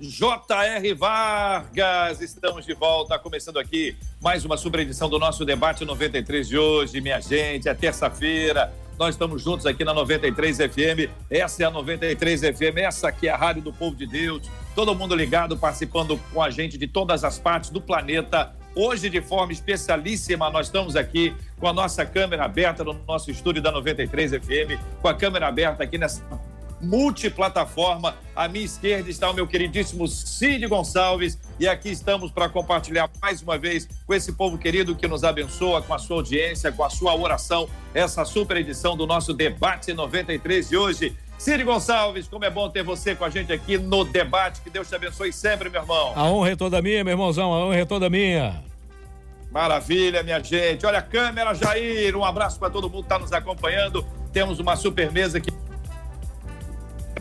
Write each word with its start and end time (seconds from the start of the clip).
J.R. 0.00 0.94
Vargas. 0.94 2.20
Estamos 2.20 2.64
de 2.64 2.72
volta, 2.72 3.18
começando 3.18 3.58
aqui 3.58 3.96
mais 4.22 4.44
uma 4.44 4.56
super 4.56 4.80
edição 4.80 5.08
do 5.08 5.18
nosso 5.18 5.44
debate 5.44 5.84
93 5.84 6.46
de 6.46 6.56
hoje, 6.56 7.00
minha 7.00 7.20
gente. 7.20 7.68
É 7.68 7.74
terça-feira. 7.74 8.72
Nós 8.96 9.16
estamos 9.16 9.42
juntos 9.42 9.66
aqui 9.66 9.84
na 9.84 9.92
93 9.92 10.58
FM. 10.58 11.10
Essa 11.28 11.64
é 11.64 11.66
a 11.66 11.70
93 11.70 12.40
FM, 12.40 12.76
essa 12.76 13.08
aqui 13.08 13.26
é 13.26 13.32
a 13.32 13.36
Rádio 13.36 13.62
do 13.62 13.72
Povo 13.72 13.96
de 13.96 14.06
Deus. 14.06 14.48
Todo 14.72 14.94
mundo 14.94 15.16
ligado, 15.16 15.56
participando 15.56 16.16
com 16.32 16.40
a 16.40 16.50
gente 16.50 16.78
de 16.78 16.86
todas 16.86 17.24
as 17.24 17.38
partes 17.38 17.70
do 17.70 17.80
planeta. 17.80 18.54
Hoje, 18.76 19.10
de 19.10 19.20
forma 19.20 19.52
especialíssima, 19.52 20.48
nós 20.50 20.66
estamos 20.66 20.94
aqui 20.94 21.34
com 21.58 21.66
a 21.66 21.72
nossa 21.72 22.06
câmera 22.06 22.44
aberta 22.44 22.84
no 22.84 22.92
nosso 23.06 23.32
estúdio 23.32 23.60
da 23.60 23.72
93 23.72 24.30
FM, 24.30 24.80
com 25.02 25.08
a 25.08 25.14
câmera 25.14 25.48
aberta 25.48 25.82
aqui 25.82 25.98
nessa 25.98 26.22
multiplataforma. 26.80 28.16
À 28.34 28.48
minha 28.48 28.64
esquerda 28.64 29.10
está 29.10 29.30
o 29.30 29.34
meu 29.34 29.46
queridíssimo 29.46 30.06
Cid 30.06 30.66
Gonçalves 30.66 31.38
e 31.58 31.66
aqui 31.66 31.90
estamos 31.90 32.30
para 32.30 32.48
compartilhar 32.48 33.10
mais 33.20 33.42
uma 33.42 33.58
vez 33.58 33.88
com 34.06 34.14
esse 34.14 34.32
povo 34.32 34.56
querido 34.58 34.94
que 34.94 35.08
nos 35.08 35.24
abençoa 35.24 35.82
com 35.82 35.92
a 35.92 35.98
sua 35.98 36.16
audiência, 36.16 36.70
com 36.70 36.84
a 36.84 36.90
sua 36.90 37.14
oração, 37.16 37.68
essa 37.94 38.24
super 38.24 38.56
edição 38.56 38.96
do 38.96 39.06
nosso 39.06 39.34
Debate 39.34 39.92
93 39.92 40.68
de 40.68 40.76
hoje. 40.76 41.16
Cid 41.38 41.62
Gonçalves, 41.62 42.26
como 42.26 42.44
é 42.44 42.50
bom 42.50 42.68
ter 42.68 42.82
você 42.82 43.14
com 43.14 43.24
a 43.24 43.30
gente 43.30 43.52
aqui 43.52 43.78
no 43.78 44.04
debate. 44.04 44.60
Que 44.60 44.70
Deus 44.70 44.88
te 44.88 44.96
abençoe 44.96 45.32
sempre, 45.32 45.70
meu 45.70 45.80
irmão. 45.80 46.12
A 46.16 46.24
honra 46.24 46.50
é 46.50 46.56
toda 46.56 46.82
minha, 46.82 47.04
meu 47.04 47.12
irmãozão, 47.12 47.54
a 47.54 47.66
honra 47.66 47.76
é 47.76 47.84
toda 47.84 48.10
minha. 48.10 48.60
Maravilha, 49.52 50.22
minha 50.24 50.42
gente. 50.42 50.84
Olha 50.84 50.98
a 50.98 51.02
câmera, 51.02 51.54
Jair. 51.54 52.16
Um 52.16 52.24
abraço 52.24 52.58
para 52.58 52.70
todo 52.70 52.90
mundo 52.90 53.02
que 53.02 53.06
está 53.06 53.18
nos 53.20 53.32
acompanhando. 53.32 54.04
Temos 54.32 54.58
uma 54.58 54.74
super 54.74 55.12
mesa 55.12 55.38
aqui 55.38 55.52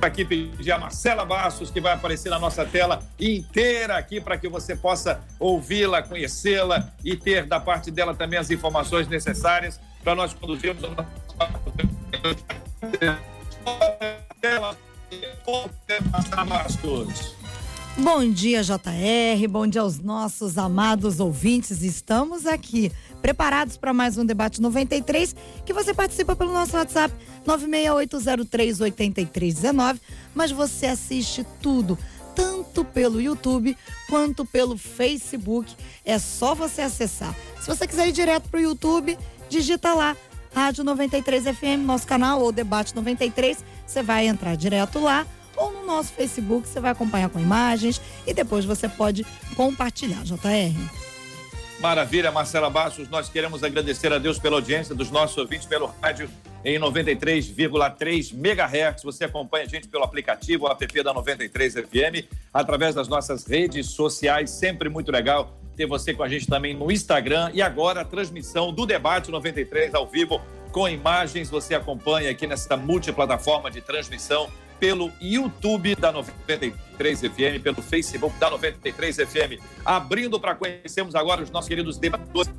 aqui 0.05 0.23
pedir 0.23 0.71
a 0.71 0.77
Marcela 0.77 1.25
Bastos, 1.25 1.71
que 1.71 1.81
vai 1.81 1.93
aparecer 1.93 2.29
na 2.29 2.37
nossa 2.39 2.65
tela 2.65 3.01
inteira 3.19 3.97
aqui 3.97 4.21
para 4.21 4.37
que 4.37 4.47
você 4.47 4.75
possa 4.75 5.21
ouvi-la, 5.39 6.03
conhecê-la 6.03 6.93
e 7.03 7.15
ter 7.15 7.45
da 7.45 7.59
parte 7.59 7.89
dela 7.89 8.13
também 8.13 8.37
as 8.37 8.51
informações 8.51 9.07
necessárias 9.07 9.79
para 10.03 10.15
nós 10.15 10.33
conduzirmos 10.33 10.83
o 10.83 10.89
nosso. 10.91 11.27
Bom 17.97 18.29
dia, 18.29 18.61
JR. 18.61 19.47
Bom 19.49 19.65
dia 19.65 19.81
aos 19.81 19.97
nossos 19.97 20.57
amados 20.57 21.19
ouvintes. 21.19 21.81
Estamos 21.81 22.45
aqui 22.45 22.91
preparados 23.27 23.75
para 23.75 23.91
mais 23.93 24.17
um 24.17 24.25
debate 24.25 24.61
93 24.61 25.35
que 25.65 25.73
você 25.73 25.93
participa 25.93 26.33
pelo 26.33 26.53
nosso 26.53 26.77
WhatsApp 26.77 27.13
968038319, 27.45 29.99
mas 30.33 30.49
você 30.49 30.85
assiste 30.85 31.45
tudo 31.61 31.99
tanto 32.33 32.85
pelo 32.85 33.19
YouTube 33.19 33.75
quanto 34.09 34.45
pelo 34.45 34.77
Facebook. 34.77 35.75
É 36.05 36.17
só 36.17 36.55
você 36.55 36.81
acessar. 36.81 37.35
Se 37.59 37.67
você 37.67 37.85
quiser 37.85 38.07
ir 38.07 38.13
direto 38.13 38.47
para 38.47 38.61
o 38.61 38.63
YouTube, 38.63 39.19
digita 39.49 39.93
lá 39.93 40.15
Rádio 40.55 40.85
93 40.85 41.43
FM, 41.43 41.83
nosso 41.85 42.07
canal 42.07 42.41
ou 42.41 42.53
Debate 42.53 42.95
93. 42.95 43.57
Você 43.85 44.01
vai 44.01 44.27
entrar 44.27 44.55
direto 44.55 44.99
lá 44.99 45.27
ou 45.57 45.73
no 45.73 45.85
nosso 45.85 46.13
Facebook, 46.13 46.65
você 46.65 46.79
vai 46.79 46.91
acompanhar 46.91 47.27
com 47.27 47.41
imagens 47.41 47.99
e 48.25 48.33
depois 48.33 48.63
você 48.63 48.87
pode 48.87 49.25
compartilhar, 49.53 50.23
JR. 50.23 51.16
Maravilha, 51.79 52.31
Marcela 52.31 52.69
Bastos. 52.69 53.07
Nós 53.07 53.29
queremos 53.29 53.63
agradecer 53.63 54.11
a 54.11 54.17
Deus 54.17 54.39
pela 54.39 54.55
audiência 54.55 54.95
dos 54.95 55.11
nossos 55.11 55.37
ouvintes 55.37 55.67
pelo 55.67 55.93
rádio 56.01 56.27
em 56.65 56.79
93,3 56.79 58.33
MHz. 58.33 59.03
Você 59.03 59.25
acompanha 59.25 59.65
a 59.65 59.67
gente 59.67 59.87
pelo 59.87 60.03
aplicativo, 60.03 60.65
o 60.65 60.71
app 60.71 61.03
da 61.03 61.13
93 61.13 61.73
FM, 61.73 62.27
através 62.51 62.95
das 62.95 63.07
nossas 63.07 63.45
redes 63.45 63.91
sociais. 63.91 64.49
Sempre 64.49 64.89
muito 64.89 65.11
legal 65.11 65.55
ter 65.75 65.85
você 65.85 66.15
com 66.15 66.23
a 66.23 66.27
gente 66.27 66.47
também 66.47 66.73
no 66.73 66.91
Instagram. 66.91 67.51
E 67.53 67.61
agora 67.61 68.01
a 68.01 68.05
transmissão 68.05 68.73
do 68.73 68.83
Debate 68.85 69.29
93 69.29 69.93
ao 69.93 70.07
vivo 70.07 70.41
com 70.71 70.89
imagens. 70.89 71.47
Você 71.47 71.75
acompanha 71.75 72.31
aqui 72.31 72.47
nessa 72.47 72.75
multiplataforma 72.75 73.69
de 73.69 73.81
transmissão 73.81 74.49
pelo 74.79 75.11
YouTube 75.21 75.95
da 75.95 76.11
93 76.11 77.19
FM, 77.21 77.61
pelo 77.63 77.81
Facebook 77.81 78.37
da 78.39 78.49
93 78.49 79.15
FM. 79.17 79.61
Abrindo 79.83 80.39
para 80.39 80.55
conhecermos 80.55 81.15
agora 81.15 81.43
os 81.43 81.49
nossos 81.49 81.67
queridos 81.67 81.97
debatedores. 81.97 82.53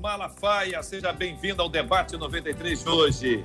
Malafaia, 0.00 0.82
seja 0.82 1.12
bem-vindo 1.12 1.60
ao 1.62 1.68
debate 1.68 2.16
93 2.16 2.82
de 2.82 2.88
hoje. 2.88 3.44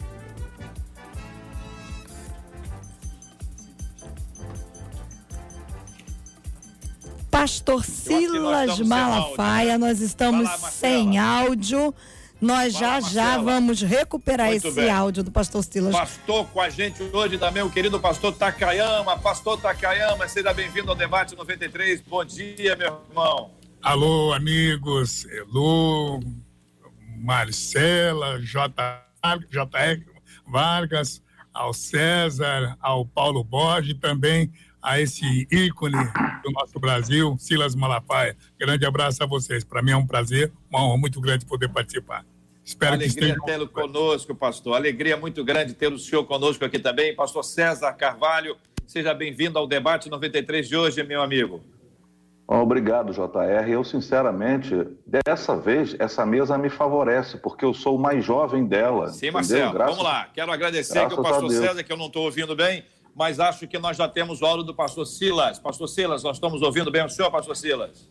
Pastor 7.30 7.84
Silas 7.84 8.80
Malafaia, 8.82 9.78
nós 9.78 10.00
estamos 10.02 10.50
sem 10.72 11.18
áudio. 11.18 11.94
Nós 12.42 12.74
Fala, 12.74 12.86
já 12.86 12.92
Marcela. 13.02 13.14
já 13.14 13.38
vamos 13.38 13.82
recuperar 13.84 14.48
Muito 14.48 14.68
esse 14.68 14.76
bem. 14.76 14.90
áudio 14.90 15.24
do 15.24 15.32
pastor 15.32 15.64
Silas. 15.64 15.96
Pastor 15.96 16.48
com 16.48 16.60
a 16.60 16.70
gente 16.70 17.04
hoje 17.04 17.38
também, 17.38 17.62
o 17.62 17.70
querido 17.70 18.00
pastor 18.00 18.34
Takayama. 18.34 19.18
Pastor 19.20 19.62
Takayama, 19.62 20.28
seja 20.28 20.52
bem-vindo 20.52 20.90
ao 20.90 20.96
debate 20.96 21.36
93. 21.36 22.02
Bom 22.02 22.26
dia, 22.26 22.76
meu 22.76 23.00
irmão. 23.10 23.52
Alô, 23.82 24.34
amigos. 24.34 25.26
Elô, 25.26 26.20
Marcela, 27.18 28.40
J, 28.42 28.74
JR 29.50 30.04
Vargas, 30.48 31.22
ao 31.54 31.74
César, 31.74 32.76
ao 32.82 33.06
Paulo 33.06 33.44
Borges 33.44 33.92
e 33.92 33.96
também 34.00 34.52
a 34.82 35.00
esse 35.00 35.48
ícone 35.52 35.98
do 36.44 36.52
nosso 36.52 36.80
Brasil, 36.80 37.36
Silas 37.38 37.76
Malafaia. 37.76 38.36
Grande 38.60 38.86
abraço 38.86 39.24
a 39.24 39.26
vocês. 39.26 39.64
Para 39.64 39.82
mim 39.82 39.92
é 39.92 39.98
um 39.98 40.08
prazer, 40.08 40.52
uma 40.70 40.84
honra 40.84 40.98
muito 40.98 41.22
grande 41.22 41.46
poder 41.46 41.70
participar. 41.70 42.26
Espero 42.64 42.94
Alegria 42.94 43.36
que 43.36 43.46
tê-lo 43.46 43.68
conosco, 43.68 44.34
pastor. 44.34 44.76
Alegria 44.76 45.18
muito 45.18 45.44
grande 45.44 45.74
ter 45.74 45.92
o 45.92 46.00
senhor 46.00 46.24
conosco 46.26 46.64
aqui 46.64 46.80
também. 46.80 47.16
Pastor 47.16 47.44
César 47.44 47.92
Carvalho, 47.94 48.56
seja 48.88 49.14
bem-vindo 49.14 49.58
ao 49.58 49.68
debate 49.68 50.10
93 50.10 50.68
de 50.68 50.78
hoje, 50.78 51.04
meu 51.04 51.22
amigo. 51.22 51.62
Obrigado, 52.48 53.14
JR. 53.14 53.70
Eu, 53.70 53.84
sinceramente, 53.84 54.76
dessa 55.08 55.56
vez, 55.56 55.96
essa 56.00 56.26
mesa 56.26 56.58
me 56.58 56.70
favorece, 56.70 57.38
porque 57.38 57.64
eu 57.64 57.74
sou 57.74 57.96
o 57.96 58.00
mais 58.00 58.26
jovem 58.26 58.66
dela. 58.66 59.08
Sim, 59.08 59.32
Marcelo. 59.32 59.72
Graças... 59.72 59.96
Vamos 59.96 60.12
lá. 60.12 60.28
Quero 60.34 60.52
agradecer 60.52 61.00
aqui 61.00 61.14
o 61.14 61.24
pastor 61.24 61.50
César, 61.50 61.82
que 61.82 61.92
eu 61.92 61.98
não 61.98 62.08
estou 62.08 62.26
ouvindo 62.26 62.54
bem, 62.54 62.84
mas 63.16 63.40
acho 63.40 63.68
que 63.68 63.78
nós 63.78 63.98
já 63.98 64.08
temos 64.08 64.42
o 64.42 64.46
áudio 64.46 64.66
do 64.66 64.74
pastor 64.74 65.06
Silas. 65.06 65.60
Pastor 65.60 65.88
Silas, 65.88 66.24
nós 66.24 66.38
estamos 66.38 66.62
ouvindo 66.62 66.92
bem 66.92 67.06
o 67.06 67.10
senhor, 67.10 67.30
pastor 67.32 67.56
Silas? 67.56 68.10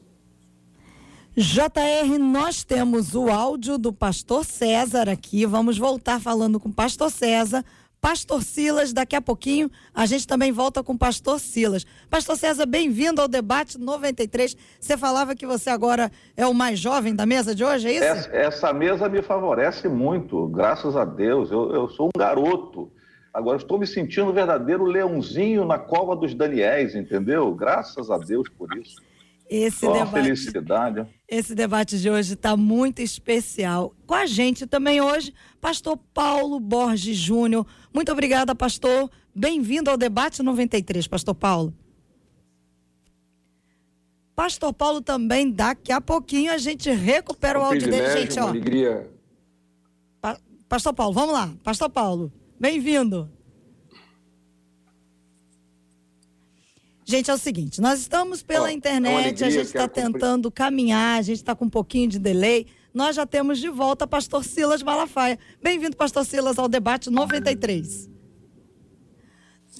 JR, 1.37 2.19
nós 2.19 2.65
temos 2.65 3.15
o 3.15 3.31
áudio 3.31 3.79
do 3.79 3.93
pastor 3.93 4.45
César 4.45 5.09
aqui. 5.09 5.47
Vamos 5.47 5.79
voltar 5.79 6.21
falando 6.21 6.59
com 6.59 6.69
o 6.69 6.73
pastor 6.73 7.11
César. 7.11 7.65
Pastor 8.01 8.43
Silas, 8.43 8.93
daqui 8.93 9.15
a 9.15 9.21
pouquinho 9.21 9.71
a 9.95 10.07
gente 10.07 10.27
também 10.27 10.51
volta 10.51 10.83
com 10.83 10.95
o 10.95 10.99
pastor 10.99 11.39
Silas. 11.39 11.87
Pastor 12.09 12.37
César, 12.37 12.67
bem-vindo 12.67 13.21
ao 13.21 13.29
debate 13.29 13.79
93. 13.79 14.57
Você 14.81 14.97
falava 14.97 15.37
que 15.37 15.47
você 15.47 15.71
agora 15.71 16.11
é 16.37 16.47
o 16.47 16.55
mais 16.55 16.79
jovem 16.79 17.15
da 17.15 17.27
mesa 17.27 17.55
de 17.55 17.63
hoje, 17.63 17.89
é 17.89 17.93
isso? 17.93 18.05
Essa, 18.05 18.37
essa 18.37 18.73
mesa 18.73 19.09
me 19.09 19.23
favorece 19.23 19.87
muito, 19.87 20.49
graças 20.49 20.97
a 20.97 21.05
Deus. 21.05 21.51
Eu, 21.51 21.73
eu 21.73 21.89
sou 21.89 22.09
um 22.09 22.19
garoto. 22.19 22.91
Agora 23.33 23.59
estou 23.59 23.79
me 23.79 23.87
sentindo 23.87 24.31
um 24.31 24.33
verdadeiro 24.33 24.85
leãozinho 24.85 25.65
na 25.65 25.79
cova 25.79 26.17
dos 26.17 26.35
Daniéis, 26.35 26.95
entendeu? 26.95 27.55
Graças 27.55 28.11
a 28.11 28.19
Deus 28.19 28.49
por 28.49 28.77
isso. 28.77 28.97
Esse 29.49 29.81
Só 29.81 29.93
debate, 29.93 30.13
felicidade. 30.13 31.07
Esse 31.29 31.55
debate 31.55 31.99
de 31.99 32.09
hoje 32.09 32.35
está 32.35 32.57
muito 32.57 33.01
especial. 33.03 33.93
Com 34.07 34.15
a 34.15 34.27
gente 34.27 34.67
também 34.67 35.01
hoje, 35.01 35.35
pastor 35.61 35.97
Paulo 36.15 36.61
Borges 36.61 37.17
Júnior. 37.17 37.67
Muito 37.93 38.13
obrigada, 38.13 38.55
pastor. 38.55 39.11
Bem-vindo 39.35 39.91
ao 39.91 39.97
debate 39.97 40.43
93, 40.43 41.07
pastor 41.09 41.35
Paulo. 41.35 41.75
Pastor 44.37 44.73
Paulo 44.73 45.01
também, 45.01 45.51
daqui 45.51 45.93
a 45.93 46.01
pouquinho 46.01 46.53
a 46.53 46.59
gente 46.59 46.91
recupera 46.91 47.59
o, 47.59 47.63
o 47.63 47.65
áudio 47.67 47.91
dele, 47.91 48.21
gente, 48.21 48.39
ó. 48.39 48.49
alegria. 48.49 49.11
Pa 50.21 50.39
pastor 50.69 50.95
Paulo, 50.95 51.13
vamos 51.13 51.35
lá. 51.35 51.53
Pastor 51.65 51.91
Paulo, 51.91 52.33
Bem-vindo. 52.61 53.33
Gente, 57.07 57.31
é 57.31 57.35
o 57.35 57.39
seguinte: 57.39 57.81
nós 57.81 58.01
estamos 58.01 58.43
pela 58.43 58.67
oh, 58.67 58.71
internet, 58.71 59.15
alegria, 59.15 59.47
a 59.47 59.51
gente 59.51 59.67
está 59.67 59.89
tentando 59.89 60.51
caminhar, 60.51 61.19
a 61.19 61.23
gente 61.23 61.39
está 61.39 61.55
com 61.55 61.65
um 61.65 61.71
pouquinho 61.71 62.07
de 62.07 62.19
delay. 62.19 62.67
Nós 62.93 63.17
já 63.17 63.25
temos 63.25 63.59
de 63.59 63.71
volta 63.71 64.07
Pastor 64.07 64.45
Silas 64.45 64.83
Malafaia. 64.83 65.39
Bem-vindo, 65.63 65.97
Pastor 65.97 66.23
Silas, 66.27 66.59
ao 66.59 66.69
debate 66.69 67.09
93. 67.09 68.11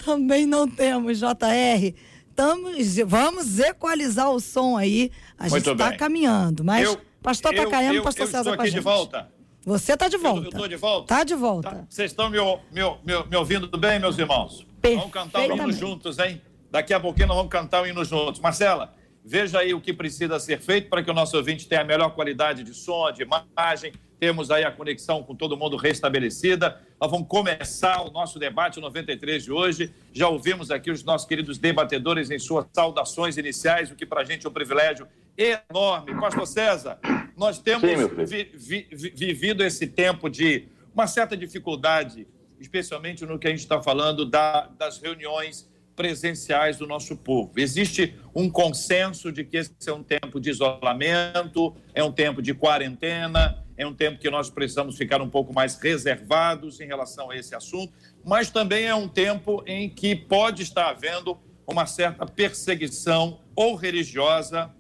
Também 0.03 0.47
não 0.47 0.67
temos, 0.67 1.19
JR. 1.19 1.95
Estamos, 2.31 2.97
vamos 3.07 3.59
equalizar 3.59 4.31
o 4.31 4.41
som 4.41 4.79
aí. 4.79 5.11
A 5.39 5.49
gente 5.49 5.71
está 5.71 5.95
caminhando, 5.99 6.65
mas. 6.65 6.87
Eu... 6.87 6.99
Pastor 7.23 7.55
tá 7.55 7.65
Tacaiano, 7.65 8.03
Pastor 8.03 8.23
eu 8.23 8.31
César, 8.31 8.51
estou 8.51 8.55
aqui 8.55 8.71
de 8.71 8.81
volta. 8.81 9.31
Você 9.65 9.93
está 9.93 10.09
de 10.09 10.17
volta. 10.17 10.47
Eu 10.47 10.51
estou 10.51 10.69
de 10.69 10.77
volta? 10.77 11.07
Tá 11.07 11.25
de 11.25 11.35
volta. 11.35 11.71
Tá. 11.71 11.85
Vocês 11.89 12.11
estão 12.11 12.31
me, 12.31 12.39
me, 12.39 12.83
me, 13.05 13.27
me 13.29 13.37
ouvindo 13.37 13.69
bem, 13.77 13.99
meus 13.99 14.19
irmãos? 14.19 14.67
Vamos 14.83 15.11
cantar 15.11 15.49
o 15.49 15.53
hino 15.53 15.73
juntos, 15.73 16.19
hein? 16.19 16.41
Daqui 16.71 16.95
a 16.95 17.01
pouquinho 17.01 17.29
nós 17.29 17.37
vamos 17.37 17.53
cantar 17.53 17.83
o 17.83 17.87
hino 17.87 18.05
juntos. 18.05 18.41
Marcela, 18.41 18.95
veja 19.25 19.59
aí 19.59 19.75
o 19.75 19.81
que 19.81 19.93
precisa 19.93 20.39
ser 20.41 20.61
feito 20.61 20.89
para 20.89 21.03
que 21.03 21.11
o 21.11 21.15
nosso 21.15 21.37
ouvinte 21.37 21.69
tenha 21.69 21.83
a 21.83 21.85
melhor 21.85 22.11
qualidade 22.15 22.65
de 22.65 22.73
som, 22.73 23.11
de 23.13 23.23
imagem. 23.23 23.93
Temos 24.21 24.51
aí 24.51 24.65
a 24.65 24.71
conexão 24.71 25.23
com 25.23 25.35
todo 25.35 25.57
mundo 25.57 25.79
restabelecida. 25.79 26.79
Nós 27.01 27.11
vamos 27.11 27.27
começar 27.27 28.03
o 28.03 28.11
nosso 28.11 28.39
debate 28.39 28.79
93 28.79 29.45
de 29.45 29.51
hoje. 29.51 29.95
Já 30.13 30.29
ouvimos 30.29 30.71
aqui 30.71 30.91
os 30.91 31.03
nossos 31.03 31.27
queridos 31.27 31.57
debatedores 31.57 32.31
em 32.31 32.39
suas 32.39 32.67
saudações 32.71 33.39
iniciais, 33.39 33.91
o 33.91 33.95
que 33.97 34.05
para 34.05 34.21
a 34.21 34.25
gente 34.25 34.45
é 34.45 34.51
um 34.51 34.53
privilégio 34.53 35.09
enorme. 35.39 36.15
Pastor 36.21 36.47
César, 36.47 36.99
nós 37.35 37.59
temos 37.59 37.89
Sim, 37.89 38.25
vi- 38.27 38.51
vi- 38.55 38.89
vi- 38.93 39.11
vivido 39.17 39.65
esse 39.65 39.87
tempo 39.87 40.29
de 40.29 40.69
uma 40.95 41.07
certa 41.07 41.35
dificuldade, 41.35 42.27
especialmente 42.61 43.25
no 43.25 43.39
que 43.39 43.47
a 43.47 43.51
gente 43.51 43.61
está 43.61 43.81
falando 43.83 44.27
da- 44.27 44.69
das 44.79 44.99
reuniões 44.99 45.67
presenciais 45.97 46.77
do 46.77 46.87
nosso 46.87 47.17
povo. 47.17 47.53
Existe 47.57 48.15
um 48.35 48.51
consenso 48.51 49.33
de 49.33 49.45
que 49.45 49.57
esse 49.57 49.73
é 49.87 49.93
um 49.93 50.03
tempo 50.03 50.39
de 50.39 50.51
isolamento, 50.51 51.75
é 51.95 52.03
um 52.05 52.13
tempo 52.13 52.41
de 52.43 52.53
quarentena, 52.55 53.65
é 53.81 53.87
um 53.87 53.95
tempo 53.95 54.19
que 54.19 54.29
nós 54.29 54.51
precisamos 54.51 54.99
ficar 54.99 55.23
um 55.23 55.31
pouco 55.31 55.55
mais 55.55 55.75
reservados 55.77 56.81
em 56.81 56.87
relação 56.87 57.31
a 57.31 57.37
esse 57.37 57.55
assunto, 57.55 57.95
mas 58.23 58.51
também 58.51 58.85
é 58.85 58.95
um 58.95 59.09
tempo 59.09 59.65
em 59.67 59.89
que 59.89 60.15
pode 60.15 60.63
estar 60.63 60.91
havendo 60.91 61.39
uma 61.67 61.87
certa 61.87 62.27
perseguição 62.27 63.41
ou 63.57 63.75
religiosa 63.75 64.71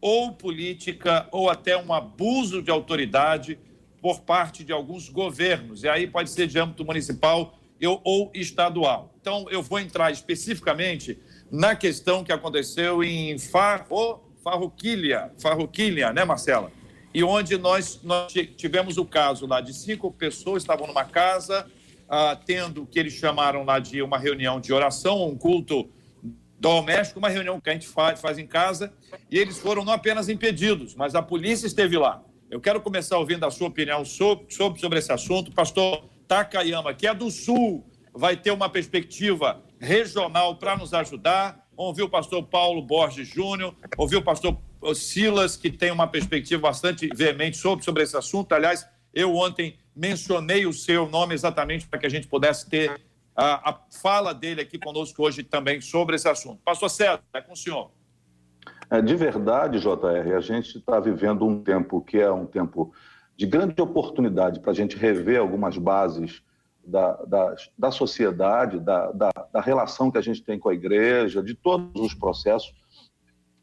ou 0.00 0.32
política 0.32 1.28
ou 1.30 1.50
até 1.50 1.76
um 1.76 1.92
abuso 1.92 2.62
de 2.62 2.70
autoridade 2.70 3.58
por 4.00 4.20
parte 4.20 4.64
de 4.64 4.72
alguns 4.72 5.10
governos. 5.10 5.84
E 5.84 5.88
aí 5.88 6.06
pode 6.06 6.30
ser 6.30 6.46
de 6.46 6.58
âmbito 6.58 6.82
municipal 6.82 7.58
ou 8.02 8.30
estadual. 8.32 9.14
Então, 9.20 9.46
eu 9.50 9.62
vou 9.62 9.78
entrar 9.78 10.10
especificamente 10.10 11.18
na 11.50 11.76
questão 11.76 12.24
que 12.24 12.32
aconteceu 12.32 13.04
em 13.04 13.38
Farro, 13.38 14.32
Farroquilha, 14.42 15.30
Farroquilha, 15.38 16.10
né, 16.10 16.24
Marcela? 16.24 16.72
E 17.16 17.24
onde 17.24 17.56
nós, 17.56 17.98
nós 18.02 18.30
ti- 18.30 18.44
tivemos 18.44 18.98
o 18.98 19.04
caso 19.06 19.46
lá 19.46 19.62
de 19.62 19.72
cinco 19.72 20.12
pessoas 20.12 20.62
estavam 20.62 20.86
numa 20.86 21.06
casa, 21.06 21.66
ah, 22.06 22.36
tendo 22.36 22.82
o 22.82 22.86
que 22.86 22.98
eles 22.98 23.14
chamaram 23.14 23.64
lá 23.64 23.78
de 23.78 24.02
uma 24.02 24.18
reunião 24.18 24.60
de 24.60 24.70
oração, 24.70 25.26
um 25.26 25.34
culto 25.34 25.88
doméstico, 26.60 27.18
uma 27.18 27.30
reunião 27.30 27.58
que 27.58 27.70
a 27.70 27.72
gente 27.72 27.88
faz, 27.88 28.20
faz 28.20 28.36
em 28.36 28.46
casa, 28.46 28.92
e 29.30 29.38
eles 29.38 29.58
foram 29.58 29.82
não 29.82 29.94
apenas 29.94 30.28
impedidos, 30.28 30.94
mas 30.94 31.14
a 31.14 31.22
polícia 31.22 31.66
esteve 31.66 31.96
lá. 31.96 32.22
Eu 32.50 32.60
quero 32.60 32.82
começar 32.82 33.16
ouvindo 33.16 33.46
a 33.46 33.50
sua 33.50 33.68
opinião 33.68 34.04
sobre, 34.04 34.52
sobre, 34.52 34.78
sobre 34.78 34.98
esse 34.98 35.10
assunto. 35.10 35.50
Pastor 35.52 36.04
Takayama, 36.28 36.92
que 36.92 37.06
é 37.06 37.14
do 37.14 37.30
Sul, 37.30 37.82
vai 38.12 38.36
ter 38.36 38.50
uma 38.50 38.68
perspectiva 38.68 39.64
regional 39.80 40.56
para 40.56 40.76
nos 40.76 40.92
ajudar. 40.92 41.64
Ouvir 41.74 42.02
o 42.02 42.10
pastor 42.10 42.42
Paulo 42.42 42.82
Borges 42.82 43.26
Júnior, 43.26 43.74
ouvir 43.96 44.16
o 44.16 44.22
pastor 44.22 44.58
Silas, 44.94 45.56
que 45.56 45.70
tem 45.70 45.90
uma 45.90 46.06
perspectiva 46.06 46.62
bastante 46.62 47.08
veemente 47.14 47.56
sobre, 47.56 47.84
sobre 47.84 48.02
esse 48.02 48.16
assunto. 48.16 48.52
Aliás, 48.52 48.86
eu 49.12 49.34
ontem 49.34 49.78
mencionei 49.94 50.66
o 50.66 50.72
seu 50.72 51.08
nome 51.08 51.34
exatamente 51.34 51.86
para 51.86 51.98
que 51.98 52.06
a 52.06 52.10
gente 52.10 52.26
pudesse 52.26 52.68
ter 52.68 53.00
a, 53.34 53.70
a 53.70 53.80
fala 53.90 54.32
dele 54.32 54.60
aqui 54.60 54.78
conosco 54.78 55.22
hoje 55.22 55.42
também 55.42 55.80
sobre 55.80 56.16
esse 56.16 56.28
assunto. 56.28 56.60
Pastor 56.64 56.90
César, 56.90 57.20
é 57.34 57.40
com 57.40 57.52
o 57.52 57.56
senhor. 57.56 57.90
É, 58.90 59.02
de 59.02 59.14
verdade, 59.14 59.80
JR, 59.80 60.36
a 60.36 60.40
gente 60.40 60.78
está 60.78 61.00
vivendo 61.00 61.46
um 61.46 61.62
tempo 61.62 62.00
que 62.00 62.18
é 62.18 62.30
um 62.30 62.46
tempo 62.46 62.92
de 63.36 63.46
grande 63.46 63.80
oportunidade 63.80 64.60
para 64.60 64.70
a 64.70 64.74
gente 64.74 64.96
rever 64.96 65.40
algumas 65.40 65.76
bases 65.76 66.42
da, 66.84 67.12
da, 67.24 67.56
da 67.76 67.90
sociedade, 67.90 68.78
da, 68.78 69.10
da, 69.12 69.30
da 69.52 69.60
relação 69.60 70.10
que 70.10 70.18
a 70.18 70.22
gente 70.22 70.42
tem 70.42 70.58
com 70.58 70.68
a 70.68 70.74
igreja, 70.74 71.42
de 71.42 71.54
todos 71.54 72.00
os 72.00 72.14
processos. 72.14 72.72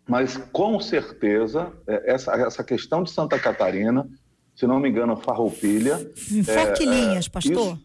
Mas, 0.08 0.36
com 0.52 0.80
certeza, 0.80 1.72
é, 1.88 2.14
essa, 2.14 2.34
essa 2.34 2.64
questão 2.64 3.04
de 3.04 3.12
Santa 3.12 3.40
Catarina, 3.40 4.08
se 4.56 4.68
não 4.68 4.80
me 4.80 4.90
engano, 4.90 5.16
Farroupilha. 5.16 6.12
Em 6.32 6.44
forquilhinhas, 6.44 7.28
pastor. 7.28 7.52
isso- 7.52 7.80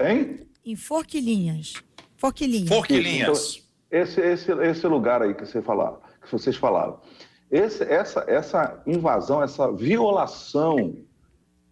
Hein? 0.00 0.46
Em 0.64 0.74
forquilhinhas. 0.74 1.74
Forquilhinhas. 2.16 2.68
Forquilinhas. 2.68 3.28
Então, 3.88 4.00
esse, 4.00 4.20
esse, 4.20 4.52
esse 4.52 4.86
lugar 4.86 5.22
aí 5.22 5.34
que, 5.34 5.44
você 5.44 5.60
falar, 5.60 5.98
que 6.22 6.32
vocês 6.32 6.56
falaram. 6.56 6.98
Esse, 7.50 7.82
essa, 7.84 8.24
essa 8.26 8.82
invasão, 8.86 9.42
essa 9.42 9.70
violação 9.70 10.96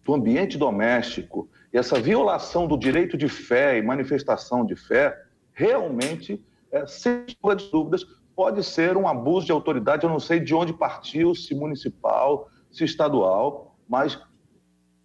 do 0.05 0.13
ambiente 0.13 0.57
doméstico, 0.57 1.49
e 1.73 1.77
essa 1.77 1.99
violação 1.99 2.67
do 2.67 2.77
direito 2.77 3.17
de 3.17 3.27
fé 3.27 3.77
e 3.77 3.81
manifestação 3.81 4.65
de 4.65 4.75
fé, 4.75 5.19
realmente, 5.53 6.39
é, 6.71 6.85
sem 6.85 7.25
sombra 7.41 7.55
de 7.55 7.69
dúvidas, 7.71 8.05
pode 8.35 8.63
ser 8.63 8.97
um 8.97 9.07
abuso 9.07 9.45
de 9.45 9.51
autoridade. 9.51 10.03
Eu 10.03 10.09
não 10.09 10.19
sei 10.19 10.39
de 10.39 10.53
onde 10.55 10.73
partiu, 10.73 11.33
se 11.35 11.53
municipal, 11.55 12.49
se 12.71 12.83
estadual, 12.83 13.75
mas, 13.87 14.19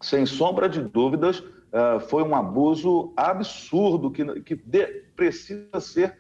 sem 0.01 0.25
sombra 0.27 0.69
de 0.69 0.81
dúvidas, 0.81 1.43
eh, 1.73 2.01
foi 2.01 2.23
um 2.23 2.35
abuso 2.35 3.13
absurdo 3.17 4.11
que, 4.11 4.41
que 4.43 4.55
de- 4.55 5.05
precisa 5.17 5.81
ser 5.81 6.17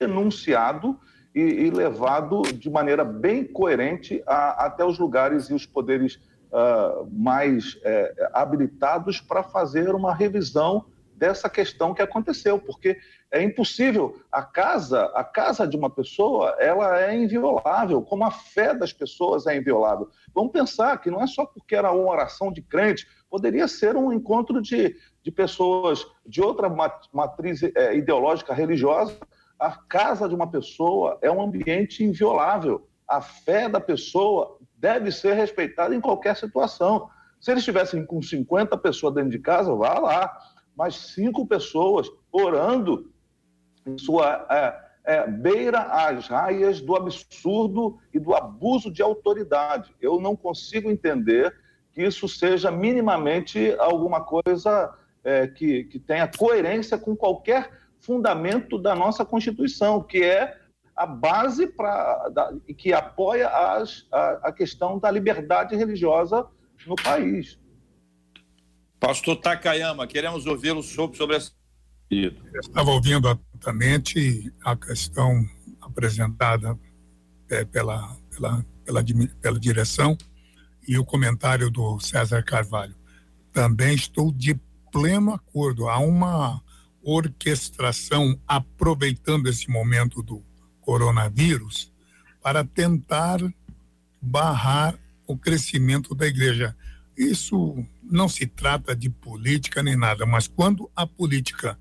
denunciado 0.00 0.98
e, 1.34 1.40
e 1.40 1.70
levado 1.70 2.42
de 2.42 2.68
maneira 2.70 3.04
bem 3.04 3.44
coerente 3.44 4.22
a- 4.26 4.66
até 4.66 4.84
os 4.84 4.98
lugares 4.98 5.48
e 5.50 5.54
os 5.54 5.66
poderes 5.66 6.18
ah, 6.52 7.02
mais 7.12 7.78
eh, 7.84 8.30
habilitados 8.32 9.20
para 9.20 9.42
fazer 9.42 9.94
uma 9.94 10.14
revisão 10.14 10.86
dessa 11.16 11.48
questão 11.48 11.94
que 11.94 12.02
aconteceu, 12.02 12.58
porque 12.58 12.98
é 13.32 13.42
impossível 13.42 14.20
a 14.30 14.42
casa, 14.42 15.06
a 15.14 15.24
casa 15.24 15.66
de 15.66 15.76
uma 15.76 15.88
pessoa, 15.88 16.54
ela 16.60 17.00
é 17.00 17.16
inviolável, 17.16 18.02
como 18.02 18.24
a 18.24 18.30
fé 18.30 18.74
das 18.74 18.92
pessoas 18.92 19.46
é 19.46 19.56
inviolável. 19.56 20.08
Vamos 20.34 20.52
pensar 20.52 21.00
que 21.00 21.10
não 21.10 21.22
é 21.22 21.26
só 21.26 21.46
porque 21.46 21.74
era 21.74 21.90
uma 21.90 22.10
oração 22.10 22.52
de 22.52 22.60
crente, 22.60 23.06
poderia 23.30 23.66
ser 23.66 23.96
um 23.96 24.12
encontro 24.12 24.60
de, 24.60 24.94
de 25.22 25.30
pessoas 25.32 26.06
de 26.24 26.42
outra 26.42 26.68
ma- 26.68 27.00
matriz 27.12 27.62
eh, 27.62 27.96
ideológica 27.96 28.52
religiosa. 28.52 29.16
A 29.58 29.70
casa 29.70 30.28
de 30.28 30.34
uma 30.34 30.50
pessoa 30.50 31.18
é 31.22 31.30
um 31.30 31.40
ambiente 31.40 32.04
inviolável. 32.04 32.86
A 33.08 33.22
fé 33.22 33.68
da 33.68 33.80
pessoa 33.80 34.58
deve 34.76 35.10
ser 35.10 35.32
respeitada 35.32 35.94
em 35.94 36.00
qualquer 36.00 36.36
situação. 36.36 37.08
Se 37.40 37.50
eles 37.50 37.60
estivessem 37.62 38.04
com 38.04 38.20
50 38.20 38.76
pessoas 38.78 39.14
dentro 39.14 39.30
de 39.30 39.38
casa, 39.38 39.74
vá 39.74 39.98
lá. 39.98 40.36
Mas 40.76 40.94
cinco 40.96 41.46
pessoas 41.46 42.08
orando 42.30 43.10
em 43.86 43.96
sua 43.96 44.46
é, 44.50 44.86
é, 45.14 45.26
beira 45.26 45.80
as 45.80 46.28
raias 46.28 46.80
do 46.80 46.94
absurdo 46.96 47.98
e 48.12 48.18
do 48.18 48.34
abuso 48.34 48.90
de 48.90 49.00
autoridade. 49.00 49.94
Eu 50.00 50.20
não 50.20 50.36
consigo 50.36 50.90
entender 50.90 51.54
que 51.92 52.02
isso 52.02 52.28
seja 52.28 52.70
minimamente 52.70 53.74
alguma 53.78 54.22
coisa 54.22 54.92
é, 55.24 55.46
que, 55.46 55.84
que 55.84 55.98
tenha 55.98 56.28
coerência 56.28 56.98
com 56.98 57.16
qualquer 57.16 57.70
fundamento 58.00 58.78
da 58.78 58.94
nossa 58.94 59.24
Constituição, 59.24 60.02
que 60.02 60.22
é 60.22 60.58
a 60.94 61.06
base 61.06 61.66
para 61.66 62.30
que 62.76 62.92
apoia 62.92 63.48
as, 63.48 64.06
a, 64.10 64.48
a 64.48 64.52
questão 64.52 64.98
da 64.98 65.10
liberdade 65.10 65.76
religiosa 65.76 66.46
no 66.86 66.96
país. 66.96 67.58
Pastor 68.98 69.36
Takayama, 69.36 70.06
queremos 70.06 70.46
ouvi-lo 70.46 70.82
sobre, 70.82 71.16
sobre 71.16 71.36
essa. 71.36 71.52
Eu 72.10 72.32
estava 72.60 72.90
ouvindo 72.90 73.28
atentamente 73.28 74.52
a 74.64 74.76
questão 74.76 75.44
apresentada 75.80 76.78
é, 77.48 77.64
pela, 77.64 78.16
pela, 78.30 78.64
pela, 78.84 79.04
pela 79.40 79.60
direção 79.60 80.16
e 80.86 80.98
o 80.98 81.04
comentário 81.04 81.70
do 81.70 81.98
César 81.98 82.42
Carvalho. 82.42 82.94
Também 83.52 83.94
estou 83.94 84.30
de 84.32 84.54
pleno 84.92 85.32
acordo. 85.32 85.88
Há 85.88 85.98
uma 85.98 86.62
orquestração 87.02 88.40
aproveitando 88.46 89.48
esse 89.48 89.68
momento 89.68 90.22
do 90.22 90.44
coronavírus 90.80 91.92
para 92.42 92.64
tentar 92.64 93.40
barrar 94.20 94.98
o 95.26 95.36
crescimento 95.36 96.14
da 96.14 96.26
igreja. 96.26 96.76
Isso 97.16 97.84
não 98.10 98.28
se 98.28 98.46
trata 98.46 98.94
de 98.94 99.10
política 99.10 99.82
nem 99.82 99.96
nada, 99.96 100.24
mas 100.26 100.46
quando 100.48 100.90
a 100.94 101.06
política 101.06 101.78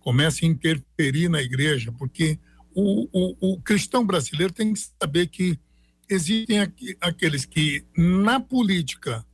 começa 0.00 0.44
a 0.44 0.48
interferir 0.48 1.28
na 1.28 1.40
igreja, 1.40 1.92
porque 1.92 2.38
o, 2.74 3.08
o, 3.12 3.54
o 3.54 3.60
cristão 3.60 4.04
brasileiro 4.04 4.52
tem 4.52 4.72
que 4.72 4.80
saber 5.00 5.28
que 5.28 5.58
existem 6.08 6.60
aqui, 6.60 6.96
aqueles 7.00 7.44
que, 7.44 7.84
na 7.96 8.40
política, 8.40 9.24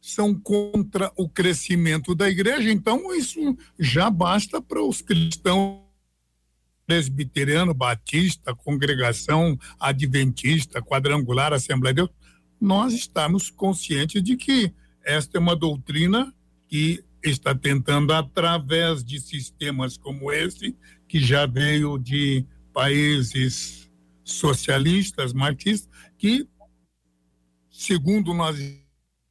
são 0.00 0.34
contra 0.34 1.10
o 1.16 1.28
crescimento 1.28 2.14
da 2.14 2.28
igreja, 2.28 2.70
então 2.70 3.14
isso 3.14 3.56
já 3.78 4.10
basta 4.10 4.60
para 4.60 4.82
os 4.82 5.00
cristãos 5.00 5.82
presbiteriano, 6.86 7.72
batista, 7.72 8.54
congregação 8.54 9.58
adventista, 9.80 10.82
quadrangular, 10.82 11.54
Assembleia 11.54 11.94
de 11.94 12.02
Deus, 12.02 12.10
nós 12.60 12.92
estamos 12.92 13.50
conscientes 13.50 14.22
de 14.22 14.36
que 14.36 14.72
esta 15.04 15.38
é 15.38 15.40
uma 15.40 15.54
doutrina 15.54 16.34
que 16.68 17.04
está 17.22 17.54
tentando, 17.54 18.12
através 18.12 19.02
de 19.04 19.20
sistemas 19.20 19.96
como 19.96 20.32
esse, 20.32 20.76
que 21.08 21.20
já 21.20 21.46
veio 21.46 21.98
de 21.98 22.46
países 22.72 23.90
socialistas, 24.22 25.32
marxistas, 25.32 25.88
que, 26.18 26.48
segundo 27.70 28.34
nós 28.34 28.58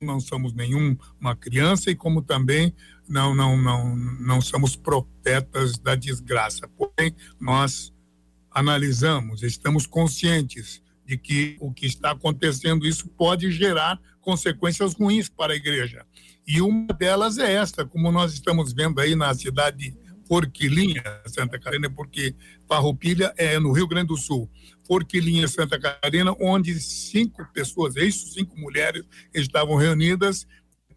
não 0.01 0.19
somos 0.19 0.53
nenhuma 0.53 1.35
criança 1.39 1.89
e 1.89 1.95
como 1.95 2.21
também 2.21 2.73
não, 3.07 3.33
não, 3.33 3.57
não, 3.57 3.95
não 3.95 4.41
somos 4.41 4.75
profetas 4.75 5.77
da 5.77 5.95
desgraça. 5.95 6.67
Porém, 6.67 7.15
nós 7.39 7.93
analisamos, 8.51 9.43
estamos 9.43 9.87
conscientes 9.87 10.81
de 11.05 11.17
que 11.17 11.57
o 11.59 11.73
que 11.73 11.85
está 11.85 12.11
acontecendo 12.11 12.85
isso 12.85 13.07
pode 13.09 13.51
gerar 13.51 13.99
consequências 14.23 14.93
ruins 14.93 15.29
para 15.29 15.53
a 15.53 15.55
igreja. 15.55 16.05
E 16.47 16.61
uma 16.61 16.93
delas 16.93 17.37
é 17.37 17.53
esta, 17.53 17.85
como 17.85 18.11
nós 18.11 18.33
estamos 18.33 18.73
vendo 18.73 18.99
aí 18.99 19.15
na 19.15 19.33
cidade 19.33 19.95
Forquilinha, 20.27 21.03
Santa 21.27 21.59
Catarina, 21.59 21.89
porque 21.89 22.35
Farroupilha 22.67 23.33
é 23.37 23.59
no 23.59 23.71
Rio 23.71 23.87
Grande 23.87 24.07
do 24.07 24.17
Sul. 24.17 24.49
Forquilinha, 24.85 25.47
Santa 25.47 25.79
Catarina, 25.79 26.35
onde 26.39 26.79
cinco 26.79 27.45
pessoas, 27.53 27.95
isso, 27.95 28.33
cinco 28.33 28.57
mulheres 28.57 29.05
estavam 29.33 29.75
reunidas, 29.75 30.47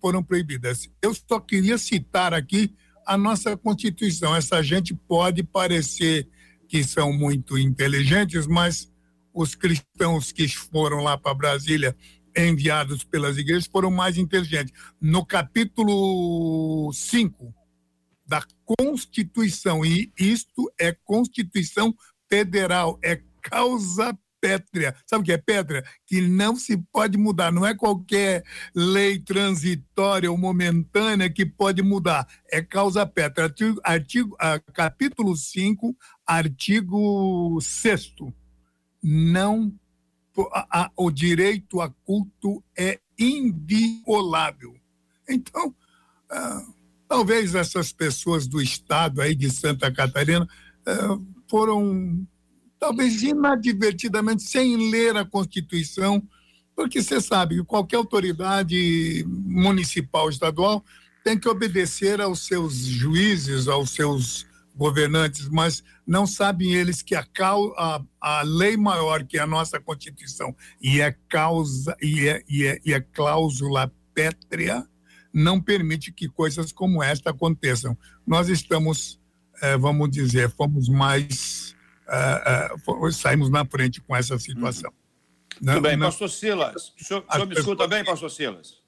foram 0.00 0.23
proibidas. 0.23 0.88
Eu 1.02 1.14
só 1.14 1.40
queria 1.40 1.76
citar 1.78 2.33
aqui 2.33 2.73
a 3.06 3.16
nossa 3.16 3.56
Constituição. 3.56 4.35
Essa 4.35 4.62
gente 4.62 4.95
pode 4.95 5.42
parecer 5.42 6.28
que 6.68 6.83
são 6.83 7.12
muito 7.12 7.59
inteligentes, 7.59 8.47
mas 8.47 8.90
os 9.33 9.54
cristãos 9.54 10.33
que 10.33 10.49
foram 10.49 11.02
lá 11.02 11.16
para 11.18 11.35
Brasília 11.35 11.95
enviados 12.36 13.02
pelas 13.04 13.38
igrejas 13.38 13.66
foram 13.66 13.90
mais 13.90 14.18
inteligentes. 14.18 14.72
No 15.00 15.24
capítulo 15.24 16.92
5 16.92 17.54
da 18.26 18.42
Constituição, 18.64 19.84
e 19.84 20.12
isto 20.18 20.70
é 20.78 20.92
Constituição 20.92 21.94
Federal, 22.28 22.98
é 23.02 23.22
causa 23.40 24.16
pétrea. 24.40 24.94
Sabe 25.06 25.22
o 25.22 25.24
que 25.24 25.32
é 25.32 25.38
pétrea? 25.38 25.84
Que 26.06 26.20
não 26.20 26.56
se 26.56 26.76
pode 26.92 27.16
mudar. 27.16 27.50
Não 27.50 27.66
é 27.66 27.74
qualquer 27.74 28.44
lei 28.74 29.18
transitória 29.18 30.30
ou 30.30 30.36
momentânea 30.36 31.30
que 31.30 31.46
pode 31.46 31.82
mudar. 31.82 32.26
É 32.50 32.60
causa 32.62 33.06
pétrea. 33.06 33.46
Artigo, 33.46 33.80
artigo, 33.82 34.36
ah, 34.38 34.60
capítulo 34.72 35.36
5, 35.36 35.96
artigo 36.26 37.58
6 37.60 38.14
Não 39.02 39.72
a, 40.52 40.82
a, 40.82 40.90
o 40.96 41.10
direito 41.10 41.80
a 41.80 41.90
culto 42.04 42.62
é 42.76 43.00
inviolável. 43.18 44.74
Então, 45.28 45.74
ah, 46.30 46.62
talvez 47.08 47.54
essas 47.54 47.92
pessoas 47.92 48.46
do 48.46 48.60
estado 48.60 49.20
aí 49.20 49.34
de 49.34 49.50
Santa 49.50 49.92
Catarina 49.92 50.46
ah, 50.86 51.18
foram 51.48 52.26
talvez 52.78 53.22
inadvertidamente, 53.22 54.42
sem 54.42 54.90
ler 54.90 55.16
a 55.16 55.24
Constituição, 55.24 56.22
porque 56.74 57.02
você 57.02 57.20
sabe 57.20 57.56
que 57.56 57.64
qualquer 57.64 57.96
autoridade 57.96 59.24
municipal, 59.26 60.28
estadual, 60.28 60.84
tem 61.24 61.38
que 61.38 61.48
obedecer 61.48 62.20
aos 62.20 62.46
seus 62.46 62.74
juízes, 62.76 63.66
aos 63.66 63.90
seus 63.90 64.46
governantes, 64.76 65.48
mas 65.48 65.82
não 66.06 66.26
sabem 66.26 66.72
eles 66.72 67.02
que 67.02 67.14
a, 67.14 67.26
a, 67.76 68.02
a 68.20 68.42
lei 68.42 68.76
maior 68.76 69.25
que 69.25 69.38
é 69.38 69.40
a 69.40 69.46
nossa 69.46 69.80
Constituição 69.80 70.54
e 70.80 71.00
é 71.00 71.14
causa 71.28 71.96
e 72.00 72.28
é, 72.28 72.44
e 72.48 72.64
é, 72.66 72.80
e 72.84 72.94
é 72.94 73.00
cláusula 73.00 73.92
pétrea 74.14 74.86
não 75.36 75.60
permite 75.60 76.10
que 76.10 76.28
coisas 76.28 76.72
como 76.72 77.02
esta 77.02 77.28
aconteçam. 77.28 77.96
Nós 78.26 78.48
estamos, 78.48 79.20
eh, 79.60 79.76
vamos 79.76 80.10
dizer, 80.10 80.50
fomos 80.50 80.88
mais 80.88 81.76
uh, 82.08 82.90
uh, 82.90 83.12
saímos 83.12 83.50
na 83.50 83.62
frente 83.66 84.00
com 84.00 84.16
essa 84.16 84.38
situação. 84.38 84.90
Uhum. 84.90 85.58
Não, 85.60 85.75
Tudo 85.75 85.82
bem, 85.82 85.96
não... 85.96 86.06
pastor 86.06 86.30
Silas. 86.30 86.94
O 86.98 87.04
senhor, 87.04 87.25
o 87.28 87.32
senhor 87.32 87.46
me 87.46 87.54
escuta 87.54 87.86
bem, 87.86 88.02
pastor 88.02 88.30
Silas? 88.30 88.82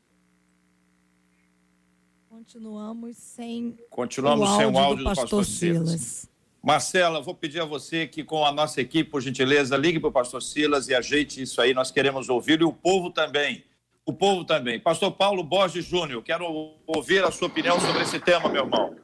Continuamos 2.30 3.18
sem 3.18 3.76
Continuamos 3.90 4.48
o 4.48 4.56
sem 4.56 4.66
o 4.66 4.78
áudio 4.78 5.04
do 5.04 5.10
pastor, 5.10 5.26
do 5.26 5.36
pastor 5.36 5.44
Silas. 5.44 5.90
Silas. 5.90 6.27
Marcela, 6.62 7.20
vou 7.20 7.34
pedir 7.34 7.60
a 7.60 7.64
você 7.64 8.06
que, 8.06 8.24
com 8.24 8.44
a 8.44 8.52
nossa 8.52 8.80
equipe, 8.80 9.10
por 9.10 9.20
gentileza, 9.20 9.76
ligue 9.76 10.00
para 10.00 10.08
o 10.08 10.12
pastor 10.12 10.42
Silas 10.42 10.88
e 10.88 10.94
ajeite 10.94 11.40
isso 11.40 11.60
aí. 11.60 11.72
Nós 11.72 11.90
queremos 11.90 12.28
ouvir 12.28 12.60
e 12.60 12.64
o 12.64 12.72
povo 12.72 13.10
também. 13.10 13.64
O 14.04 14.12
povo 14.12 14.44
também. 14.44 14.80
Pastor 14.80 15.12
Paulo 15.12 15.44
Borges 15.44 15.84
Júnior, 15.84 16.22
quero 16.22 16.44
ouvir 16.86 17.22
a 17.24 17.30
sua 17.30 17.48
opinião 17.48 17.78
sobre 17.78 18.02
esse 18.02 18.18
tema, 18.18 18.48
meu 18.48 18.64
irmão. 18.64 18.96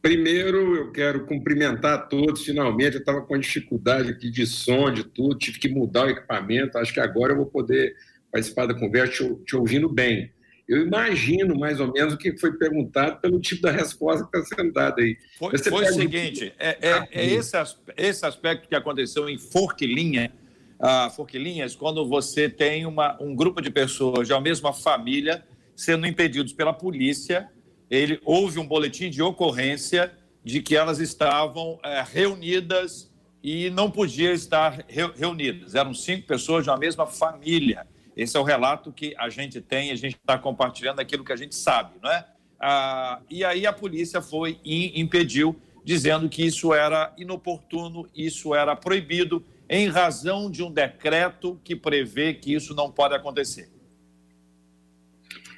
Primeiro, 0.00 0.76
eu 0.76 0.92
quero 0.92 1.26
cumprimentar 1.26 2.08
todos. 2.08 2.44
Finalmente, 2.44 2.94
eu 2.94 3.00
estava 3.00 3.22
com 3.22 3.36
dificuldade 3.36 4.10
aqui 4.10 4.30
de 4.30 4.46
som, 4.46 4.90
de 4.92 5.02
tudo, 5.02 5.36
tive 5.36 5.58
que 5.58 5.68
mudar 5.68 6.06
o 6.06 6.10
equipamento. 6.10 6.78
Acho 6.78 6.94
que 6.94 7.00
agora 7.00 7.32
eu 7.32 7.36
vou 7.36 7.46
poder 7.46 7.94
participar 8.30 8.66
da 8.66 8.74
conversa 8.74 9.24
te, 9.24 9.34
te 9.44 9.56
ouvindo 9.56 9.88
bem. 9.88 10.30
Eu 10.68 10.86
imagino 10.86 11.56
mais 11.56 11.78
ou 11.78 11.92
menos 11.92 12.14
o 12.14 12.18
que 12.18 12.36
foi 12.36 12.52
perguntado 12.52 13.20
pelo 13.20 13.38
tipo 13.38 13.62
da 13.62 13.70
resposta 13.70 14.26
que 14.26 14.36
está 14.36 14.56
sendo 14.56 14.72
dada 14.72 15.00
aí. 15.00 15.16
Foi, 15.38 15.56
foi 15.58 15.84
o 15.84 15.92
seguinte: 15.92 16.52
é, 16.58 16.78
é, 16.80 17.08
é 17.12 17.26
esse, 17.26 17.56
esse 17.96 18.26
aspecto 18.26 18.68
que 18.68 18.74
aconteceu 18.74 19.28
em 19.28 19.38
Forquilinha, 19.38 20.32
uh, 20.80 21.10
Forquilinhas, 21.10 21.76
quando 21.76 22.06
você 22.08 22.48
tem 22.48 22.84
uma, 22.84 23.16
um 23.22 23.34
grupo 23.34 23.60
de 23.60 23.70
pessoas 23.70 24.26
de 24.26 24.32
uma 24.32 24.40
mesma 24.40 24.72
família 24.72 25.44
sendo 25.76 26.06
impedidos 26.06 26.52
pela 26.52 26.72
polícia 26.72 27.48
ele 27.90 28.20
houve 28.24 28.58
um 28.58 28.66
boletim 28.66 29.10
de 29.10 29.22
ocorrência 29.22 30.12
de 30.44 30.60
que 30.60 30.76
elas 30.76 30.98
estavam 30.98 31.78
é, 31.84 32.02
reunidas 32.02 33.10
e 33.42 33.70
não 33.70 33.90
podiam 33.90 34.32
estar 34.32 34.84
re 34.88 35.06
reunidas. 35.16 35.74
Eram 35.74 35.94
cinco 35.94 36.26
pessoas 36.26 36.64
de 36.64 36.70
uma 36.70 36.76
mesma 36.76 37.06
família. 37.06 37.86
Esse 38.16 38.36
é 38.36 38.40
o 38.40 38.42
relato 38.42 38.90
que 38.90 39.14
a 39.18 39.28
gente 39.28 39.60
tem, 39.60 39.90
a 39.90 39.94
gente 39.94 40.16
está 40.16 40.38
compartilhando 40.38 41.00
aquilo 41.00 41.22
que 41.24 41.32
a 41.32 41.36
gente 41.36 41.54
sabe, 41.54 41.94
não 42.02 42.10
é? 42.10 42.26
Ah, 42.58 43.20
e 43.28 43.44
aí 43.44 43.66
a 43.66 43.72
polícia 43.72 44.22
foi 44.22 44.58
e 44.64 44.98
impediu, 44.98 45.54
dizendo 45.84 46.28
que 46.28 46.42
isso 46.42 46.72
era 46.72 47.12
inoportuno, 47.18 48.08
isso 48.14 48.54
era 48.54 48.74
proibido, 48.74 49.44
em 49.68 49.88
razão 49.88 50.50
de 50.50 50.62
um 50.62 50.70
decreto 50.70 51.60
que 51.62 51.76
prevê 51.76 52.32
que 52.32 52.54
isso 52.54 52.74
não 52.74 52.90
pode 52.90 53.14
acontecer. 53.14 53.70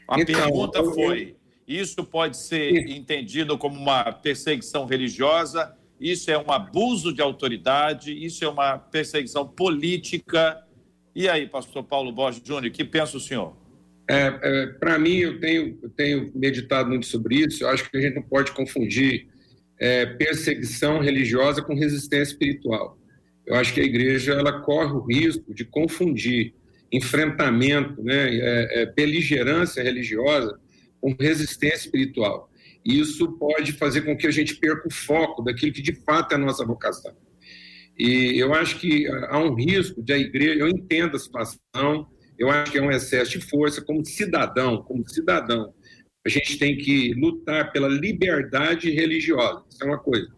A 0.09 0.21
então, 0.21 0.35
pergunta 0.35 0.83
foi: 0.83 1.37
isso 1.67 2.03
pode 2.03 2.37
ser 2.37 2.89
entendido 2.91 3.57
como 3.59 3.79
uma 3.79 4.11
perseguição 4.11 4.87
religiosa, 4.87 5.77
isso 6.01 6.31
é 6.31 6.39
um 6.39 6.51
abuso 6.51 7.13
de 7.13 7.21
autoridade, 7.21 8.13
isso 8.13 8.45
é 8.45 8.49
uma 8.49 8.79
perseguição 8.79 9.47
política. 9.47 10.65
E 11.19 11.29
aí, 11.29 11.49
pastor 11.49 11.83
Paulo 11.83 12.13
Borges 12.13 12.41
Júnior, 12.47 12.67
o 12.67 12.71
que 12.71 12.85
pensa 12.85 13.17
o 13.17 13.21
senhor? 13.21 13.53
É, 14.09 14.39
é, 14.41 14.67
Para 14.67 14.97
mim, 15.01 15.17
eu 15.17 15.41
tenho, 15.41 15.77
eu 15.83 15.91
tenho 15.91 16.31
meditado 16.33 16.91
muito 16.91 17.07
sobre 17.07 17.39
isso. 17.45 17.65
Eu 17.65 17.71
acho 17.71 17.91
que 17.91 17.97
a 17.97 18.01
gente 18.01 18.15
não 18.15 18.23
pode 18.23 18.53
confundir 18.53 19.27
é, 19.81 20.07
perseguição 20.07 21.01
religiosa 21.01 21.61
com 21.61 21.75
resistência 21.75 22.35
espiritual. 22.35 22.97
Eu 23.45 23.57
acho 23.57 23.75
que 23.75 23.81
a 23.81 23.83
igreja 23.85 24.35
ela 24.35 24.61
corre 24.61 24.93
o 24.93 25.01
risco 25.01 25.53
de 25.53 25.65
confundir 25.65 26.55
enfrentamento, 26.93 28.01
né, 28.01 28.37
é, 28.37 28.83
é, 28.83 28.87
beligerância 28.87 29.83
religiosa 29.83 30.57
com 31.01 31.17
resistência 31.19 31.87
espiritual. 31.87 32.49
E 32.85 33.01
isso 33.01 33.33
pode 33.33 33.73
fazer 33.73 34.03
com 34.03 34.17
que 34.17 34.29
a 34.29 34.31
gente 34.31 34.55
perca 34.55 34.87
o 34.87 34.95
foco 34.95 35.43
daquilo 35.43 35.73
que 35.73 35.83
de 35.83 35.97
fato 35.97 36.31
é 36.31 36.37
a 36.37 36.39
nossa 36.39 36.65
vocação. 36.65 37.13
E 37.99 38.39
eu 38.39 38.55
acho 38.55 38.79
que 38.79 39.07
há 39.29 39.39
um 39.39 39.55
risco 39.55 40.03
de 40.03 40.13
a 40.13 40.19
igreja, 40.19 40.61
eu 40.61 40.69
entendo 40.69 41.17
a 41.17 41.19
situação, 41.19 42.07
eu 42.39 42.51
acho 42.51 42.71
que 42.71 42.79
é 42.79 42.83
um 42.83 42.91
excesso 42.91 43.33
de 43.33 43.41
força 43.41 43.83
como 43.83 44.05
cidadão, 44.05 44.83
como 44.83 45.09
cidadão. 45.09 45.75
A 46.25 46.29
gente 46.29 46.59
tem 46.59 46.77
que 46.77 47.13
lutar 47.15 47.73
pela 47.73 47.89
liberdade 47.89 48.91
religiosa, 48.91 49.65
isso 49.69 49.83
é 49.83 49.87
uma 49.87 49.99
coisa. 49.99 50.29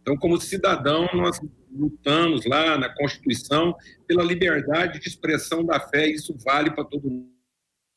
Então, 0.00 0.16
como 0.16 0.40
cidadão, 0.40 1.08
nós 1.14 1.40
lutamos 1.70 2.44
lá 2.46 2.76
na 2.76 2.88
Constituição 2.88 3.74
pela 4.06 4.22
liberdade 4.22 5.00
de 5.00 5.08
expressão 5.08 5.64
da 5.64 5.80
fé, 5.80 6.08
isso 6.08 6.36
vale 6.44 6.70
para 6.70 6.84
todo 6.84 7.10
mundo, 7.10 7.28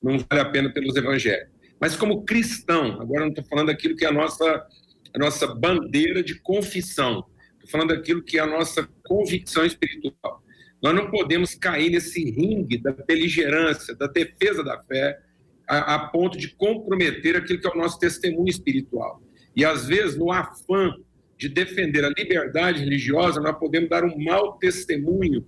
não 0.01 0.17
vale 0.29 0.41
a 0.41 0.45
pena 0.45 0.71
pelos 0.71 0.95
evangélicos 0.95 1.57
mas 1.79 1.95
como 1.95 2.23
cristão. 2.23 2.99
Agora 3.01 3.21
não 3.21 3.29
estou 3.29 3.45
falando 3.45 3.67
daquilo 3.67 3.95
que 3.95 4.05
é 4.05 4.09
a 4.09 4.13
nossa, 4.13 4.65
a 5.13 5.19
nossa 5.19 5.47
bandeira 5.47 6.23
de 6.23 6.39
confissão. 6.41 7.25
Falando 7.71 7.95
daquilo 7.95 8.23
que 8.23 8.37
é 8.37 8.41
a 8.41 8.47
nossa 8.47 8.87
convicção 9.03 9.65
espiritual. 9.65 10.43
Nós 10.81 10.93
não 10.93 11.09
podemos 11.09 11.55
cair 11.55 11.89
nesse 11.89 12.23
ringue 12.23 12.77
da 12.77 12.91
beligerância, 12.91 13.95
da 13.95 14.07
defesa 14.07 14.63
da 14.63 14.81
fé, 14.83 15.19
a, 15.67 15.95
a 15.95 16.07
ponto 16.07 16.37
de 16.37 16.49
comprometer 16.55 17.35
aquilo 17.35 17.59
que 17.59 17.67
é 17.67 17.71
o 17.71 17.77
nosso 17.77 17.99
testemunho 17.99 18.49
espiritual. 18.49 19.21
E 19.55 19.65
às 19.65 19.87
vezes, 19.87 20.15
no 20.15 20.31
afã 20.31 20.93
de 21.37 21.49
defender 21.49 22.05
a 22.05 22.09
liberdade 22.09 22.79
religiosa, 22.79 23.41
nós 23.41 23.57
podemos 23.57 23.89
dar 23.89 24.03
um 24.03 24.17
mau 24.23 24.57
testemunho 24.57 25.45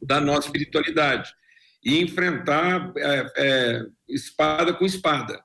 da 0.00 0.20
nossa 0.20 0.48
espiritualidade 0.48 1.32
e 1.84 2.00
enfrentar 2.00 2.92
é, 2.96 3.32
é, 3.36 3.86
espada 4.08 4.72
com 4.72 4.84
espada. 4.84 5.40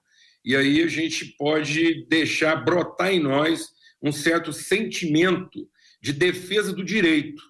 E 0.46 0.56
aí 0.56 0.82
a 0.82 0.88
gente 0.88 1.26
pode 1.38 2.06
deixar 2.08 2.56
brotar 2.64 3.12
em 3.12 3.20
nós 3.20 3.70
um 4.02 4.12
certo 4.12 4.52
sentimento 4.52 5.68
de 6.04 6.12
defesa 6.12 6.74
do 6.74 6.84
direito 6.84 7.42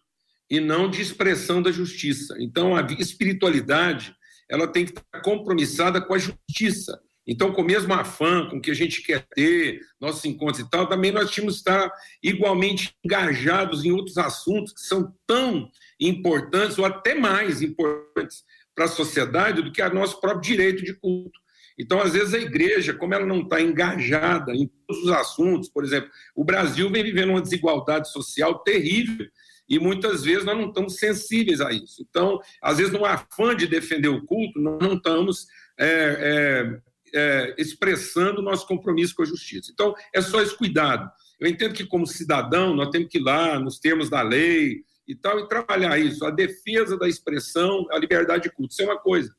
e 0.48 0.60
não 0.60 0.88
de 0.88 1.02
expressão 1.02 1.60
da 1.60 1.72
justiça. 1.72 2.36
Então, 2.40 2.76
a 2.76 2.86
espiritualidade 3.00 4.16
ela 4.48 4.68
tem 4.68 4.86
que 4.86 4.92
estar 4.92 5.22
compromissada 5.22 6.00
com 6.00 6.14
a 6.14 6.20
justiça. 6.20 7.02
Então, 7.26 7.52
com 7.52 7.64
o 7.64 7.66
mesmo 7.66 7.92
afã 7.94 8.48
com 8.50 8.62
que 8.62 8.70
a 8.70 8.74
gente 8.76 9.02
quer 9.02 9.26
ter 9.34 9.80
nossos 10.00 10.24
encontros 10.26 10.60
e 10.60 10.70
tal, 10.70 10.88
também 10.88 11.12
nós 11.12 11.32
tínhamos 11.32 11.56
que 11.56 11.60
estar 11.62 11.92
igualmente 12.22 12.94
engajados 13.04 13.84
em 13.84 13.92
outros 13.92 14.20
assuntos 14.20 14.72
que 14.72 14.82
são 14.82 15.12
tão 15.26 15.68
importantes 16.00 16.78
ou 16.78 16.86
até 16.86 17.16
mais 17.16 17.64
importantes 17.64 18.44
para 18.76 18.86
a 18.86 18.90
sociedade 18.90 19.64
do 19.64 19.72
que 19.72 19.82
a 19.82 19.92
nosso 19.92 20.22
próprio 20.22 20.42
direito 20.42 20.84
de 20.84 20.94
culto. 20.94 21.40
Então, 21.78 22.00
às 22.00 22.14
vezes, 22.14 22.34
a 22.34 22.40
igreja, 22.40 22.94
como 22.94 23.14
ela 23.14 23.26
não 23.26 23.42
está 23.42 23.62
engajada 23.62 24.54
em 24.54 24.70
todos 24.88 25.04
os 25.04 25.12
assuntos, 25.12 25.70
por 25.70 25.84
exemplo, 25.84 26.10
o 26.36 26.44
Brasil 26.44 26.90
vem 26.90 27.04
vivendo 27.04 27.30
uma 27.30 27.42
desigualdade 27.42 28.12
social 28.12 28.60
terrível 28.60 29.28
e 29.68 29.80
muitas 29.80 30.24
vezes 30.24 30.46
nós 30.46 30.58
não 30.58 30.68
estamos 30.68 30.98
sensíveis 30.98 31.62
a 31.62 31.72
isso. 31.72 32.06
Então, 32.10 32.40
às 32.62 32.78
vezes, 32.78 32.94
no 32.94 33.06
afã 33.06 33.56
de 33.56 33.68
defender 33.68 34.10
o 34.10 34.26
culto, 34.26 34.60
nós 34.60 34.80
não 34.82 34.94
estamos 34.94 35.48
é, 35.80 36.80
é, 37.14 37.20
é, 37.20 37.56
expressando 37.58 38.42
nosso 38.42 38.68
compromisso 38.68 39.16
com 39.16 39.24
a 39.24 39.26
justiça. 39.26 39.72
Então, 39.74 39.96
é 40.14 40.22
só 40.22 40.42
esse 40.42 40.56
cuidado. 40.56 41.10
Eu 41.40 41.48
entendo 41.48 41.74
que, 41.74 41.86
como 41.86 42.06
cidadão, 42.06 42.76
nós 42.76 42.90
temos 42.90 43.10
que 43.10 43.18
ir 43.18 43.22
lá 43.22 43.60
nos 43.60 43.80
termos 43.80 44.10
da 44.10 44.22
lei 44.22 44.84
e 45.08 45.16
tal, 45.16 45.40
e 45.40 45.48
trabalhar 45.48 45.98
isso, 46.00 46.26
a 46.26 46.32
defesa 46.32 46.98
da 46.98 47.08
expressão, 47.08 47.86
a 47.92 47.98
liberdade 47.98 48.44
de 48.44 48.52
culto. 48.52 48.74
Isso 48.74 48.82
é 48.82 48.86
uma 48.86 49.00
coisa. 49.00 49.34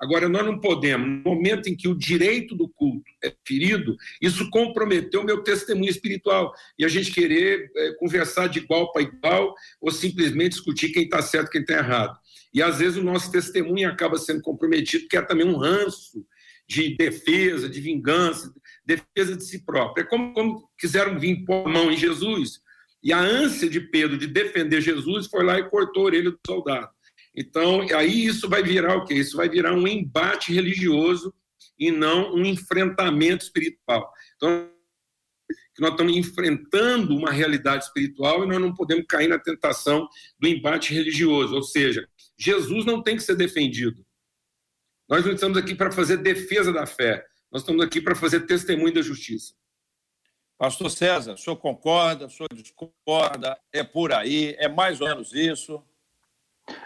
Agora, 0.00 0.28
nós 0.28 0.46
não 0.46 0.58
podemos, 0.58 1.06
no 1.06 1.22
momento 1.22 1.68
em 1.68 1.76
que 1.76 1.86
o 1.86 1.94
direito 1.94 2.56
do 2.56 2.68
culto 2.68 3.04
é 3.22 3.34
ferido, 3.46 3.96
isso 4.20 4.48
comprometeu 4.48 5.20
o 5.20 5.24
meu 5.24 5.42
testemunho 5.42 5.90
espiritual. 5.90 6.54
E 6.78 6.84
a 6.84 6.88
gente 6.88 7.12
querer 7.12 7.70
é, 7.76 7.92
conversar 7.98 8.48
de 8.48 8.60
igual 8.60 8.90
para 8.92 9.02
igual 9.02 9.54
ou 9.78 9.90
simplesmente 9.90 10.52
discutir 10.52 10.90
quem 10.90 11.04
está 11.04 11.20
certo 11.20 11.50
quem 11.50 11.60
está 11.60 11.74
errado. 11.74 12.18
E 12.52 12.62
às 12.62 12.78
vezes 12.78 12.96
o 12.96 13.04
nosso 13.04 13.30
testemunho 13.30 13.90
acaba 13.90 14.16
sendo 14.16 14.40
comprometido, 14.40 15.06
que 15.06 15.18
é 15.18 15.22
também 15.22 15.46
um 15.46 15.56
ranço 15.56 16.24
de 16.66 16.96
defesa, 16.96 17.68
de 17.68 17.80
vingança, 17.80 18.54
defesa 18.86 19.36
de 19.36 19.44
si 19.44 19.64
próprio. 19.64 20.02
É 20.02 20.06
como, 20.06 20.32
como 20.32 20.68
quiseram 20.78 21.18
vir 21.18 21.44
pôr 21.44 21.66
a 21.66 21.68
mão 21.68 21.92
em 21.92 21.96
Jesus, 21.96 22.60
e 23.02 23.12
a 23.12 23.18
ânsia 23.18 23.68
de 23.68 23.80
Pedro 23.80 24.16
de 24.16 24.26
defender 24.26 24.80
Jesus 24.80 25.26
foi 25.26 25.44
lá 25.44 25.58
e 25.58 25.68
cortou 25.68 26.04
a 26.04 26.06
orelha 26.06 26.30
do 26.30 26.38
soldado. 26.46 26.88
Então, 27.34 27.86
aí 27.94 28.26
isso 28.26 28.48
vai 28.48 28.62
virar 28.62 28.96
o 28.96 29.04
quê? 29.04 29.14
Isso 29.14 29.36
vai 29.36 29.48
virar 29.48 29.72
um 29.72 29.86
embate 29.86 30.52
religioso 30.52 31.32
e 31.78 31.90
não 31.90 32.34
um 32.34 32.44
enfrentamento 32.44 33.44
espiritual. 33.44 34.12
Então, 34.36 34.70
nós 35.80 35.92
estamos 35.92 36.14
enfrentando 36.14 37.16
uma 37.16 37.30
realidade 37.30 37.84
espiritual 37.84 38.44
e 38.44 38.46
nós 38.46 38.60
não 38.60 38.74
podemos 38.74 39.06
cair 39.08 39.28
na 39.28 39.38
tentação 39.38 40.06
do 40.38 40.46
embate 40.46 40.92
religioso. 40.92 41.54
Ou 41.54 41.62
seja, 41.62 42.06
Jesus 42.36 42.84
não 42.84 43.02
tem 43.02 43.16
que 43.16 43.22
ser 43.22 43.34
defendido. 43.34 44.04
Nós 45.08 45.24
não 45.24 45.32
estamos 45.32 45.56
aqui 45.56 45.74
para 45.74 45.90
fazer 45.90 46.18
defesa 46.18 46.72
da 46.72 46.86
fé, 46.86 47.26
nós 47.50 47.62
estamos 47.62 47.84
aqui 47.84 48.00
para 48.00 48.14
fazer 48.14 48.46
testemunho 48.46 48.94
da 48.94 49.02
justiça. 49.02 49.54
Pastor 50.56 50.90
César, 50.90 51.32
o 51.32 51.38
senhor 51.38 51.56
concorda, 51.56 52.26
o 52.26 52.30
senhor 52.30 52.48
discorda? 52.54 53.58
É 53.72 53.82
por 53.82 54.12
aí? 54.12 54.54
É 54.58 54.68
mais 54.68 55.00
ou 55.00 55.08
menos 55.08 55.32
isso? 55.32 55.82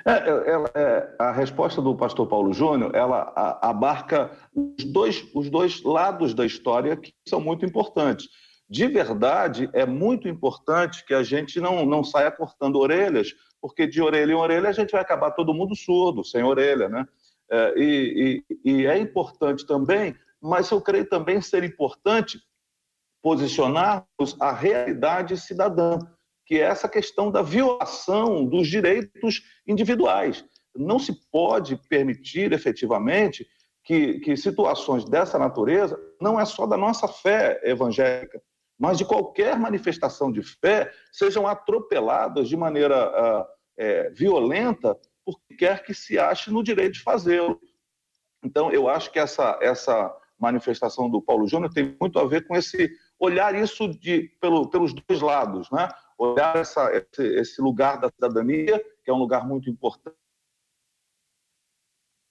É, 0.05 0.13
é, 0.13 0.65
é, 0.75 1.17
a 1.19 1.33
resposta 1.33 1.81
do 1.81 1.97
pastor 1.97 2.27
Paulo 2.27 2.53
Júnior, 2.53 2.95
ela 2.95 3.33
abarca 3.63 4.31
os 4.55 4.85
dois, 4.85 5.25
os 5.35 5.51
dois 5.51 5.83
lados 5.83 6.35
da 6.35 6.45
história 6.45 6.97
que 6.97 7.13
são 7.29 7.41
muito 7.41 7.65
importantes. 7.65 8.29
De 8.69 8.87
verdade, 8.87 9.69
é 9.73 9.85
muito 9.85 10.29
importante 10.29 11.05
que 11.05 11.15
a 11.15 11.23
gente 11.23 11.61
não, 11.61 11.85
não 11.85 12.03
saia 12.03 12.31
cortando 12.31 12.77
orelhas, 12.77 13.29
porque 13.61 13.87
de 13.87 14.01
orelha 14.03 14.33
em 14.33 14.37
orelha 14.37 14.69
a 14.69 14.73
gente 14.73 14.93
vai 14.93 15.01
acabar 15.01 15.31
todo 15.33 15.55
mundo 15.55 15.77
surdo, 15.77 16.25
sem 16.25 16.43
orelha, 16.43 16.89
né? 16.89 17.07
E, 17.77 18.43
e, 18.65 18.71
e 18.73 18.87
é 18.87 18.99
importante 18.99 19.67
também, 19.67 20.17
mas 20.41 20.71
eu 20.71 20.81
creio 20.81 21.09
também 21.09 21.41
ser 21.41 21.63
importante 21.63 22.41
posicionarmos 23.23 24.37
a 24.41 24.53
realidade 24.53 25.37
cidadã 25.37 25.99
que 26.47 26.57
é 26.57 26.65
essa 26.65 26.89
questão 26.89 27.31
da 27.31 27.43
violação 27.43 28.45
dos 28.45 28.69
direitos 28.69 29.43
individuais. 29.67 30.45
Não 30.77 30.99
se 30.99 31.13
pode 31.31 31.77
permitir 31.89 32.53
efetivamente 32.53 33.47
que, 33.85 34.21
que 34.21 34.37
situações 34.37 35.05
dessa 35.05 35.39
natureza, 35.39 35.99
não 36.21 36.41
é 36.41 36.45
só 36.45 36.67
da 36.67 36.77
nossa 36.77 37.07
fé 37.07 37.61
evangélica, 37.65 38.41
mas 38.79 38.99
de 38.99 39.05
qualquer 39.05 39.59
manifestação 39.59 40.33
de 40.33 40.43
fé, 40.43 40.91
sejam 41.13 41.47
atropeladas 41.47 42.49
de 42.49 42.57
maneira 42.57 43.09
uh, 43.09 43.47
é, 43.77 44.11
violenta 44.11 44.99
por 45.25 45.39
quer 45.57 45.85
que 45.85 45.95
se 45.95 46.19
ache 46.19 46.51
no 46.51 46.63
direito 46.63 46.95
de 46.95 47.03
fazê-lo. 47.03 47.61
Então, 48.45 48.71
eu 48.71 48.89
acho 48.89 49.11
que 49.11 49.19
essa, 49.19 49.59
essa 49.63 50.15
manifestação 50.39 51.09
do 51.09 51.23
Paulo 51.23 51.47
Júnior 51.47 51.73
tem 51.73 51.97
muito 52.01 52.19
a 52.19 52.27
ver 52.27 52.47
com 52.47 52.55
esse 52.57 52.91
olhar 53.19 53.55
isso 53.55 53.89
de, 53.89 54.29
pelo, 54.41 54.69
pelos 54.69 54.93
dois 54.93 55.21
lados, 55.21 55.71
né? 55.71 55.89
Olhar 56.19 56.57
essa, 56.57 56.91
esse, 56.93 57.27
esse 57.41 57.63
lugar 57.63 58.01
da 58.01 58.09
cidadania, 58.09 58.83
que 59.05 59.11
é 59.11 59.15
um 59.15 59.19
lugar 59.19 59.47
muito 59.47 59.69
importante, 59.69 60.17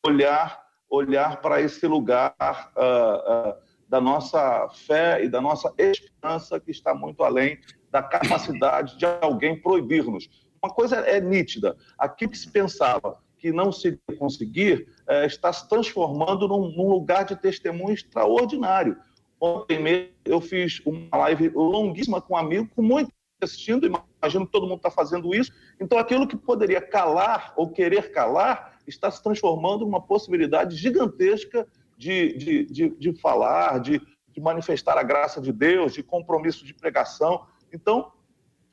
olhar, 0.05 0.63
olhar 0.89 1.41
para 1.41 1.61
esse 1.61 1.87
lugar 1.87 2.35
uh, 2.39 3.51
uh, 3.51 3.63
da 3.87 4.01
nossa 4.01 4.69
fé 4.69 5.23
e 5.23 5.29
da 5.29 5.41
nossa 5.41 5.73
esperança, 5.77 6.59
que 6.59 6.71
está 6.71 6.93
muito 6.93 7.23
além 7.23 7.59
da 7.89 8.01
capacidade 8.01 8.97
de 8.97 9.05
alguém 9.21 9.61
proibir-nos. 9.61 10.29
Uma 10.61 10.73
coisa 10.73 10.97
é 10.97 11.19
nítida: 11.21 11.77
aquilo 11.97 12.31
que 12.31 12.37
se 12.37 12.51
pensava 12.51 13.21
que 13.37 13.51
não 13.51 13.71
se 13.71 13.99
conseguir 14.17 14.87
uh, 15.09 15.25
está 15.25 15.51
se 15.51 15.67
transformando 15.67 16.47
num, 16.47 16.69
num 16.71 16.89
lugar 16.89 17.25
de 17.25 17.35
testemunho 17.35 17.93
extraordinário. 17.93 18.97
Ontem 19.39 19.81
mesmo 19.81 20.13
eu 20.23 20.39
fiz 20.39 20.81
uma 20.85 21.17
live 21.17 21.49
longuíssima 21.49 22.21
com 22.21 22.33
um 22.33 22.37
amigo, 22.37 22.69
com 22.73 22.81
muito 22.81 23.11
assistindo, 23.43 23.85
imagino 23.85 24.45
que 24.45 24.51
todo 24.51 24.67
mundo 24.67 24.77
está 24.77 24.91
fazendo 24.91 25.33
isso. 25.33 25.51
Então, 25.79 25.97
aquilo 25.97 26.27
que 26.27 26.35
poderia 26.35 26.81
calar 26.81 27.53
ou 27.55 27.69
querer 27.69 28.11
calar 28.11 28.77
está 28.87 29.09
se 29.09 29.21
transformando 29.21 29.85
numa 29.85 30.01
possibilidade 30.01 30.75
gigantesca 30.75 31.67
de, 31.97 32.37
de, 32.37 32.65
de, 32.65 32.89
de 32.89 33.13
falar, 33.19 33.79
de, 33.79 34.01
de 34.31 34.41
manifestar 34.41 34.97
a 34.97 35.03
graça 35.03 35.39
de 35.39 35.51
Deus, 35.51 35.93
de 35.93 36.03
compromisso 36.03 36.65
de 36.65 36.73
pregação. 36.73 37.45
Então, 37.71 38.11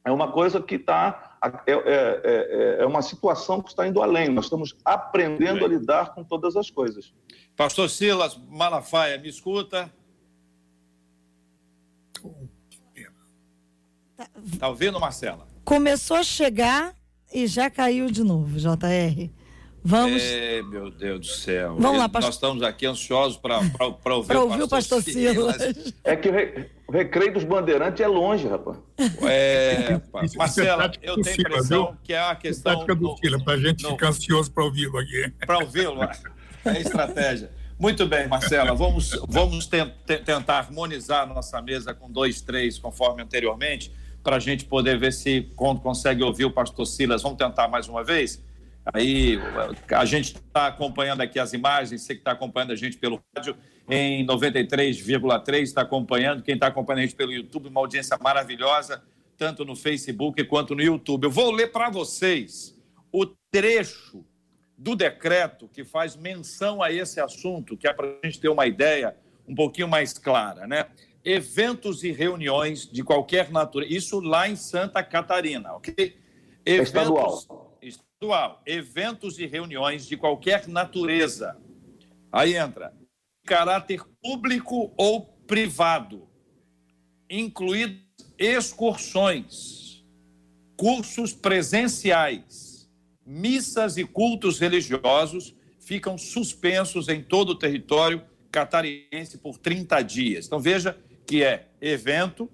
é 0.04 0.10
uma 0.10 0.32
coisa 0.32 0.60
que 0.60 0.76
está. 0.76 1.38
É, 1.66 1.72
é, 1.72 1.74
é, 1.74 2.76
é, 2.80 2.86
uma 2.86 3.00
situação 3.00 3.62
que 3.62 3.70
está 3.70 3.86
indo 3.86 4.02
além. 4.02 4.28
Nós 4.28 4.44
estamos 4.44 4.76
aprendendo 4.84 5.64
a 5.64 5.68
lidar 5.68 6.14
com 6.14 6.22
todas 6.22 6.54
as 6.54 6.70
coisas. 6.70 7.14
Pastor 7.56 7.88
Silas 7.88 8.38
Malafaia, 8.48 9.16
me 9.16 9.28
escuta? 9.28 9.90
Tá, 14.20 14.28
tá 14.58 14.68
ouvindo, 14.68 15.00
Marcela? 15.00 15.48
Começou 15.64 16.18
a 16.18 16.22
chegar 16.22 16.92
e 17.32 17.46
já 17.46 17.70
caiu 17.70 18.10
de 18.10 18.22
novo, 18.22 18.58
JR. 18.58 19.30
Vamos. 19.82 20.22
É, 20.22 20.60
meu 20.60 20.90
Deus 20.90 21.20
do 21.20 21.26
céu. 21.26 21.76
Vamos 21.78 21.98
lá, 21.98 22.06
pastor. 22.06 22.28
Nós 22.28 22.34
estamos 22.34 22.62
aqui 22.62 22.84
ansiosos 22.84 23.38
para 23.38 23.56
ouvir, 23.56 23.72
pra 24.28 24.40
ouvir 24.42 24.62
o 24.62 24.68
pastor, 24.68 25.02
Silas. 25.02 25.56
Silas. 25.56 25.94
É 26.04 26.14
que 26.16 26.28
o, 26.28 26.32
re, 26.32 26.66
o, 26.86 26.92
recreio 26.92 27.32
dos 27.32 27.44
bandeirantes 27.44 27.98
é 28.02 28.06
longe, 28.06 28.46
rapaz. 28.46 28.76
É, 29.22 29.98
isso, 30.22 30.36
Marcela, 30.36 30.84
é 30.84 31.10
eu 31.10 31.22
tenho 31.22 31.36
a 31.38 31.40
impressão 31.40 31.86
viu? 31.86 31.96
que 32.04 32.12
é 32.12 32.22
uma 32.22 32.36
questão. 32.36 32.74
Tática 32.74 32.94
do 32.94 33.16
Fila, 33.16 33.42
para 33.42 33.54
a 33.54 33.58
gente 33.58 33.82
no... 33.84 33.92
ficar 33.92 34.08
ansioso 34.08 34.52
para 34.52 34.64
ouvi-lo 34.64 34.98
aqui. 34.98 35.32
Para 35.46 35.60
ouvi-lo, 35.60 35.98
é 36.66 36.78
estratégia. 36.78 37.50
Muito 37.78 38.06
bem, 38.06 38.28
Marcela, 38.28 38.74
vamos, 38.74 39.18
vamos 39.26 39.66
tentar 39.66 40.58
harmonizar 40.58 41.26
nossa 41.26 41.62
mesa 41.62 41.94
com 41.94 42.10
dois, 42.10 42.42
três, 42.42 42.78
conforme 42.78 43.22
anteriormente 43.22 43.90
para 44.22 44.36
a 44.36 44.38
gente 44.38 44.64
poder 44.64 44.98
ver 44.98 45.12
se 45.12 45.50
consegue 45.56 46.22
ouvir 46.22 46.44
o 46.44 46.50
pastor 46.50 46.86
Silas. 46.86 47.22
Vamos 47.22 47.38
tentar 47.38 47.68
mais 47.68 47.88
uma 47.88 48.04
vez? 48.04 48.42
Aí 48.92 49.38
a 49.90 50.04
gente 50.04 50.36
está 50.36 50.66
acompanhando 50.66 51.20
aqui 51.20 51.38
as 51.38 51.52
imagens, 51.52 52.02
você 52.02 52.14
que 52.14 52.20
está 52.20 52.32
acompanhando 52.32 52.72
a 52.72 52.76
gente 52.76 52.96
pelo 52.96 53.20
rádio 53.36 53.56
em 53.88 54.26
93,3, 54.26 55.62
está 55.62 55.82
acompanhando. 55.82 56.42
Quem 56.42 56.54
está 56.54 56.68
acompanhando 56.68 57.00
a 57.00 57.02
gente 57.02 57.14
pelo 57.14 57.32
YouTube, 57.32 57.68
uma 57.68 57.80
audiência 57.80 58.16
maravilhosa. 58.20 59.02
tanto 59.40 59.64
no 59.64 59.74
Facebook 59.74 60.44
quanto 60.44 60.74
no 60.74 60.82
YouTube. 60.82 61.24
Eu 61.24 61.30
vou 61.30 61.50
ler 61.50 61.72
para 61.72 61.88
vocês 61.88 62.78
o 63.10 63.24
trecho 63.50 64.22
do 64.76 64.94
decreto 64.94 65.66
que 65.66 65.82
faz 65.82 66.14
menção 66.14 66.82
a 66.82 66.92
esse 66.92 67.18
assunto, 67.20 67.74
que 67.74 67.88
é 67.88 67.92
para 67.92 68.06
a 68.06 68.26
gente 68.26 68.38
ter 68.38 68.50
uma 68.50 68.66
ideia 68.66 69.16
um 69.48 69.54
pouquinho 69.54 69.88
mais 69.88 70.12
clara, 70.12 70.66
né? 70.66 70.86
Eventos 71.24 72.02
e 72.02 72.10
reuniões 72.10 72.90
de 72.90 73.02
qualquer 73.02 73.50
natureza, 73.50 73.92
isso 73.92 74.20
lá 74.20 74.48
em 74.48 74.56
Santa 74.56 75.02
Catarina, 75.02 75.74
ok? 75.74 76.16
É 76.64 76.72
Eventos, 76.72 76.88
estadual. 76.88 77.78
Estadual. 77.82 78.62
Eventos 78.66 79.38
e 79.38 79.46
reuniões 79.46 80.06
de 80.06 80.16
qualquer 80.16 80.66
natureza. 80.66 81.56
Aí 82.32 82.56
entra 82.56 82.94
caráter 83.44 84.02
público 84.22 84.92
ou 84.96 85.26
privado, 85.46 86.28
incluídas 87.28 87.98
excursões, 88.38 90.04
cursos 90.76 91.32
presenciais, 91.32 92.88
missas 93.26 93.96
e 93.96 94.04
cultos 94.04 94.58
religiosos 94.58 95.54
ficam 95.78 96.16
suspensos 96.16 97.08
em 97.08 97.22
todo 97.22 97.50
o 97.50 97.54
território 97.54 98.22
catarinense 98.50 99.38
por 99.38 99.58
30 99.58 100.02
dias. 100.02 100.46
Então 100.46 100.60
veja 100.60 100.96
que 101.30 101.44
é 101.44 101.68
evento, 101.80 102.50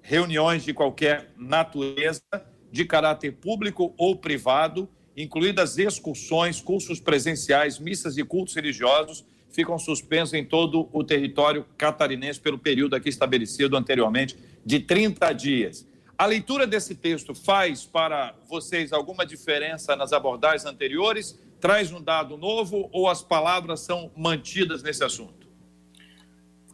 reuniões 0.00 0.62
de 0.62 0.72
qualquer 0.72 1.32
natureza, 1.36 2.22
de 2.70 2.84
caráter 2.84 3.32
público 3.32 3.92
ou 3.98 4.14
privado, 4.14 4.88
incluídas 5.16 5.78
excursões, 5.78 6.60
cursos 6.60 7.00
presenciais, 7.00 7.80
missas 7.80 8.16
e 8.16 8.22
cultos 8.22 8.54
religiosos, 8.54 9.24
ficam 9.50 9.76
suspensos 9.80 10.34
em 10.34 10.44
todo 10.44 10.88
o 10.92 11.02
território 11.02 11.66
catarinense 11.76 12.38
pelo 12.38 12.56
período 12.56 12.94
aqui 12.94 13.08
estabelecido 13.08 13.76
anteriormente 13.76 14.36
de 14.64 14.78
30 14.78 15.32
dias. 15.32 15.84
A 16.16 16.24
leitura 16.24 16.68
desse 16.68 16.94
texto 16.94 17.34
faz 17.34 17.84
para 17.84 18.36
vocês 18.48 18.92
alguma 18.92 19.26
diferença 19.26 19.96
nas 19.96 20.12
abordagens 20.12 20.64
anteriores? 20.66 21.36
Traz 21.58 21.90
um 21.90 22.00
dado 22.00 22.36
novo 22.36 22.88
ou 22.92 23.08
as 23.08 23.24
palavras 23.24 23.80
são 23.80 24.12
mantidas 24.16 24.84
nesse 24.84 25.02
assunto? 25.02 25.40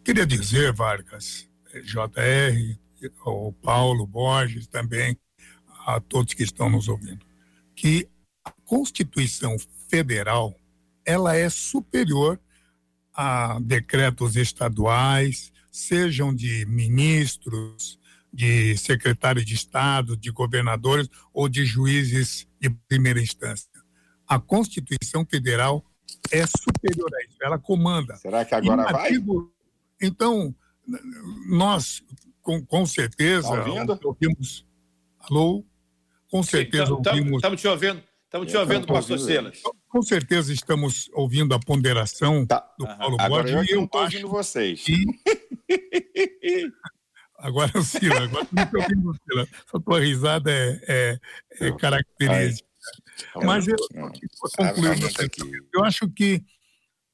Queria 0.07 0.25
dizer, 0.25 0.73
Vargas, 0.73 1.46
JR, 1.83 2.79
o 3.25 3.53
Paulo 3.53 4.07
Borges 4.07 4.67
também, 4.67 5.19
a 5.87 6.01
todos 6.01 6.35
que 6.35 6.43
estão 6.43 6.69
nos 6.69 6.89
ouvindo, 6.89 7.25
que 7.75 8.09
a 8.45 8.51
Constituição 8.65 9.57
Federal 9.89 10.55
ela 11.05 11.37
é 11.37 11.49
superior 11.49 12.41
a 13.15 13.59
decretos 13.61 14.37
estaduais, 14.37 15.53
sejam 15.71 16.35
de 16.35 16.67
ministros, 16.67 17.99
de 18.33 18.77
secretários 18.77 19.47
de 19.47 19.55
Estado, 19.55 20.17
de 20.17 20.31
governadores 20.31 21.09
ou 21.33 21.49
de 21.49 21.65
juízes 21.65 22.47
de 22.61 22.69
primeira 22.89 23.21
instância. 23.21 23.71
A 24.27 24.39
Constituição 24.39 25.25
Federal 25.25 25.85
é 26.31 26.45
superior 26.47 27.11
a 27.15 27.25
isso, 27.25 27.39
ela 27.41 27.59
comanda. 27.59 28.17
Será 28.17 28.45
que 28.45 28.55
agora 28.55 28.93
vai? 28.93 29.13
Então, 30.01 30.55
nós, 31.49 32.03
com, 32.43 32.65
com 32.65 32.87
certeza, 32.87 33.49
tá 33.49 33.97
ouvimos. 34.05 34.67
Alô? 35.21 35.65
Com 36.31 36.43
certeza 36.43 36.87
Sim, 36.87 36.93
ouvimos. 36.93 37.37
Estamos 37.37 37.61
te 37.61 37.69
ouvindo. 37.69 38.03
Estamos 38.25 38.51
te 38.51 38.57
ouvindo, 38.57 38.87
pastor 38.87 39.19
Silas. 39.19 39.63
Com 39.89 40.03
certeza 40.03 40.53
estamos 40.53 41.09
ouvindo 41.15 41.55
a 41.55 41.61
ponderação 41.61 42.45
tá. 42.45 42.69
do 42.79 42.87
Paulo 42.87 43.17
Agora 43.19 43.43
Borges. 43.45 43.71
eu, 43.71 43.79
eu 43.79 43.85
estou 43.85 44.03
ouvindo 44.03 44.29
vocês. 44.29 44.83
Que... 44.83 45.05
agora, 47.39 47.83
Sila, 47.83 48.25
agora 48.25 48.47
não 48.53 48.63
estou 48.65 48.81
ouvindo 48.81 49.17
Sila. 49.25 49.49
Sua 49.71 49.81
tua 49.81 50.01
risada 50.01 50.51
é, 50.53 50.81
é, 50.89 51.67
é 51.69 51.73
característica. 51.77 52.69
Mas 53.37 53.67
eu, 53.67 53.77
eu, 53.95 54.11
eu 55.75 55.85
acho 55.85 56.09
que 56.11 56.45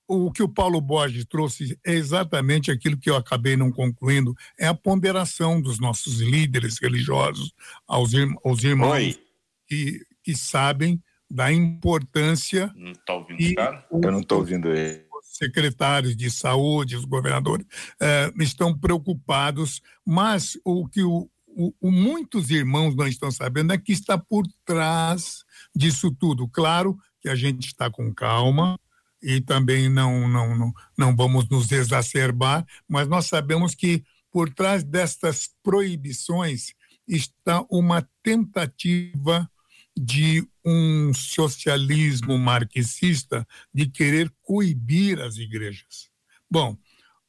o 0.07 0.31
que 0.31 0.43
o 0.43 0.49
Paulo 0.49 0.81
Borges 0.81 1.25
trouxe 1.25 1.79
é 1.85 1.93
exatamente 1.93 2.71
aquilo 2.71 2.99
que 2.99 3.09
eu 3.09 3.17
acabei 3.17 3.57
não 3.57 3.71
concluindo, 3.71 4.35
é 4.59 4.67
a 4.67 4.75
ponderação 4.75 5.61
dos 5.61 5.79
nossos 5.79 6.21
líderes 6.21 6.79
religiosos 6.79 7.53
aos, 7.87 8.13
aos 8.45 8.63
irmãos 8.63 9.19
que, 9.67 10.01
que 10.23 10.37
sabem 10.37 11.03
da 11.31 11.51
importância. 11.51 12.71
Não 12.77 12.93
está 12.93 13.15
ouvindo 13.15 13.41
e 13.41 13.55
cara? 13.55 13.87
Eu 13.91 14.13
não 14.13 14.21
estou 14.21 14.39
ouvindo 14.39 14.69
ele. 14.69 15.07
Os 15.11 15.37
secretários 15.37 16.15
de 16.15 16.31
saúde, 16.31 16.97
os 16.97 17.07
governadores, 17.07 17.67
eh, 18.01 18.31
estão 18.41 18.79
preocupados, 18.79 19.81
mas 20.05 20.59
o 20.65 20.87
que 20.87 21.03
o, 21.03 21.31
o, 21.47 21.73
o, 21.81 21.91
muitos 21.91 22.51
irmãos 22.51 22.95
não 22.95 23.07
estão 23.07 23.31
sabendo 23.31 23.73
é 23.73 23.79
que 23.79 23.93
está 23.93 24.19
por 24.19 24.45
trás 24.65 25.43
disso 25.75 26.11
tudo. 26.11 26.47
Claro 26.49 26.99
que 27.21 27.29
a 27.29 27.35
gente 27.35 27.69
está 27.69 27.91
com 27.91 28.13
calma 28.13 28.79
e 29.23 29.41
também 29.41 29.89
não, 29.89 30.29
não, 30.29 30.57
não, 30.57 30.73
não 30.99 31.17
vamos 31.17 31.49
nos 31.49 31.71
exacerbar, 31.71 32.67
mas 32.89 33.07
nós 33.07 33.27
sabemos 33.27 33.75
que 33.75 34.05
por 34.31 34.53
trás 34.53 34.83
destas 34.83 35.51
proibições 35.63 36.73
está 37.07 37.65
uma 37.71 38.09
tentativa 38.23 39.49
de 39.97 40.47
um 40.65 41.13
socialismo 41.13 42.39
marxista 42.39 43.47
de 43.73 43.87
querer 43.87 44.33
coibir 44.43 45.21
as 45.21 45.37
igrejas. 45.37 46.11
Bom, 46.51 46.77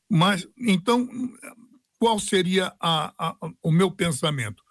mas 0.09 0.47
então 0.57 1.07
qual 1.99 2.19
seria 2.19 2.73
a, 2.79 3.13
a, 3.17 3.35
o 3.61 3.71
meu 3.71 3.91
pensamento? 3.91 4.63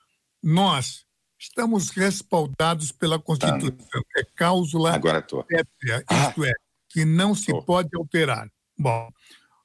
Nós 0.43 1.05
estamos 1.39 1.91
respaldados 1.91 2.93
pela 2.93 3.19
Constituição, 3.19 4.03
que 4.13 4.21
é 4.21 4.25
cláusula 4.37 5.01
pétrea, 5.01 6.05
ah. 6.09 6.29
isto 6.29 6.45
é, 6.45 6.53
que 6.93 7.05
não 7.05 7.35
se 7.35 7.53
pode 7.65 7.89
alterar. 7.97 8.49
Bom, 8.79 9.09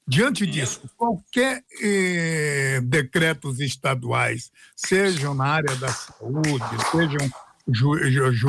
diante 0.07 0.45
disso, 0.45 0.89
qualquer 0.95 1.63
eh, 1.81 2.79
decretos 2.83 3.59
estaduais, 3.59 4.51
sejam 4.75 5.33
na 5.33 5.45
área 5.45 5.75
da 5.75 5.89
saúde, 5.89 6.63
sejam 6.91 7.29
ju, 7.67 7.97
ju, 8.31 8.47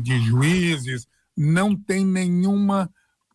de 0.00 0.20
juízes, 0.20 1.06
não 1.36 1.76
tem 1.76 2.04
nenhuma 2.04 2.90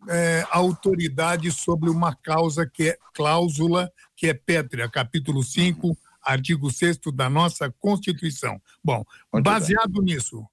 é, 0.08 0.46
autoridade 0.52 1.52
sobre 1.52 1.90
uma 1.90 2.16
causa 2.16 2.66
que 2.66 2.90
é 2.90 2.98
cláusula 3.14 3.92
que 4.16 4.28
é 4.28 4.34
pétrea, 4.34 4.90
capítulo 4.90 5.44
5, 5.44 5.98
artigo 6.22 6.72
6 6.72 7.00
da 7.14 7.30
nossa 7.30 7.72
Constituição. 7.80 8.62
Bom, 8.84 9.04
baseado 9.44 10.02
nisso, 10.02 10.46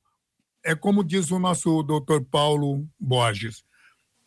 é 0.64 0.74
como 0.74 1.04
diz 1.04 1.30
o 1.30 1.38
nosso 1.38 1.82
doutor 1.82 2.24
Paulo 2.24 2.86
Borges, 2.98 3.64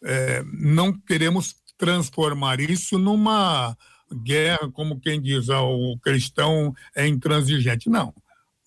é, 0.03 0.43
não 0.43 0.93
queremos 0.93 1.55
transformar 1.77 2.59
isso 2.59 2.97
numa 2.97 3.75
guerra, 4.23 4.71
como 4.71 4.99
quem 4.99 5.21
diz, 5.21 5.49
ah, 5.49 5.61
o 5.61 5.97
cristão 5.99 6.73
é 6.95 7.07
intransigente. 7.07 7.89
Não 7.89 8.13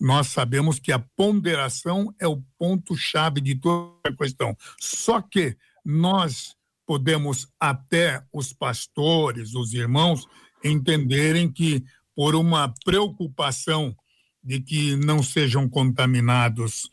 nós 0.01 0.29
sabemos 0.29 0.79
que 0.79 0.93
a 0.93 0.99
ponderação 0.99 2.15
é 2.21 2.27
o 2.27 2.43
ponto-chave 2.59 3.41
de 3.41 3.57
toda 3.57 3.99
a 4.05 4.17
questão. 4.17 4.57
Só 4.81 5.21
que 5.21 5.57
nós 5.85 6.55
podemos, 6.87 7.49
até 7.59 8.23
os 8.33 8.53
pastores, 8.53 9.55
os 9.55 9.75
irmãos, 9.75 10.27
entenderem 10.65 11.51
que, 11.51 11.85
por 12.15 12.35
uma 12.35 12.73
preocupação 12.85 13.95
de 14.43 14.61
que 14.61 14.97
não 14.97 15.23
sejam 15.23 15.69
contaminados 15.69 16.89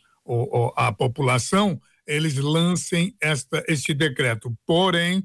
a 0.76 0.92
população, 0.92 1.80
eles 2.06 2.36
lancem 2.36 3.16
esta, 3.20 3.64
este 3.68 3.94
decreto. 3.94 4.56
Porém, 4.66 5.24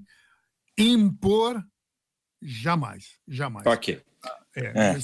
impor, 0.76 1.62
jamais, 2.42 3.18
jamais. 3.26 3.66
Ok. 3.66 4.02
É, 4.56 4.60
é. 4.60 4.98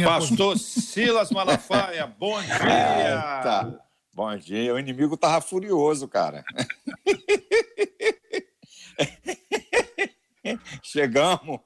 é 0.00 0.04
Pastor 0.04 0.56
Silas 0.58 1.30
Malafaia, 1.30 2.06
bom 2.06 2.38
dia! 2.40 3.40
Tá. 3.42 3.82
Bom 4.14 4.36
dia. 4.36 4.74
O 4.74 4.78
inimigo 4.78 5.16
tava 5.16 5.40
furioso, 5.40 6.06
cara. 6.06 6.44
Chegamos. 10.82 11.60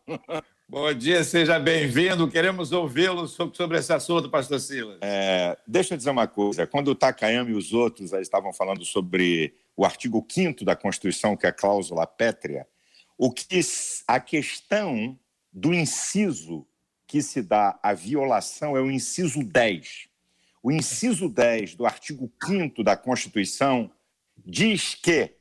Bom 0.68 0.92
dia, 0.92 1.22
seja 1.22 1.60
bem-vindo. 1.60 2.28
Queremos 2.28 2.72
ouvi-lo 2.72 3.28
sobre 3.28 3.78
esse 3.78 3.92
assunto, 3.92 4.28
pastor 4.28 4.58
Silas. 4.58 4.98
É, 5.00 5.56
deixa 5.64 5.94
eu 5.94 5.96
dizer 5.96 6.10
uma 6.10 6.26
coisa. 6.26 6.66
Quando 6.66 6.88
o 6.88 6.94
Takayama 6.94 7.50
e 7.50 7.54
os 7.54 7.72
outros 7.72 8.12
estavam 8.12 8.52
falando 8.52 8.84
sobre 8.84 9.54
o 9.76 9.84
artigo 9.84 10.26
5 10.28 10.64
da 10.64 10.74
Constituição, 10.74 11.36
que 11.36 11.46
é 11.46 11.50
a 11.50 11.52
cláusula 11.52 12.04
pétrea, 12.04 12.66
o 13.16 13.30
que 13.30 13.60
a 14.08 14.18
questão 14.18 15.16
do 15.52 15.72
inciso 15.72 16.66
que 17.06 17.22
se 17.22 17.42
dá 17.42 17.78
a 17.80 17.94
violação 17.94 18.76
é 18.76 18.80
o 18.80 18.90
inciso 18.90 19.44
10. 19.44 20.08
O 20.60 20.72
inciso 20.72 21.28
10 21.28 21.76
do 21.76 21.86
artigo 21.86 22.28
5 22.44 22.82
da 22.82 22.96
Constituição 22.96 23.88
diz 24.44 24.96
que 24.96 25.32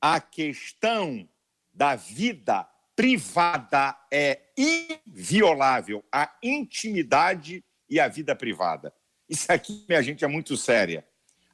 a 0.00 0.20
questão 0.20 1.28
da 1.72 1.94
vida 1.94 2.68
privada 2.98 3.96
é 4.10 4.40
inviolável, 4.56 6.04
a 6.10 6.36
intimidade 6.42 7.64
e 7.88 8.00
a 8.00 8.08
vida 8.08 8.34
privada. 8.34 8.92
Isso 9.28 9.52
aqui, 9.52 9.84
minha 9.88 10.02
gente, 10.02 10.24
é 10.24 10.26
muito 10.26 10.56
séria. 10.56 11.06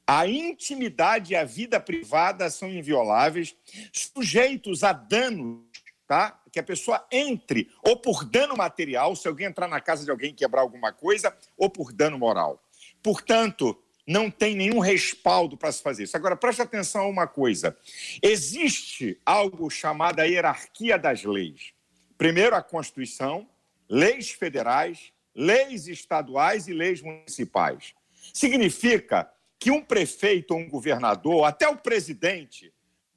A 0.06 0.26
intimidade 0.26 1.34
e 1.34 1.36
a 1.36 1.44
vida 1.44 1.78
privada 1.78 2.48
são 2.48 2.70
invioláveis, 2.70 3.54
sujeitos 3.92 4.82
a 4.82 4.94
danos, 4.94 5.60
tá? 6.06 6.40
Que 6.50 6.60
a 6.60 6.62
pessoa 6.62 7.06
entre, 7.12 7.70
ou 7.82 7.98
por 7.98 8.24
dano 8.24 8.56
material, 8.56 9.14
se 9.14 9.28
alguém 9.28 9.48
entrar 9.48 9.68
na 9.68 9.82
casa 9.82 10.02
de 10.02 10.10
alguém 10.10 10.30
e 10.30 10.34
quebrar 10.34 10.62
alguma 10.62 10.94
coisa, 10.94 11.36
ou 11.58 11.68
por 11.68 11.92
dano 11.92 12.18
moral. 12.18 12.58
Portanto, 13.02 13.78
não 14.06 14.30
tem 14.30 14.54
nenhum 14.54 14.78
respaldo 14.78 15.56
para 15.56 15.72
se 15.72 15.82
fazer 15.82 16.04
isso. 16.04 16.16
Agora, 16.16 16.36
preste 16.36 16.60
atenção 16.60 17.02
a 17.02 17.08
uma 17.08 17.26
coisa: 17.26 17.76
existe 18.22 19.18
algo 19.24 19.70
chamado 19.70 20.20
a 20.20 20.24
hierarquia 20.24 20.98
das 20.98 21.24
leis. 21.24 21.72
Primeiro, 22.18 22.54
a 22.54 22.62
Constituição, 22.62 23.48
leis 23.88 24.30
federais, 24.30 25.12
leis 25.34 25.88
estaduais 25.88 26.68
e 26.68 26.72
leis 26.72 27.00
municipais. 27.00 27.94
Significa 28.32 29.30
que 29.58 29.70
um 29.70 29.82
prefeito 29.82 30.52
ou 30.52 30.60
um 30.60 30.68
governador, 30.68 31.44
até 31.44 31.66
o 31.68 31.76
presidente, 31.76 32.72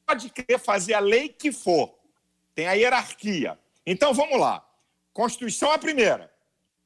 pode 0.06 0.30
querer 0.30 0.58
fazer 0.58 0.93
a 0.93 1.00
lei 1.00 1.30
que 1.30 1.52
for. 1.52 1.97
Tem 2.56 2.67
a 2.67 2.73
hierarquia. 2.73 3.60
Então 3.86 4.13
vamos 4.13 4.39
lá. 4.39 4.65
Constituição 5.13 5.71
é 5.71 5.76
a 5.76 5.80
primeira. 5.80 6.32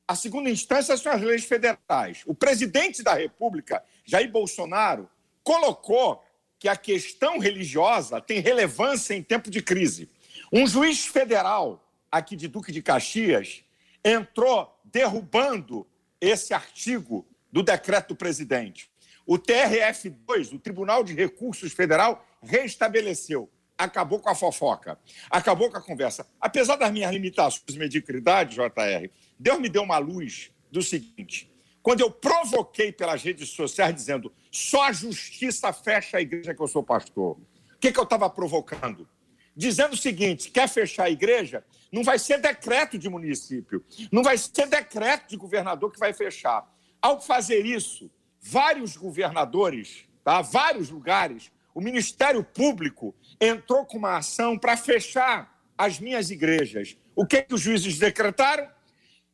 A 0.07 0.15
segunda 0.15 0.49
instância 0.49 0.97
são 0.97 1.11
as 1.11 1.21
leis 1.21 1.45
federais. 1.45 2.23
O 2.25 2.33
presidente 2.33 3.01
da 3.01 3.13
República, 3.13 3.83
Jair 4.05 4.31
Bolsonaro, 4.31 5.09
colocou 5.43 6.23
que 6.59 6.67
a 6.67 6.75
questão 6.75 7.39
religiosa 7.39 8.21
tem 8.21 8.39
relevância 8.39 9.15
em 9.15 9.23
tempo 9.23 9.49
de 9.49 9.61
crise. 9.61 10.09
Um 10.53 10.67
juiz 10.67 11.05
federal, 11.05 11.83
aqui 12.11 12.35
de 12.35 12.47
Duque 12.47 12.71
de 12.71 12.81
Caxias, 12.81 13.63
entrou 14.03 14.71
derrubando 14.85 15.87
esse 16.19 16.53
artigo 16.53 17.25
do 17.51 17.63
decreto 17.63 18.09
do 18.09 18.15
presidente. 18.15 18.89
O 19.25 19.37
TRF2, 19.37 20.53
o 20.53 20.59
Tribunal 20.59 21.03
de 21.03 21.13
Recursos 21.13 21.73
Federal, 21.73 22.25
restabeleceu. 22.41 23.49
Acabou 23.77 24.19
com 24.19 24.29
a 24.29 24.35
fofoca, 24.35 24.99
acabou 25.29 25.71
com 25.71 25.77
a 25.77 25.81
conversa. 25.81 26.27
Apesar 26.39 26.75
das 26.75 26.91
minhas 26.91 27.11
limitações 27.11 27.63
e 27.69 27.79
mediocridade, 27.79 28.55
JR, 28.55 29.09
Deus 29.39 29.59
me 29.59 29.67
deu 29.67 29.81
uma 29.81 29.97
luz 29.97 30.51
do 30.71 30.83
seguinte: 30.83 31.50
quando 31.81 32.01
eu 32.01 32.11
provoquei 32.11 32.91
pelas 32.91 33.23
redes 33.23 33.49
sociais 33.49 33.93
dizendo 33.93 34.31
só 34.51 34.83
a 34.83 34.91
justiça 34.91 35.73
fecha 35.73 36.17
a 36.17 36.21
igreja 36.21 36.53
que 36.53 36.61
eu 36.61 36.67
sou 36.67 36.83
pastor, 36.83 37.37
o 37.37 37.79
que, 37.79 37.91
que 37.91 37.99
eu 37.99 38.03
estava 38.03 38.29
provocando? 38.29 39.07
Dizendo 39.55 39.93
o 39.93 39.97
seguinte: 39.97 40.51
quer 40.51 40.69
fechar 40.69 41.05
a 41.05 41.09
igreja? 41.09 41.63
Não 41.91 42.03
vai 42.03 42.17
ser 42.17 42.39
decreto 42.39 42.97
de 42.97 43.09
município, 43.09 43.83
não 44.11 44.23
vai 44.23 44.37
ser 44.37 44.67
decreto 44.67 45.27
de 45.29 45.35
governador 45.35 45.91
que 45.91 45.99
vai 45.99 46.13
fechar. 46.13 46.71
Ao 47.01 47.19
fazer 47.19 47.65
isso, 47.65 48.09
vários 48.39 48.95
governadores, 48.95 50.05
tá? 50.23 50.41
vários 50.41 50.89
lugares, 50.89 51.51
o 51.73 51.81
Ministério 51.81 52.43
Público 52.43 53.13
entrou 53.39 53.85
com 53.85 53.97
uma 53.97 54.17
ação 54.17 54.57
para 54.57 54.77
fechar 54.77 55.61
as 55.77 55.99
minhas 55.99 56.29
igrejas. 56.29 56.95
O 57.15 57.25
que, 57.25 57.41
que 57.41 57.53
os 57.53 57.61
juízes 57.61 57.97
decretaram? 57.97 58.69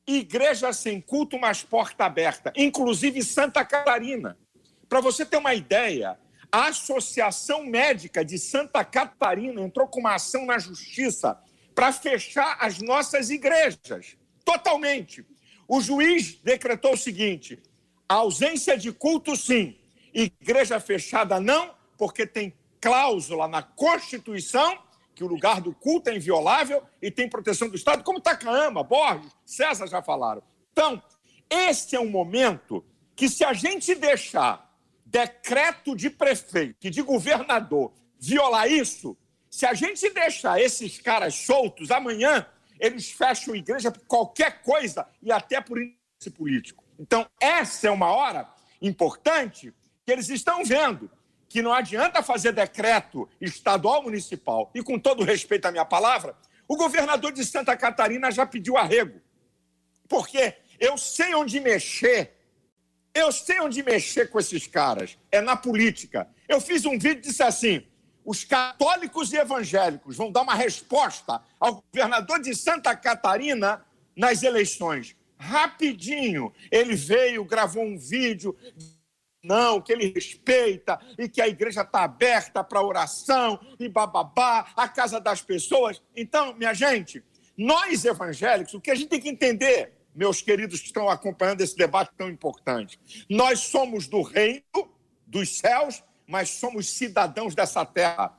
Igreja 0.08 0.72
sem 0.72 1.02
culto, 1.02 1.38
mas 1.38 1.64
porta 1.64 2.06
aberta, 2.06 2.54
inclusive 2.56 3.22
Santa 3.22 3.66
Catarina. 3.66 4.38
Para 4.88 5.02
você 5.02 5.26
ter 5.26 5.36
uma 5.36 5.54
ideia, 5.54 6.18
a 6.50 6.68
Associação 6.68 7.66
Médica 7.66 8.24
de 8.24 8.40
Santa 8.40 8.86
Catarina 8.86 9.62
entrou 9.62 9.86
com 9.86 10.00
uma 10.00 10.16
ação 10.16 10.46
na 10.46 10.58
justiça 10.58 11.38
para 11.76 11.92
fechar 11.92 12.58
as 12.62 12.80
nossas 12.80 13.30
igrejas, 13.30 14.16
totalmente. 14.46 15.26
O 15.68 15.82
juiz 15.82 16.36
decretou 16.42 16.94
o 16.94 16.98
seguinte: 16.98 17.62
ausência 18.08 18.78
de 18.78 18.94
culto, 18.94 19.36
sim. 19.36 19.78
Igreja 20.14 20.80
fechada, 20.80 21.38
não, 21.40 21.76
porque 21.98 22.26
tem 22.26 22.54
cláusula 22.80 23.48
na 23.48 23.62
Constituição 23.62 24.87
que 25.18 25.24
o 25.24 25.28
lugar 25.28 25.60
do 25.60 25.74
culto 25.74 26.12
é 26.12 26.16
inviolável 26.16 26.84
e 27.02 27.10
tem 27.10 27.28
proteção 27.28 27.68
do 27.68 27.76
Estado, 27.76 28.04
como 28.04 28.22
Takayama, 28.22 28.84
Borges, 28.84 29.32
César 29.44 29.88
já 29.88 30.00
falaram. 30.00 30.44
Então, 30.72 31.02
esse 31.50 31.96
é 31.96 32.00
um 32.00 32.08
momento 32.08 32.86
que, 33.16 33.28
se 33.28 33.44
a 33.44 33.52
gente 33.52 33.96
deixar 33.96 34.72
decreto 35.04 35.96
de 35.96 36.12
prefeito 36.12 36.86
e 36.86 36.92
de 36.92 37.02
governador 37.02 37.92
violar 38.20 38.70
isso, 38.72 39.18
se 39.50 39.66
a 39.66 39.74
gente 39.74 40.08
deixar 40.12 40.62
esses 40.62 41.00
caras 41.00 41.34
soltos, 41.34 41.90
amanhã 41.90 42.46
eles 42.80 43.10
fecham 43.10 43.56
igreja 43.56 43.90
por 43.90 44.06
qualquer 44.06 44.62
coisa 44.62 45.08
e 45.24 45.32
até 45.32 45.60
por 45.60 45.82
interesse 45.82 46.30
político. 46.30 46.84
Então, 47.00 47.28
essa 47.42 47.88
é 47.88 47.92
uma 47.92 48.12
hora 48.12 48.48
importante 48.80 49.74
que 50.06 50.12
eles 50.12 50.30
estão 50.30 50.64
vendo 50.64 51.10
que 51.50 51.62
não 51.62 51.74
adianta 51.74 52.22
fazer 52.22 52.52
decreto 52.52 53.28
estadual 53.40 54.04
municipal. 54.04 54.70
E 54.74 54.82
com 54.82 55.00
todo 55.00 55.24
respeito 55.24 55.66
à 55.66 55.72
minha 55.72 55.86
palavra, 55.86 56.36
o 56.68 56.76
governador 56.76 57.32
de 57.32 57.46
Santa 57.46 57.76
Catarina 57.76 58.32
já 58.32 58.46
pediu 58.46 58.78
arrego. 58.78 59.22
Porque 60.08 60.56
eu 60.80 60.98
sei 60.98 61.34
onde 61.36 61.60
mexer. 61.60 62.34
Eu 63.14 63.32
sei 63.32 63.60
onde 63.60 63.82
mexer 63.82 64.30
com 64.30 64.40
esses 64.40 64.68
caras. 64.68 65.18
É 65.32 65.42
na 65.42 65.56
política. 65.56 66.28
Eu 66.48 66.62
fiz 66.62 66.86
um 66.86 67.00
vídeo 67.00 67.20
e 67.20 67.28
disse 67.28 67.44
assim: 67.44 67.86
os 68.24 68.44
católicos 68.44 69.32
e 69.34 69.38
evangélicos 69.38 70.18
vão 70.18 70.32
dar 70.32 70.42
uma 70.42 70.56
resposta 70.56 71.42
ao 71.60 71.82
governador 71.82 72.42
de 72.42 72.54
Santa 72.56 72.96
Catarina 72.96 73.86
nas 74.16 74.44
eleições 74.44 75.16
rapidinho. 75.38 76.52
Ele 76.72 76.96
veio, 76.96 77.46
gravou 77.46 77.84
um 77.84 77.98
vídeo, 77.98 78.56
não, 79.48 79.82
que 79.82 79.94
ele 79.94 80.12
respeita 80.14 81.00
e 81.18 81.30
que 81.30 81.42
a 81.42 81.48
igreja 81.48 81.82
está 81.82 82.04
aberta 82.04 82.64
para 82.64 82.82
oração 82.82 83.60
e 83.80 83.88
bababá, 83.88 84.68
a 84.76 84.88
casa 84.88 85.20
das 85.20 85.42
pessoas. 85.42 86.02
Então, 86.16 86.54
minha 86.54 86.74
gente, 86.74 87.24
nós 87.58 88.06
evangélicos, 88.06 88.74
o 88.74 88.82
que 88.82 88.92
a 88.92 88.96
gente 88.96 89.10
tem 89.10 89.22
que 89.22 89.30
entender, 89.30 89.94
meus 90.14 90.42
queridos 90.42 90.80
que 90.80 90.88
estão 90.88 91.10
acompanhando 91.10 91.62
esse 91.62 91.76
debate 91.76 92.12
tão 92.18 92.30
importante, 92.30 93.00
nós 93.30 93.60
somos 93.62 94.08
do 94.08 94.22
reino 94.22 94.64
dos 95.26 95.58
céus, 95.58 96.04
mas 96.28 96.50
somos 96.50 96.90
cidadãos 96.90 97.56
dessa 97.56 97.86
terra. 97.86 98.38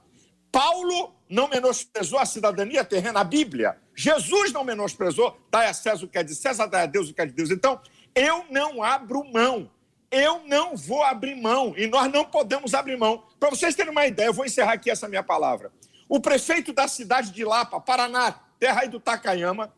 Paulo 0.52 1.14
não 1.28 1.48
menosprezou 1.48 2.18
a 2.18 2.26
cidadania 2.26 2.84
terrena, 2.84 3.20
a 3.20 3.24
Bíblia. 3.24 3.76
Jesus 3.94 4.52
não 4.52 4.64
menosprezou, 4.64 5.38
dai 5.50 5.66
a 5.66 5.74
César 5.74 6.04
o 6.04 6.08
que 6.08 6.18
é 6.18 6.22
de 6.22 6.34
César, 6.34 6.66
dai 6.66 6.84
a 6.84 6.86
Deus 6.86 7.10
o 7.10 7.14
que 7.14 7.20
é 7.20 7.26
de 7.26 7.32
Deus. 7.32 7.50
Então, 7.50 7.80
eu 8.14 8.44
não 8.50 8.82
abro 8.82 9.24
mão. 9.24 9.70
Eu 10.10 10.42
não 10.46 10.76
vou 10.76 11.02
abrir 11.02 11.34
mão 11.34 11.74
e 11.76 11.86
nós 11.86 12.10
não 12.10 12.24
podemos 12.24 12.72
abrir 12.74 12.96
mão. 12.96 13.24
Para 13.38 13.50
vocês 13.50 13.74
terem 13.74 13.92
uma 13.92 14.06
ideia, 14.06 14.28
eu 14.28 14.32
vou 14.32 14.46
encerrar 14.46 14.72
aqui 14.72 14.90
essa 14.90 15.08
minha 15.08 15.22
palavra. 15.22 15.70
O 16.08 16.18
prefeito 16.18 16.72
da 16.72 16.88
cidade 16.88 17.30
de 17.30 17.44
Lapa, 17.44 17.80
Paraná, 17.80 18.40
terra 18.58 18.80
aí 18.82 18.88
do 18.88 18.98
Takayama, 18.98 19.72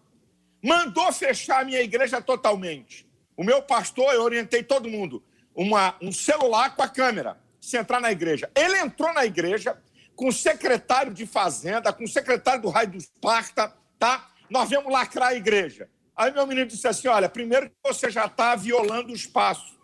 mandou 0.62 1.12
fechar 1.12 1.62
a 1.62 1.64
minha 1.64 1.80
igreja 1.80 2.22
totalmente. 2.22 3.08
O 3.36 3.42
meu 3.42 3.62
pastor, 3.62 4.14
eu 4.14 4.22
orientei 4.22 4.62
todo 4.62 4.88
mundo, 4.88 5.22
uma, 5.54 5.96
um 6.00 6.12
celular 6.12 6.76
com 6.76 6.82
a 6.82 6.88
câmera, 6.88 7.38
se 7.60 7.76
entrar 7.76 8.00
na 8.00 8.12
igreja. 8.12 8.50
Ele 8.54 8.78
entrou 8.78 9.12
na 9.12 9.24
igreja, 9.24 9.76
com 10.14 10.28
o 10.28 10.32
secretário 10.32 11.12
de 11.12 11.26
Fazenda, 11.26 11.92
com 11.92 12.04
o 12.04 12.08
secretário 12.08 12.62
do 12.62 12.68
Raio 12.68 12.90
dos 12.90 13.10
Parta, 13.20 13.74
tá? 13.98 14.28
Nós 14.50 14.68
viemos 14.68 14.92
lacrar 14.92 15.30
a 15.30 15.34
igreja. 15.34 15.88
Aí 16.14 16.30
meu 16.30 16.46
menino 16.46 16.66
disse 16.66 16.86
assim: 16.86 17.08
olha, 17.08 17.28
primeiro 17.28 17.70
que 17.70 17.76
você 17.82 18.10
já 18.10 18.26
está 18.26 18.54
violando 18.54 19.10
o 19.10 19.16
espaço. 19.16 19.79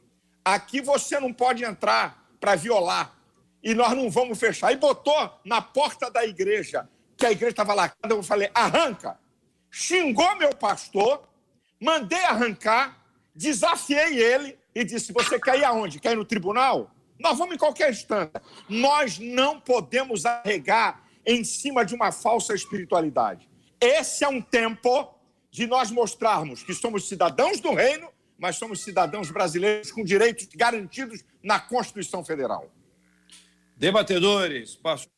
Aqui 0.46 0.80
você 0.80 1.18
não 1.18 1.32
pode 1.32 1.64
entrar 1.64 2.24
para 2.38 2.54
violar. 2.54 3.12
E 3.64 3.74
nós 3.74 3.96
não 3.96 4.08
vamos 4.08 4.38
fechar. 4.38 4.70
E 4.70 4.76
botou 4.76 5.40
na 5.44 5.60
porta 5.60 6.08
da 6.08 6.24
igreja, 6.24 6.88
que 7.16 7.26
a 7.26 7.32
igreja 7.32 7.50
estava 7.50 7.74
lacrada, 7.74 8.14
eu 8.14 8.22
falei: 8.22 8.48
arranca. 8.54 9.18
Xingou 9.68 10.36
meu 10.36 10.54
pastor, 10.54 11.28
mandei 11.82 12.24
arrancar, 12.26 12.96
desafiei 13.34 14.22
ele 14.22 14.56
e 14.72 14.84
disse: 14.84 15.12
Você 15.12 15.36
quer 15.40 15.58
ir 15.58 15.64
aonde? 15.64 15.98
Quer 15.98 16.12
ir 16.12 16.16
no 16.16 16.24
tribunal? 16.24 16.92
Nós 17.18 17.36
vamos 17.36 17.56
em 17.56 17.58
qualquer 17.58 17.90
instância. 17.90 18.40
Nós 18.68 19.18
não 19.18 19.58
podemos 19.58 20.24
arregar 20.24 21.02
em 21.26 21.42
cima 21.42 21.84
de 21.84 21.92
uma 21.92 22.12
falsa 22.12 22.54
espiritualidade. 22.54 23.50
Esse 23.80 24.22
é 24.22 24.28
um 24.28 24.40
tempo 24.40 25.12
de 25.50 25.66
nós 25.66 25.90
mostrarmos 25.90 26.62
que 26.62 26.72
somos 26.72 27.08
cidadãos 27.08 27.58
do 27.58 27.74
reino, 27.74 28.08
mas 28.38 28.56
somos 28.56 28.80
cidadãos 28.80 29.30
brasileiros 29.30 29.90
com 29.90 30.04
direitos 30.04 30.48
garantidos 30.54 31.24
na 31.42 31.58
Constituição 31.58 32.24
Federal. 32.24 32.70
Debatedores, 33.76 34.76
pastor 34.76 35.10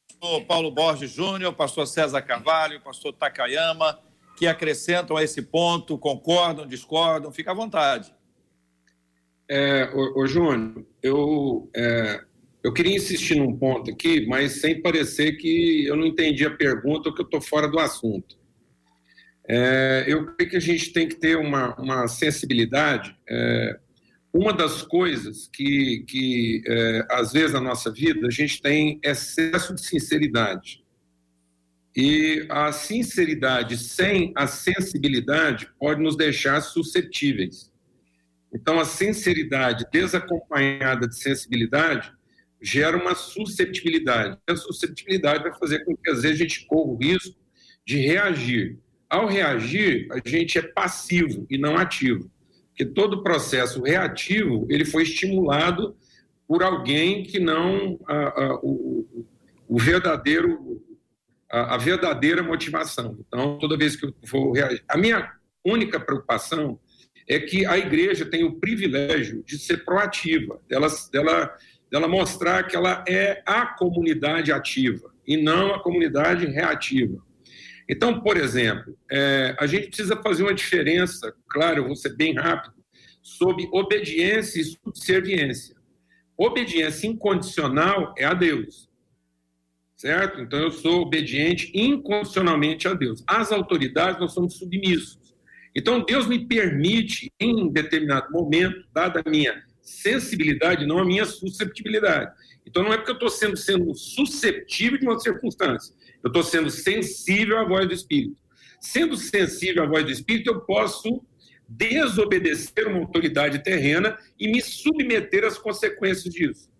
Paulo 0.46 0.70
Borges 0.70 1.10
Júnior, 1.10 1.52
pastor 1.54 1.86
César 1.86 2.22
Carvalho, 2.22 2.80
pastor 2.80 3.12
Takayama, 3.12 3.98
que 4.36 4.46
acrescentam 4.46 5.16
a 5.16 5.22
esse 5.22 5.42
ponto, 5.42 5.98
concordam, 5.98 6.66
discordam, 6.66 7.32
fica 7.32 7.50
à 7.50 7.54
vontade. 7.54 8.14
É, 9.48 9.90
ô, 9.94 10.20
ô 10.20 10.26
Júnior, 10.26 10.84
eu, 11.02 11.70
é, 11.74 12.24
eu 12.62 12.72
queria 12.72 12.94
insistir 12.94 13.36
num 13.36 13.56
ponto 13.56 13.90
aqui, 13.90 14.26
mas 14.26 14.60
sem 14.60 14.80
parecer 14.80 15.32
que 15.32 15.86
eu 15.86 15.96
não 15.96 16.06
entendi 16.06 16.44
a 16.44 16.56
pergunta 16.56 17.08
ou 17.08 17.14
que 17.14 17.22
eu 17.22 17.24
estou 17.24 17.40
fora 17.40 17.66
do 17.66 17.78
assunto. 17.78 18.37
É, 19.48 20.04
eu 20.06 20.26
creio 20.34 20.50
que 20.50 20.56
a 20.56 20.60
gente 20.60 20.92
tem 20.92 21.08
que 21.08 21.16
ter 21.16 21.36
uma, 21.36 21.74
uma 21.76 22.06
sensibilidade, 22.06 23.16
é, 23.28 23.78
uma 24.32 24.52
das 24.52 24.82
coisas 24.82 25.48
que, 25.52 26.04
que 26.06 26.62
é, 26.66 27.06
às 27.10 27.32
vezes 27.32 27.52
na 27.52 27.60
nossa 27.60 27.90
vida 27.90 28.26
a 28.26 28.30
gente 28.30 28.60
tem 28.60 29.00
excesso 29.02 29.74
de 29.74 29.80
sinceridade. 29.80 30.84
E 31.96 32.46
a 32.48 32.70
sinceridade 32.70 33.78
sem 33.78 34.32
a 34.36 34.46
sensibilidade 34.46 35.68
pode 35.78 36.00
nos 36.00 36.16
deixar 36.16 36.60
suscetíveis. 36.60 37.72
Então, 38.54 38.78
a 38.78 38.84
sinceridade 38.84 39.84
desacompanhada 39.90 41.08
de 41.08 41.18
sensibilidade 41.18 42.12
gera 42.60 42.96
uma 42.96 43.14
susceptibilidade. 43.14 44.38
A 44.48 44.56
susceptibilidade 44.56 45.42
vai 45.42 45.58
fazer 45.58 45.84
com 45.84 45.96
que, 45.96 46.10
às 46.10 46.22
vezes, 46.22 46.40
a 46.40 46.42
gente 46.42 46.66
corra 46.66 46.92
o 46.92 46.96
risco 46.96 47.36
de 47.86 47.98
reagir. 47.98 48.78
Ao 49.08 49.26
reagir, 49.26 50.08
a 50.10 50.28
gente 50.28 50.58
é 50.58 50.62
passivo 50.62 51.46
e 51.48 51.56
não 51.56 51.76
ativo 51.76 52.30
que 52.78 52.84
todo 52.84 53.24
processo 53.24 53.82
reativo 53.82 54.64
ele 54.70 54.84
foi 54.84 55.02
estimulado 55.02 55.96
por 56.46 56.62
alguém 56.62 57.24
que 57.24 57.40
não 57.40 57.98
a, 58.06 58.44
a, 58.44 58.54
o, 58.62 59.26
o, 59.66 59.78
verdadeiro 59.78 60.80
a, 61.50 61.74
a, 61.74 61.76
verdadeira 61.76 62.40
motivação. 62.40 63.18
Então, 63.26 63.58
toda 63.58 63.76
vez 63.76 63.96
que 63.96 64.06
eu 64.06 64.14
vou 64.30 64.52
reagir, 64.52 64.84
a 64.88 64.96
minha 64.96 65.28
única 65.64 65.98
preocupação 65.98 66.78
é 67.28 67.40
que 67.40 67.66
a 67.66 67.76
igreja 67.76 68.24
tem 68.24 68.44
o 68.44 68.60
privilégio 68.60 69.42
de 69.44 69.58
ser 69.58 69.84
proativa, 69.84 70.60
dela, 70.68 70.86
dela, 71.12 71.56
dela 71.90 72.06
mostrar 72.06 72.62
que 72.68 72.76
ela 72.76 73.04
é 73.08 73.42
a 73.44 73.66
comunidade 73.66 74.52
ativa 74.52 75.12
e 75.26 75.36
não 75.36 75.74
a 75.74 75.82
comunidade 75.82 76.46
reativa. 76.46 77.20
Então, 77.88 78.20
por 78.20 78.36
exemplo, 78.36 78.96
é, 79.10 79.56
a 79.58 79.66
gente 79.66 79.86
precisa 79.86 80.20
fazer 80.22 80.42
uma 80.42 80.52
diferença, 80.52 81.34
claro, 81.48 81.78
eu 81.78 81.86
vou 81.86 81.96
ser 81.96 82.14
bem 82.14 82.34
rápido, 82.34 82.74
sobre 83.22 83.66
obediência 83.72 84.60
e 84.60 84.64
subserviência. 84.64 85.74
Obediência 86.36 87.06
incondicional 87.06 88.14
é 88.18 88.24
a 88.24 88.34
Deus, 88.34 88.88
certo? 89.96 90.40
Então, 90.40 90.58
eu 90.60 90.70
sou 90.70 91.00
obediente 91.00 91.72
incondicionalmente 91.74 92.86
a 92.86 92.92
Deus. 92.92 93.24
As 93.26 93.50
autoridades, 93.50 94.20
nós 94.20 94.34
somos 94.34 94.58
submissos. 94.58 95.34
Então, 95.74 96.04
Deus 96.04 96.26
me 96.26 96.46
permite, 96.46 97.32
em 97.40 97.72
determinado 97.72 98.30
momento, 98.30 98.84
dada 98.92 99.22
a 99.24 99.30
minha 99.30 99.62
sensibilidade, 99.80 100.86
não 100.86 100.98
a 100.98 101.04
minha 101.04 101.24
susceptibilidade. 101.24 102.32
Então, 102.66 102.82
não 102.82 102.92
é 102.92 102.98
porque 102.98 103.12
eu 103.12 103.14
estou 103.14 103.30
sendo, 103.30 103.56
sendo 103.56 103.94
susceptível 103.94 104.98
de 104.98 105.06
uma 105.06 105.18
circunstância 105.18 105.97
eu 106.22 106.28
estou 106.28 106.42
sendo 106.42 106.70
sensível 106.70 107.58
à 107.58 107.64
voz 107.64 107.86
do 107.86 107.94
Espírito. 107.94 108.36
Sendo 108.80 109.16
sensível 109.16 109.82
à 109.82 109.86
voz 109.86 110.04
do 110.04 110.10
Espírito, 110.10 110.50
eu 110.50 110.60
posso 110.60 111.22
desobedecer 111.68 112.88
uma 112.88 113.00
autoridade 113.00 113.62
terrena 113.62 114.16
e 114.38 114.48
me 114.48 114.60
submeter 114.62 115.44
às 115.44 115.58
consequências 115.58 116.32
disso. 116.32 116.70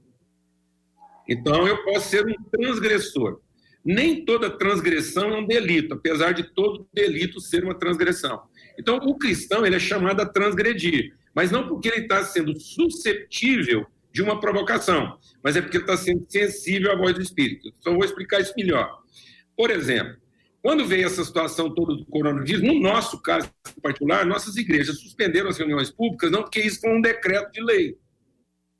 Então, 1.29 1.69
eu 1.69 1.85
posso 1.85 2.09
ser 2.09 2.27
um 2.27 2.35
transgressor. 2.51 3.41
Nem 3.85 4.25
toda 4.25 4.51
transgressão 4.51 5.31
é 5.31 5.39
um 5.39 5.47
delito, 5.47 5.95
apesar 5.95 6.33
de 6.33 6.55
todo 6.55 6.89
delito 6.93 7.41
ser 7.41 7.65
uma 7.65 7.79
transgressão. 7.79 8.43
Então, 8.79 8.97
o 8.97 9.17
cristão 9.17 9.65
ele 9.65 9.77
é 9.77 9.81
chamado 9.81 10.21
a 10.21 10.27
transgredir, 10.27 11.15
mas 11.35 11.51
não 11.51 11.69
porque 11.69 11.89
ele 11.89 12.03
está 12.03 12.25
sendo 12.25 12.59
susceptível 12.59 13.87
de 14.11 14.23
uma 14.23 14.41
provocação, 14.41 15.19
mas 15.45 15.55
é 15.55 15.61
porque 15.61 15.77
ele 15.77 15.85
está 15.85 15.97
sendo 15.97 16.25
sensível 16.29 16.91
à 16.93 16.97
voz 16.97 17.15
do 17.15 17.23
Espírito. 17.23 17.73
Então, 17.79 17.95
vou 17.95 18.05
explicar 18.05 18.41
isso 18.41 18.55
melhor. 18.57 19.03
Por 19.59 19.73
exemplo, 19.73 20.17
quando 20.63 20.87
veio 20.87 21.07
essa 21.07 21.25
situação 21.25 21.75
toda 21.75 21.97
do 21.97 22.07
coronavírus, 22.07 22.63
no 22.63 22.79
nosso 22.79 23.21
caso 23.21 23.51
particular, 23.83 24.25
nossas 24.25 24.57
igrejas 24.57 25.01
suspenderam 25.01 25.49
as 25.49 25.59
reuniões 25.59 25.91
públicas, 25.91 26.31
não 26.31 26.43
porque 26.43 26.61
isso 26.61 26.81
foi 26.81 26.97
um 26.97 27.01
decreto 27.01 27.51
de 27.51 27.61
lei. 27.61 27.99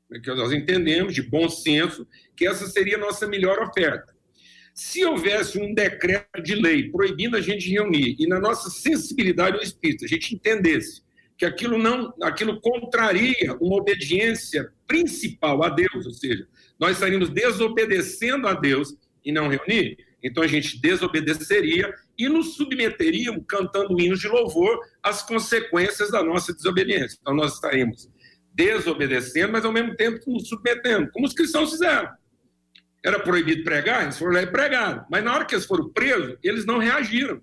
Porque 0.07 0.33
nós 0.33 0.53
entendemos, 0.53 1.13
de 1.13 1.21
bom 1.21 1.49
senso, 1.49 2.07
que 2.33 2.47
essa 2.47 2.65
seria 2.65 2.95
a 2.95 2.99
nossa 2.99 3.27
melhor 3.27 3.59
oferta. 3.59 4.15
Se 4.73 5.03
houvesse 5.03 5.59
um 5.59 5.73
decreto 5.73 6.41
de 6.41 6.55
lei 6.55 6.89
proibindo 6.89 7.35
a 7.35 7.41
gente 7.41 7.69
reunir, 7.69 8.15
e 8.17 8.25
na 8.25 8.39
nossa 8.39 8.69
sensibilidade 8.69 9.57
ao 9.57 9.61
espírito, 9.61 10.05
a 10.05 10.07
gente 10.07 10.33
entendesse 10.33 11.03
que 11.37 11.45
aquilo 11.45 11.77
não, 11.77 12.13
aquilo 12.21 12.61
contraria 12.61 13.53
uma 13.59 13.75
obediência 13.75 14.71
principal 14.87 15.61
a 15.61 15.69
Deus, 15.69 16.05
ou 16.05 16.13
seja, 16.13 16.47
nós 16.79 16.91
estaríamos 16.91 17.29
desobedecendo 17.29 18.47
a 18.47 18.53
Deus 18.53 18.95
e 19.25 19.31
não 19.33 19.49
reunir, 19.49 19.97
então 20.23 20.43
a 20.43 20.47
gente 20.47 20.79
desobedeceria 20.81 21.93
e 22.17 22.27
nos 22.27 22.55
submeteríamos, 22.55 23.43
cantando 23.47 23.99
hinos 23.99 24.19
de 24.19 24.27
louvor, 24.27 24.79
às 25.01 25.21
consequências 25.21 26.11
da 26.11 26.23
nossa 26.23 26.53
desobediência. 26.53 27.17
Então 27.21 27.33
nós 27.33 27.53
estaremos 27.53 28.09
desobedecendo, 28.53 29.53
mas 29.53 29.63
ao 29.63 29.71
mesmo 29.71 29.95
tempo 29.95 30.19
nos 30.27 30.49
submetendo, 30.49 31.09
como 31.11 31.25
os 31.25 31.33
cristãos 31.33 31.71
fizeram. 31.71 32.09
Era 33.03 33.19
proibido 33.19 33.63
pregar, 33.63 34.03
eles 34.03 34.17
foram 34.17 34.33
lá 34.33 34.41
e 34.41 34.47
pregaram. 34.47 35.05
Mas 35.09 35.23
na 35.23 35.33
hora 35.33 35.45
que 35.45 35.55
eles 35.55 35.65
foram 35.65 35.89
presos, 35.89 36.35
eles 36.43 36.65
não 36.65 36.77
reagiram. 36.77 37.41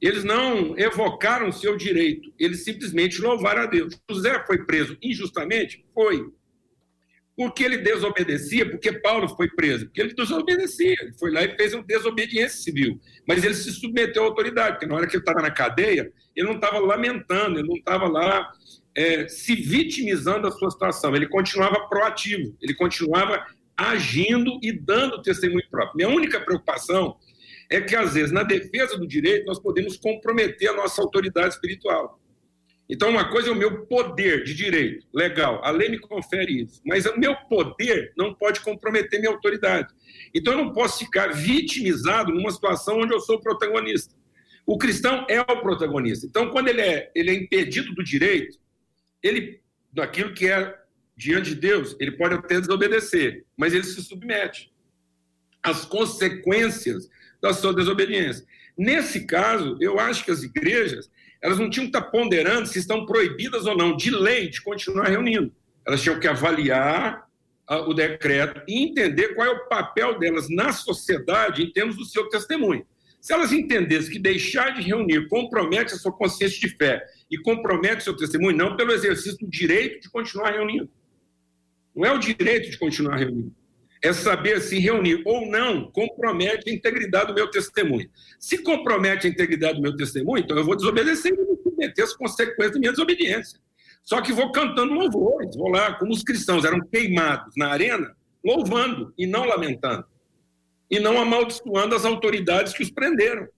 Eles 0.00 0.24
não 0.24 0.76
evocaram 0.78 1.48
o 1.48 1.52
seu 1.52 1.76
direito. 1.76 2.32
Eles 2.38 2.64
simplesmente 2.64 3.20
louvaram 3.20 3.62
a 3.62 3.66
Deus. 3.66 4.00
José 4.10 4.44
foi 4.46 4.64
preso 4.64 4.96
injustamente? 5.02 5.84
Foi. 5.94 6.28
Por 7.36 7.52
que 7.52 7.64
ele 7.64 7.78
desobedecia? 7.78 8.68
Porque 8.68 8.92
Paulo 8.92 9.28
foi 9.28 9.48
preso. 9.48 9.86
Porque 9.86 10.00
ele 10.00 10.14
desobedecia. 10.14 10.94
Ele 11.00 11.12
foi 11.18 11.30
lá 11.30 11.42
e 11.42 11.56
fez 11.56 11.72
uma 11.72 11.82
desobediência 11.82 12.62
civil. 12.62 13.00
Mas 13.26 13.42
ele 13.42 13.54
se 13.54 13.72
submeteu 13.72 14.22
à 14.22 14.26
autoridade, 14.26 14.72
porque 14.72 14.86
na 14.86 14.96
hora 14.96 15.06
que 15.06 15.16
ele 15.16 15.22
estava 15.22 15.40
na 15.40 15.50
cadeia, 15.50 16.12
ele 16.36 16.46
não 16.46 16.56
estava 16.56 16.78
lamentando, 16.78 17.58
ele 17.58 17.68
não 17.68 17.76
estava 17.76 18.06
lá 18.06 18.52
é, 18.94 19.26
se 19.28 19.54
vitimizando 19.54 20.42
da 20.42 20.50
sua 20.50 20.70
situação. 20.70 21.14
Ele 21.14 21.26
continuava 21.26 21.88
proativo, 21.88 22.54
ele 22.60 22.74
continuava 22.74 23.44
agindo 23.76 24.58
e 24.62 24.72
dando 24.72 25.22
testemunho 25.22 25.64
próprio. 25.70 25.96
Minha 25.96 26.08
única 26.08 26.38
preocupação 26.40 27.16
é 27.70 27.80
que, 27.80 27.96
às 27.96 28.14
vezes, 28.14 28.30
na 28.30 28.42
defesa 28.42 28.98
do 28.98 29.06
direito, 29.06 29.46
nós 29.46 29.58
podemos 29.58 29.96
comprometer 29.96 30.68
a 30.68 30.74
nossa 30.74 31.00
autoridade 31.00 31.54
espiritual. 31.54 32.20
Então, 32.92 33.08
uma 33.08 33.24
coisa 33.30 33.48
é 33.48 33.50
o 33.50 33.56
meu 33.56 33.86
poder 33.86 34.44
de 34.44 34.52
direito, 34.52 35.06
legal, 35.14 35.64
a 35.64 35.70
lei 35.70 35.88
me 35.88 35.98
confere 35.98 36.60
isso, 36.60 36.78
mas 36.84 37.06
o 37.06 37.18
meu 37.18 37.34
poder 37.48 38.12
não 38.18 38.34
pode 38.34 38.60
comprometer 38.60 39.18
minha 39.18 39.32
autoridade. 39.32 39.94
Então, 40.34 40.52
eu 40.52 40.62
não 40.62 40.74
posso 40.74 40.98
ficar 40.98 41.28
vitimizado 41.32 42.34
numa 42.34 42.50
situação 42.50 42.98
onde 42.98 43.14
eu 43.14 43.20
sou 43.20 43.36
o 43.36 43.40
protagonista. 43.40 44.14
O 44.66 44.76
cristão 44.76 45.26
é 45.30 45.40
o 45.40 45.62
protagonista. 45.62 46.26
Então, 46.26 46.50
quando 46.50 46.68
ele 46.68 46.82
é, 46.82 47.10
ele 47.14 47.30
é 47.30 47.34
impedido 47.34 47.94
do 47.94 48.04
direito, 48.04 48.58
ele, 49.22 49.62
daquilo 49.90 50.34
que 50.34 50.46
é 50.48 50.78
diante 51.16 51.54
de 51.54 51.56
Deus, 51.56 51.96
ele 51.98 52.12
pode 52.12 52.34
até 52.34 52.60
desobedecer, 52.60 53.46
mas 53.56 53.72
ele 53.72 53.84
se 53.84 54.02
submete 54.02 54.70
às 55.62 55.86
consequências 55.86 57.08
da 57.40 57.54
sua 57.54 57.72
desobediência. 57.72 58.44
Nesse 58.76 59.26
caso, 59.26 59.78
eu 59.80 59.98
acho 59.98 60.26
que 60.26 60.30
as 60.30 60.42
igrejas 60.42 61.10
elas 61.42 61.58
não 61.58 61.68
tinham 61.68 61.90
que 61.90 61.96
estar 61.96 62.10
ponderando 62.10 62.68
se 62.68 62.78
estão 62.78 63.04
proibidas 63.04 63.66
ou 63.66 63.76
não, 63.76 63.96
de 63.96 64.10
lei, 64.10 64.48
de 64.48 64.62
continuar 64.62 65.08
reunindo. 65.08 65.52
Elas 65.84 66.00
tinham 66.00 66.20
que 66.20 66.28
avaliar 66.28 67.26
uh, 67.68 67.90
o 67.90 67.92
decreto 67.92 68.62
e 68.68 68.84
entender 68.84 69.34
qual 69.34 69.48
é 69.48 69.50
o 69.50 69.68
papel 69.68 70.18
delas 70.18 70.48
na 70.48 70.72
sociedade 70.72 71.62
em 71.62 71.72
termos 71.72 71.96
do 71.96 72.04
seu 72.04 72.28
testemunho. 72.28 72.86
Se 73.20 73.32
elas 73.32 73.52
entendessem 73.52 74.12
que 74.12 74.18
deixar 74.18 74.70
de 74.70 74.82
reunir 74.82 75.28
compromete 75.28 75.94
a 75.94 75.96
sua 75.96 76.12
consciência 76.12 76.60
de 76.60 76.76
fé 76.76 77.04
e 77.30 77.36
compromete 77.38 77.98
o 77.98 78.04
seu 78.04 78.16
testemunho, 78.16 78.56
não 78.56 78.76
pelo 78.76 78.92
exercício 78.92 79.38
do 79.38 79.48
direito 79.48 80.00
de 80.02 80.10
continuar 80.10 80.52
reunindo. 80.52 80.90
Não 81.94 82.04
é 82.04 82.12
o 82.12 82.18
direito 82.18 82.70
de 82.70 82.78
continuar 82.78 83.16
reunindo 83.16 83.54
é 84.02 84.12
saber 84.12 84.60
se 84.60 84.78
reunir 84.80 85.22
ou 85.24 85.46
não 85.46 85.90
compromete 85.92 86.68
a 86.68 86.72
integridade 86.72 87.28
do 87.28 87.34
meu 87.34 87.48
testemunho. 87.48 88.10
Se 88.38 88.58
compromete 88.58 89.28
a 89.28 89.30
integridade 89.30 89.76
do 89.76 89.82
meu 89.82 89.96
testemunho, 89.96 90.42
então 90.42 90.56
eu 90.56 90.64
vou 90.64 90.74
desobedecer 90.74 91.32
e 91.32 91.36
vou 91.36 91.56
submeter 91.62 92.04
as 92.04 92.12
consequências 92.12 92.72
da 92.72 92.80
minha 92.80 92.90
desobediência. 92.90 93.60
Só 94.02 94.20
que 94.20 94.32
vou 94.32 94.50
cantando 94.50 94.92
louvores, 94.92 95.54
vou 95.54 95.68
lá, 95.68 95.94
como 95.94 96.12
os 96.12 96.24
cristãos 96.24 96.64
eram 96.64 96.80
queimados 96.80 97.54
na 97.56 97.68
arena, 97.68 98.16
louvando 98.44 99.14
e 99.16 99.24
não 99.24 99.44
lamentando. 99.44 100.04
E 100.90 100.98
não 100.98 101.20
amaldiçoando 101.20 101.94
as 101.94 102.04
autoridades 102.04 102.72
que 102.72 102.82
os 102.82 102.90
prenderam. 102.90 103.48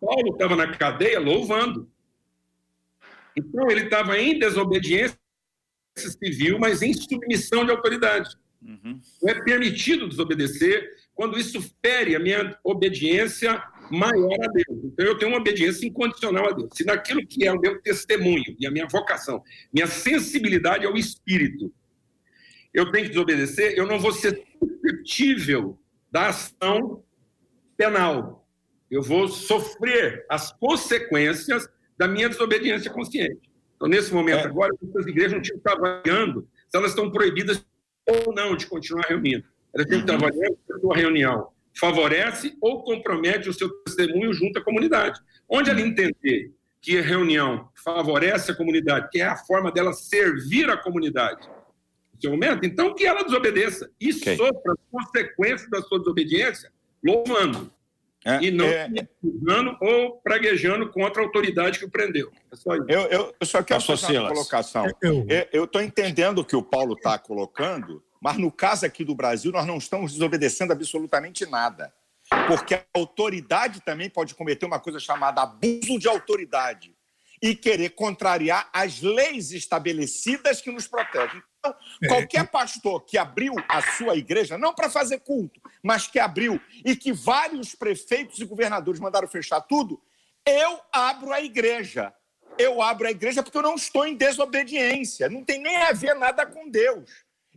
Paulo 0.00 0.32
estava 0.32 0.54
na 0.54 0.70
cadeia 0.70 1.18
louvando. 1.18 1.90
Então 3.36 3.68
ele 3.68 3.84
estava 3.84 4.16
em 4.18 4.38
desobediência 4.38 5.18
civil, 5.96 6.58
mas 6.60 6.80
em 6.80 6.92
submissão 6.92 7.64
de 7.64 7.72
autoridade. 7.72 8.30
Uhum. 8.64 8.98
Não 9.22 9.30
é 9.30 9.42
permitido 9.42 10.08
desobedecer 10.08 10.90
quando 11.14 11.38
isso 11.38 11.60
fere 11.84 12.16
a 12.16 12.18
minha 12.18 12.58
obediência 12.64 13.62
maior 13.90 14.34
a 14.42 14.48
Deus. 14.48 14.84
Então, 14.84 15.06
eu 15.06 15.18
tenho 15.18 15.32
uma 15.32 15.40
obediência 15.40 15.86
incondicional 15.86 16.48
a 16.48 16.52
Deus. 16.52 16.70
Se 16.72 16.84
naquilo 16.84 17.26
que 17.26 17.46
é 17.46 17.52
o 17.52 17.60
meu 17.60 17.80
testemunho 17.80 18.56
e 18.58 18.66
a 18.66 18.70
minha 18.70 18.86
vocação, 18.86 19.42
minha 19.72 19.86
sensibilidade 19.86 20.86
ao 20.86 20.96
Espírito, 20.96 21.72
eu 22.72 22.90
tenho 22.90 23.04
que 23.04 23.10
desobedecer, 23.10 23.74
eu 23.76 23.86
não 23.86 23.98
vou 23.98 24.12
ser 24.12 24.42
suscetível 24.58 25.78
da 26.10 26.28
ação 26.28 27.04
penal. 27.76 28.48
Eu 28.90 29.02
vou 29.02 29.28
sofrer 29.28 30.24
as 30.28 30.52
consequências 30.52 31.68
da 31.96 32.08
minha 32.08 32.28
desobediência 32.28 32.90
consciente. 32.90 33.50
Então, 33.76 33.88
nesse 33.88 34.12
momento 34.12 34.40
é. 34.40 34.46
agora, 34.46 34.72
as 34.98 35.06
igrejas 35.06 35.42
não 35.64 35.72
avaliando 35.72 36.48
se 36.68 36.76
elas 36.76 36.90
estão 36.90 37.10
proibidas 37.10 37.64
ou 38.06 38.34
não 38.34 38.56
de 38.56 38.66
continuar 38.66 39.06
reunindo. 39.06 39.44
Elas 39.74 39.86
têm 39.86 40.04
que 40.04 40.12
uhum. 40.12 40.30
se 40.30 40.72
a 40.72 40.78
sua 40.78 40.96
reunião 40.96 41.48
favorece 41.78 42.56
ou 42.60 42.84
compromete 42.84 43.48
o 43.48 43.52
seu 43.52 43.68
testemunho 43.82 44.32
junto 44.32 44.58
à 44.58 44.62
comunidade. 44.62 45.20
Onde 45.48 45.70
ela 45.70 45.80
entender 45.80 46.52
que 46.80 46.98
a 46.98 47.02
reunião 47.02 47.68
favorece 47.82 48.52
a 48.52 48.54
comunidade, 48.54 49.08
que 49.10 49.20
é 49.20 49.24
a 49.24 49.36
forma 49.36 49.72
dela 49.72 49.92
servir 49.92 50.70
a 50.70 50.76
comunidade, 50.76 51.48
seu 52.20 52.30
momento, 52.30 52.64
então 52.64 52.94
que 52.94 53.04
ela 53.04 53.24
desobedeça 53.24 53.90
e 54.00 54.12
okay. 54.12 54.36
sofra 54.36 54.72
as 54.72 54.78
consequências 54.90 55.68
da 55.68 55.82
sua 55.82 55.98
desobediência, 55.98 56.72
louvando. 57.02 57.72
É, 58.24 58.42
e 58.42 58.50
não 58.50 58.64
é, 58.64 58.88
ou 59.80 60.18
praguejando 60.22 60.90
contra 60.90 61.20
a 61.20 61.26
autoridade 61.26 61.78
que 61.78 61.84
o 61.84 61.90
prendeu. 61.90 62.32
É 62.50 62.56
só 62.56 62.74
eu, 62.74 62.84
eu, 62.88 63.34
eu, 63.38 63.46
só 63.46 63.62
quero 63.62 63.82
fazer 63.82 64.18
uma 64.18 64.30
colocação. 64.30 64.86
Eu 65.52 65.64
estou 65.64 65.82
entendendo 65.82 66.38
o 66.38 66.44
que 66.44 66.56
o 66.56 66.62
Paulo 66.62 66.94
está 66.94 67.18
colocando, 67.18 68.02
mas 68.20 68.38
no 68.38 68.50
caso 68.50 68.86
aqui 68.86 69.04
do 69.04 69.14
Brasil, 69.14 69.52
nós 69.52 69.66
não 69.66 69.76
estamos 69.76 70.12
desobedecendo 70.12 70.72
absolutamente 70.72 71.44
nada. 71.44 71.92
Porque 72.46 72.74
a 72.74 72.84
autoridade 72.94 73.82
também 73.82 74.08
pode 74.08 74.34
cometer 74.34 74.64
uma 74.64 74.80
coisa 74.80 74.98
chamada 74.98 75.42
abuso 75.42 75.98
de 75.98 76.08
autoridade 76.08 76.93
e 77.44 77.54
querer 77.54 77.90
contrariar 77.90 78.68
as 78.72 79.02
leis 79.02 79.52
estabelecidas 79.52 80.62
que 80.62 80.72
nos 80.72 80.88
protegem. 80.88 81.42
Então, 81.58 81.76
qualquer 82.08 82.48
pastor 82.48 83.04
que 83.04 83.18
abriu 83.18 83.54
a 83.68 83.82
sua 83.98 84.16
igreja, 84.16 84.56
não 84.56 84.72
para 84.72 84.88
fazer 84.88 85.20
culto, 85.20 85.60
mas 85.82 86.06
que 86.06 86.18
abriu 86.18 86.58
e 86.82 86.96
que 86.96 87.12
vários 87.12 87.74
prefeitos 87.74 88.38
e 88.38 88.46
governadores 88.46 88.98
mandaram 88.98 89.28
fechar 89.28 89.60
tudo, 89.60 90.00
eu 90.46 90.80
abro 90.90 91.34
a 91.34 91.42
igreja. 91.42 92.14
Eu 92.56 92.80
abro 92.80 93.06
a 93.06 93.10
igreja 93.10 93.42
porque 93.42 93.58
eu 93.58 93.62
não 93.62 93.74
estou 93.74 94.06
em 94.06 94.16
desobediência, 94.16 95.28
não 95.28 95.44
tem 95.44 95.58
nem 95.58 95.76
a 95.76 95.92
ver 95.92 96.14
nada 96.14 96.46
com 96.46 96.70
Deus. 96.70 97.10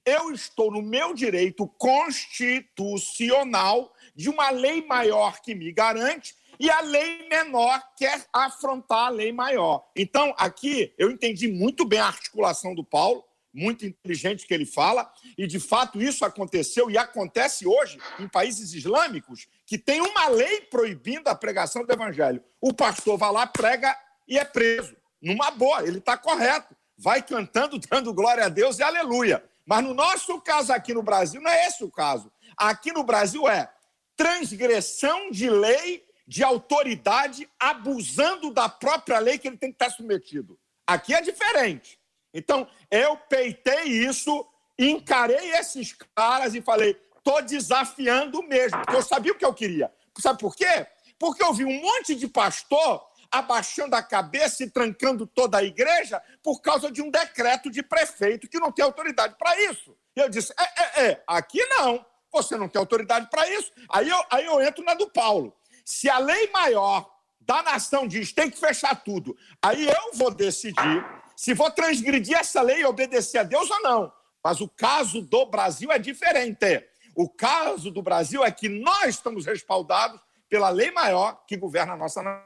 Eu 0.04 0.34
estou 0.34 0.70
no 0.70 0.82
meu 0.82 1.14
direito 1.14 1.66
constitucional 1.78 3.94
de 4.14 4.28
uma 4.28 4.50
lei 4.50 4.86
maior 4.86 5.40
que 5.40 5.56
me 5.56 5.72
garante 5.72 6.36
e 6.60 6.70
a 6.70 6.82
lei 6.82 7.28
menor 7.30 7.82
quer 7.96 8.26
afrontar 8.34 9.08
a 9.08 9.10
lei 9.10 9.32
maior. 9.32 9.86
Então, 9.96 10.34
aqui 10.38 10.94
eu 10.98 11.12
entendi 11.12 11.48
muito 11.48 11.86
bem 11.86 12.00
a 12.00 12.08
articulação 12.08 12.74
do 12.74 12.84
Paulo 12.84 13.24
muito 13.58 13.86
inteligente 13.86 14.46
que 14.46 14.54
ele 14.54 14.66
fala, 14.66 15.12
e 15.36 15.48
de 15.48 15.60
fato 15.60 16.00
isso 16.00 16.24
aconteceu 16.24 16.92
e 16.92 16.98
acontece 16.98 17.66
hoje 17.66 17.98
em 18.20 18.28
países 18.28 18.74
islâmicos 18.74 19.48
que 19.66 19.80
tem 19.80 20.00
uma 20.00 20.28
lei 20.28 20.62
proibindo 20.62 21.28
a 21.28 21.36
pregação 21.36 21.84
do 21.84 21.92
evangelho. 21.92 22.44
O 22.62 22.72
pastor 22.72 23.18
vai 23.18 23.32
lá, 23.32 23.48
prega 23.48 23.98
e 24.28 24.38
é 24.38 24.46
preso. 24.46 24.96
Numa 25.20 25.50
boa, 25.50 25.82
ele 25.82 25.98
está 25.98 26.16
correto. 26.16 26.76
Vai 26.98 27.22
cantando, 27.22 27.80
dando 27.90 28.14
glória 28.14 28.46
a 28.46 28.50
Deus 28.50 28.78
e 28.78 28.84
aleluia. 28.84 29.44
Mas 29.66 29.84
no 29.84 29.94
nosso 29.94 30.40
caso 30.40 30.72
aqui 30.72 30.94
no 30.94 31.04
Brasil, 31.04 31.42
não 31.42 31.50
é 31.50 31.68
esse 31.68 31.84
o 31.84 31.92
caso. 31.92 32.32
Aqui 32.56 32.92
no 32.92 33.04
Brasil 33.04 33.48
é 33.48 33.70
transgressão 34.16 35.30
de 35.30 35.50
lei, 35.50 36.04
de 36.28 36.44
autoridade, 36.44 37.50
abusando 37.58 38.52
da 38.52 38.68
própria 38.68 39.20
lei 39.20 39.38
que 39.38 39.48
ele 39.48 39.58
tem 39.58 39.72
que 39.72 39.76
estar 39.76 39.90
submetido. 39.90 40.60
Aqui 40.86 41.14
é 41.14 41.22
diferente. 41.22 41.98
Então, 42.34 42.68
eu 42.92 43.16
peitei 43.16 43.84
isso, 43.86 44.46
encarei 44.78 45.52
esses 45.52 45.96
caras 46.14 46.54
e 46.54 46.62
falei: 46.62 46.94
tô 47.24 47.42
desafiando 47.42 48.44
mesmo, 48.44 48.78
porque 48.82 48.96
eu 48.96 49.02
sabia 49.02 49.32
o 49.32 49.36
que 49.36 49.46
eu 49.46 49.54
queria. 49.54 49.92
Sabe 50.20 50.40
por 50.40 50.56
quê? 50.56 50.86
Porque 51.18 51.44
eu 51.44 51.54
vi 51.54 51.64
um 51.64 51.82
monte 51.82 52.14
de 52.14 52.28
pastor 52.28 53.08
abaixando 53.32 53.96
a 53.96 54.04
cabeça 54.04 54.64
e 54.64 54.70
trancando 54.70 55.26
toda 55.26 55.58
a 55.58 55.64
igreja 55.64 56.22
por 56.44 56.62
causa 56.62 56.92
de 56.92 57.02
um 57.02 57.10
decreto 57.10 57.70
de 57.70 57.84
prefeito 57.84 58.48
que 58.48 58.60
não 58.60 58.72
tem 58.72 58.84
autoridade 58.84 59.36
para 59.38 59.60
isso. 59.62 59.98
Eu 60.16 60.30
disse: 60.30 60.54
é, 60.60 60.64
é, 60.64 61.10
é, 61.10 61.24
aqui 61.28 61.64
não, 61.66 62.06
você 62.32 62.58
não 62.58 62.68
tem 62.68 62.80
autoridade 62.80 63.30
para 63.30 63.48
isso. 63.50 63.72
Aí 63.90 64.10
eu, 64.10 64.24
aí 64.30 64.46
eu 64.46 64.62
entro 64.62 64.84
na 64.84 64.94
do 64.94 65.10
Paulo. 65.10 65.56
Se 65.88 66.10
a 66.10 66.20
lei 66.20 66.52
maior 66.52 67.10
da 67.40 67.64
nação 67.64 68.06
diz 68.06 68.34
tem 68.34 68.50
que 68.50 68.60
fechar 68.60 68.94
tudo, 68.94 69.38
aí 69.62 69.88
eu 69.88 70.12
vou 70.16 70.30
decidir 70.30 71.06
se 71.34 71.54
vou 71.54 71.72
transgredir 71.72 72.36
essa 72.36 72.62
lei 72.62 72.82
e 72.82 72.86
obedecer 72.86 73.38
a 73.38 73.44
Deus 73.44 73.72
ou 73.72 73.82
não. 73.82 74.12
Mas 74.44 74.60
o 74.60 74.68
caso 74.68 75.22
do 75.22 75.46
Brasil 75.46 75.90
é 75.90 75.98
diferente. 75.98 76.84
O 77.16 77.30
caso 77.30 77.90
do 77.90 78.02
Brasil 78.02 78.44
é 78.44 78.52
que 78.52 78.68
nós 78.68 79.16
estamos 79.16 79.46
respaldados 79.46 80.20
pela 80.50 80.70
lei 80.70 80.92
maior 80.92 81.46
que 81.48 81.56
governa 81.56 81.94
a 81.94 81.98
nossa 81.98 82.22
nação. 82.22 82.46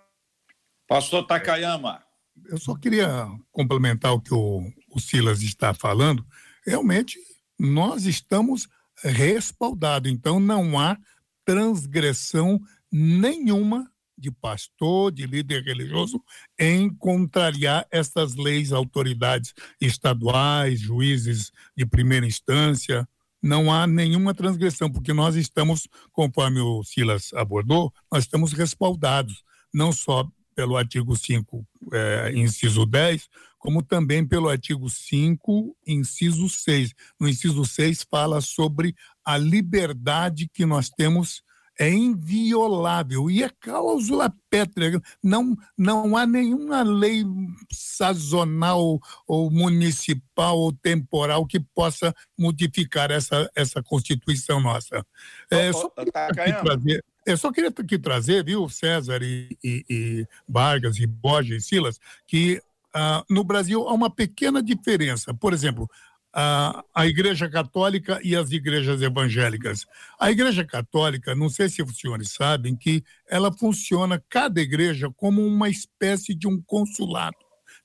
Pastor 0.87 1.25
Takayama. 1.25 2.03
Eu 2.45 2.59
só 2.59 2.75
queria 2.75 3.27
complementar 3.51 4.13
o 4.13 4.21
que 4.21 4.35
o, 4.35 4.71
o 4.91 4.99
Silas 4.99 5.41
está 5.41 5.73
falando. 5.73 6.23
Realmente, 6.63 7.17
nós 7.57 8.05
estamos 8.05 8.69
respaldados, 9.03 10.11
então 10.11 10.39
não 10.39 10.79
há 10.79 10.95
transgressão 11.43 12.61
nenhuma 12.91 13.89
de 14.17 14.29
pastor, 14.29 15.11
de 15.11 15.25
líder 15.25 15.63
religioso, 15.63 16.23
em 16.59 16.87
contrariar 16.93 17.87
estas 17.89 18.35
leis, 18.35 18.71
autoridades 18.71 19.53
estaduais, 19.79 20.79
juízes 20.79 21.51
de 21.75 21.85
primeira 21.85 22.25
instância. 22.25 23.07
Não 23.41 23.73
há 23.73 23.87
nenhuma 23.87 24.35
transgressão, 24.35 24.91
porque 24.91 25.11
nós 25.11 25.35
estamos, 25.35 25.87
conforme 26.11 26.59
o 26.59 26.83
Silas 26.83 27.33
abordou, 27.33 27.91
nós 28.11 28.25
estamos 28.25 28.53
respaldados, 28.53 29.43
não 29.73 29.91
só 29.91 30.29
pelo 30.53 30.77
artigo 30.77 31.15
5, 31.15 31.65
é, 31.91 32.31
inciso 32.35 32.85
10, 32.85 33.27
como 33.57 33.81
também 33.81 34.25
pelo 34.25 34.49
artigo 34.49 34.87
5, 34.89 35.75
inciso 35.87 36.47
6. 36.47 36.93
No 37.19 37.27
inciso 37.27 37.65
6 37.65 38.05
fala 38.09 38.41
sobre 38.41 38.95
a 39.25 39.37
liberdade 39.37 40.47
que 40.53 40.65
nós 40.65 40.89
temos 40.89 41.41
é 41.81 41.89
inviolável 41.89 43.27
e 43.27 43.41
é 43.41 43.49
cláusula 43.59 44.31
pétrea. 44.51 45.01
Não, 45.23 45.57
não 45.75 46.15
há 46.15 46.27
nenhuma 46.27 46.83
lei 46.83 47.25
sazonal 47.71 48.99
ou 49.27 49.49
municipal 49.49 50.59
ou 50.59 50.71
temporal 50.71 51.43
que 51.43 51.59
possa 51.59 52.13
modificar 52.37 53.09
essa, 53.09 53.49
essa 53.55 53.81
Constituição 53.81 54.61
nossa. 54.61 55.03
É, 55.49 55.73
só 55.73 55.89
tá 55.89 56.27
trazer, 56.61 57.03
eu 57.25 57.35
só 57.35 57.51
queria 57.51 57.73
aqui 57.75 57.97
trazer, 57.97 58.45
viu, 58.45 58.69
César 58.69 59.23
e, 59.23 59.57
e, 59.63 59.83
e 59.89 60.27
Vargas 60.47 60.99
e 60.99 61.07
Borges 61.07 61.63
e 61.63 61.67
Silas, 61.67 61.99
que 62.27 62.61
ah, 62.93 63.23
no 63.27 63.43
Brasil 63.43 63.87
há 63.87 63.93
uma 63.93 64.11
pequena 64.11 64.61
diferença. 64.61 65.33
Por 65.33 65.51
exemplo, 65.51 65.89
a, 66.33 66.83
a 66.95 67.05
Igreja 67.05 67.49
Católica 67.49 68.19
e 68.23 68.35
as 68.35 68.51
igrejas 68.51 69.01
evangélicas. 69.01 69.85
A 70.19 70.31
Igreja 70.31 70.63
Católica, 70.63 71.35
não 71.35 71.49
sei 71.49 71.69
se 71.69 71.83
os 71.83 71.97
senhores 71.97 72.31
sabem, 72.31 72.75
que 72.75 73.03
ela 73.29 73.51
funciona, 73.51 74.23
cada 74.29 74.61
igreja, 74.61 75.09
como 75.15 75.45
uma 75.45 75.69
espécie 75.69 76.33
de 76.33 76.47
um 76.47 76.61
consulado, 76.61 77.37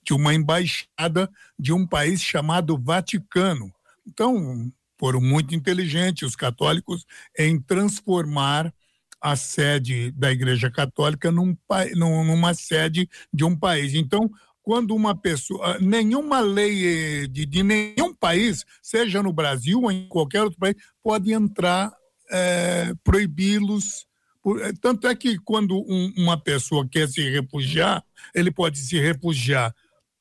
de 0.03 0.13
uma 0.15 0.33
embaixada 0.33 1.29
de 1.59 1.73
um 1.73 1.87
país 1.87 2.23
chamado 2.23 2.79
Vaticano. 2.79 3.73
Então, 4.07 4.71
foram 4.99 5.21
muito 5.21 5.55
inteligentes 5.55 6.23
os 6.23 6.37
católicos 6.37 7.05
em 7.39 7.61
transformar 7.61 8.73
a 9.21 9.35
sede 9.35 10.13
da 10.13 10.31
Igreja 10.31 10.71
Católica 10.71 11.33
num, 11.33 11.57
numa 11.97 12.55
sede 12.55 13.09
de 13.33 13.45
um 13.45 13.57
país. 13.57 13.95
Então, 13.95 14.31
quando 14.67 14.97
uma 14.97 15.15
pessoa, 15.15 15.79
nenhuma 15.79 16.41
lei 16.41 17.23
eh, 17.23 17.27
de, 17.29 17.47
de 17.47 17.63
nenhum 17.63 18.13
país, 18.13 18.65
seja 18.83 19.23
no 19.23 19.33
Brasil 19.33 19.81
ou 19.81 19.93
em 19.93 20.09
qualquer 20.09 20.43
outro 20.43 20.59
país, 20.59 20.75
pode 21.01 21.33
entrar, 21.33 21.93
é, 22.29 22.93
proibi-los. 23.05 24.09
Eh, 24.45 24.73
tanto 24.81 25.07
é 25.07 25.15
que 25.15 25.39
quando 25.39 25.77
um, 25.89 26.13
uma 26.17 26.37
pessoa 26.37 26.85
quer 26.85 27.09
se 27.09 27.21
refugiar, 27.31 28.03
ele 28.35 28.51
pode 28.51 28.79
se 28.79 28.99
refugiar 28.99 29.73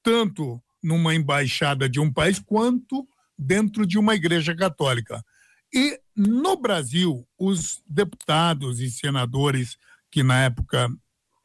tanto 0.03 0.61
numa 0.81 1.15
embaixada 1.15 1.89
de 1.89 1.99
um 1.99 2.13
país 2.13 2.37
quanto 2.37 3.03
dentro 3.35 3.83
de 3.83 3.97
uma 3.97 4.13
igreja 4.13 4.55
católica. 4.55 5.25
E 5.73 5.99
no 6.15 6.55
Brasil, 6.55 7.27
os 7.35 7.81
deputados 7.89 8.79
e 8.79 8.91
senadores 8.91 9.75
que 10.11 10.21
na 10.21 10.43
época 10.43 10.87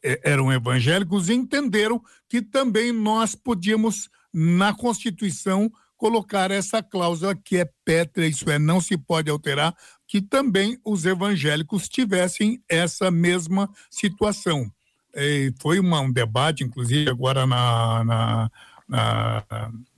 eram 0.02 0.52
evangélicos 0.52 1.28
entenderam 1.28 2.02
que 2.28 2.40
também 2.40 2.92
nós 2.92 3.34
podíamos, 3.34 4.08
na 4.32 4.74
Constituição, 4.74 5.70
colocar 5.96 6.50
essa 6.50 6.82
cláusula 6.82 7.34
que 7.34 7.58
é 7.58 7.70
pétrea, 7.84 8.26
isso 8.26 8.48
é, 8.50 8.58
não 8.58 8.80
se 8.80 8.96
pode 8.96 9.30
alterar, 9.30 9.76
que 10.06 10.22
também 10.22 10.80
os 10.84 11.04
evangélicos 11.04 11.88
tivessem 11.88 12.62
essa 12.68 13.10
mesma 13.10 13.70
situação. 13.90 14.72
E 15.14 15.52
foi 15.60 15.78
uma, 15.78 16.00
um 16.00 16.10
debate, 16.10 16.64
inclusive, 16.64 17.10
agora 17.10 17.46
na, 17.46 18.04
na, 18.04 18.50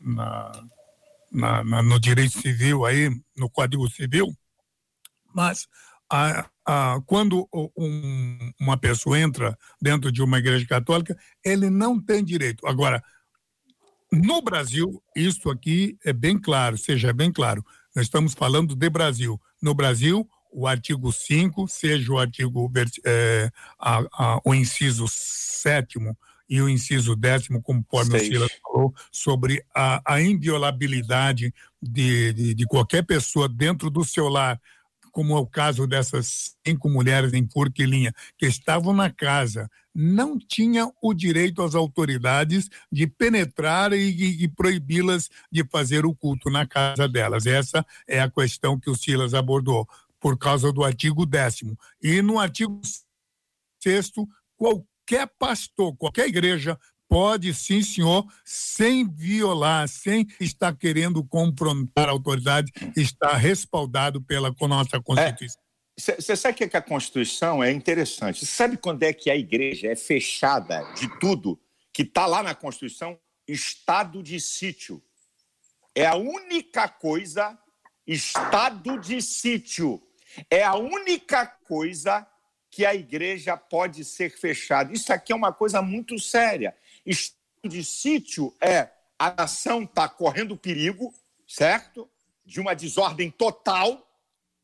na, 0.00 1.62
na, 1.62 1.82
no 1.82 2.00
direito 2.00 2.40
civil, 2.40 2.84
aí, 2.84 3.10
no 3.36 3.48
Código 3.48 3.88
Civil, 3.88 4.36
mas 5.32 5.66
a, 6.10 6.46
a, 6.66 7.00
quando 7.06 7.48
um, 7.76 8.52
uma 8.60 8.76
pessoa 8.76 9.18
entra 9.18 9.56
dentro 9.80 10.10
de 10.12 10.22
uma 10.22 10.38
igreja 10.38 10.66
católica, 10.66 11.16
ele 11.44 11.68
não 11.68 12.00
tem 12.00 12.24
direito. 12.24 12.66
Agora, 12.66 13.02
No 14.12 14.42
Brasil, 14.42 15.02
isso 15.16 15.48
aqui 15.48 15.96
é 16.04 16.12
bem 16.12 16.38
claro, 16.38 16.76
seja 16.76 17.14
bem 17.14 17.32
claro. 17.32 17.64
Nós 17.96 18.04
estamos 18.04 18.34
falando 18.34 18.76
de 18.76 18.90
Brasil. 18.90 19.40
No 19.60 19.74
Brasil, 19.74 20.28
o 20.52 20.66
artigo 20.66 21.10
5, 21.10 21.66
seja 21.66 22.12
o 22.12 22.18
artigo 22.18 22.70
é, 23.06 23.50
a, 23.78 24.00
a, 24.12 24.40
o 24.44 24.54
inciso 24.54 25.06
7 25.08 25.98
e 26.48 26.60
o 26.60 26.68
inciso 26.68 27.16
décimo, 27.16 27.62
conforme 27.62 28.10
Seis. 28.10 28.24
o 28.24 28.26
Silas 28.26 28.52
falou, 28.62 28.94
sobre 29.10 29.64
a, 29.74 30.02
a 30.04 30.20
inviolabilidade 30.20 31.54
de, 31.80 32.32
de, 32.34 32.54
de, 32.54 32.66
qualquer 32.66 33.02
pessoa 33.06 33.48
dentro 33.48 33.88
do 33.88 34.04
seu 34.04 34.28
lar, 34.28 34.60
como 35.12 35.36
é 35.36 35.40
o 35.40 35.46
caso 35.46 35.86
dessas 35.86 36.56
cinco 36.66 36.88
mulheres 36.88 37.32
em 37.34 37.46
Forquilinha, 37.48 38.12
que 38.38 38.46
estavam 38.46 38.94
na 38.94 39.10
casa, 39.10 39.70
não 39.94 40.38
tinham 40.38 40.92
o 41.02 41.12
direito 41.12 41.62
às 41.62 41.74
autoridades 41.74 42.68
de 42.90 43.06
penetrar 43.06 43.92
e, 43.92 44.10
e, 44.10 44.44
e 44.44 44.48
proibi-las 44.48 45.28
de 45.50 45.62
fazer 45.70 46.06
o 46.06 46.14
culto 46.14 46.50
na 46.50 46.66
casa 46.66 47.06
delas. 47.06 47.44
Essa 47.46 47.84
é 48.08 48.20
a 48.20 48.30
questão 48.30 48.80
que 48.80 48.90
o 48.90 48.96
Silas 48.96 49.34
abordou, 49.34 49.86
por 50.18 50.38
causa 50.38 50.72
do 50.72 50.82
artigo 50.82 51.26
décimo. 51.26 51.76
E 52.00 52.22
no 52.22 52.38
artigo 52.38 52.80
sexto, 53.82 54.26
qualquer 54.56 55.28
pastor, 55.38 55.94
qualquer 55.96 56.28
igreja 56.28 56.78
pode, 57.12 57.52
sim, 57.52 57.82
senhor, 57.82 58.26
sem 58.42 59.06
violar, 59.06 59.86
sem 59.86 60.26
estar 60.40 60.74
querendo 60.74 61.22
confrontar 61.22 62.08
a 62.08 62.12
autoridade, 62.12 62.72
está 62.96 63.36
respaldado 63.36 64.22
pela 64.22 64.50
nossa 64.62 64.98
Constituição. 64.98 65.60
Você 65.94 66.32
é, 66.32 66.36
sabe 66.36 66.56
que, 66.56 66.68
que 66.68 66.76
a 66.76 66.80
Constituição 66.80 67.62
é 67.62 67.70
interessante? 67.70 68.46
Sabe 68.46 68.78
quando 68.78 69.02
é 69.02 69.12
que 69.12 69.30
a 69.30 69.36
igreja 69.36 69.88
é 69.88 69.94
fechada 69.94 70.82
de 70.94 71.06
tudo 71.20 71.60
que 71.92 72.00
está 72.00 72.24
lá 72.24 72.42
na 72.42 72.54
Constituição? 72.54 73.18
Estado 73.46 74.22
de 74.22 74.40
sítio. 74.40 75.02
É 75.94 76.06
a 76.06 76.16
única 76.16 76.88
coisa, 76.88 77.58
estado 78.06 78.98
de 78.98 79.20
sítio. 79.20 80.02
É 80.50 80.64
a 80.64 80.76
única 80.76 81.46
coisa 81.46 82.26
que 82.70 82.86
a 82.86 82.94
igreja 82.94 83.54
pode 83.54 84.02
ser 84.02 84.30
fechada. 84.30 84.94
Isso 84.94 85.12
aqui 85.12 85.30
é 85.30 85.36
uma 85.36 85.52
coisa 85.52 85.82
muito 85.82 86.18
séria. 86.18 86.74
Estado 87.04 87.38
de 87.64 87.84
sítio 87.84 88.54
é 88.60 88.90
a 89.18 89.32
nação 89.32 89.82
está 89.82 90.08
correndo 90.08 90.56
perigo, 90.56 91.14
certo? 91.46 92.10
De 92.44 92.60
uma 92.60 92.74
desordem 92.74 93.30
total, 93.30 94.04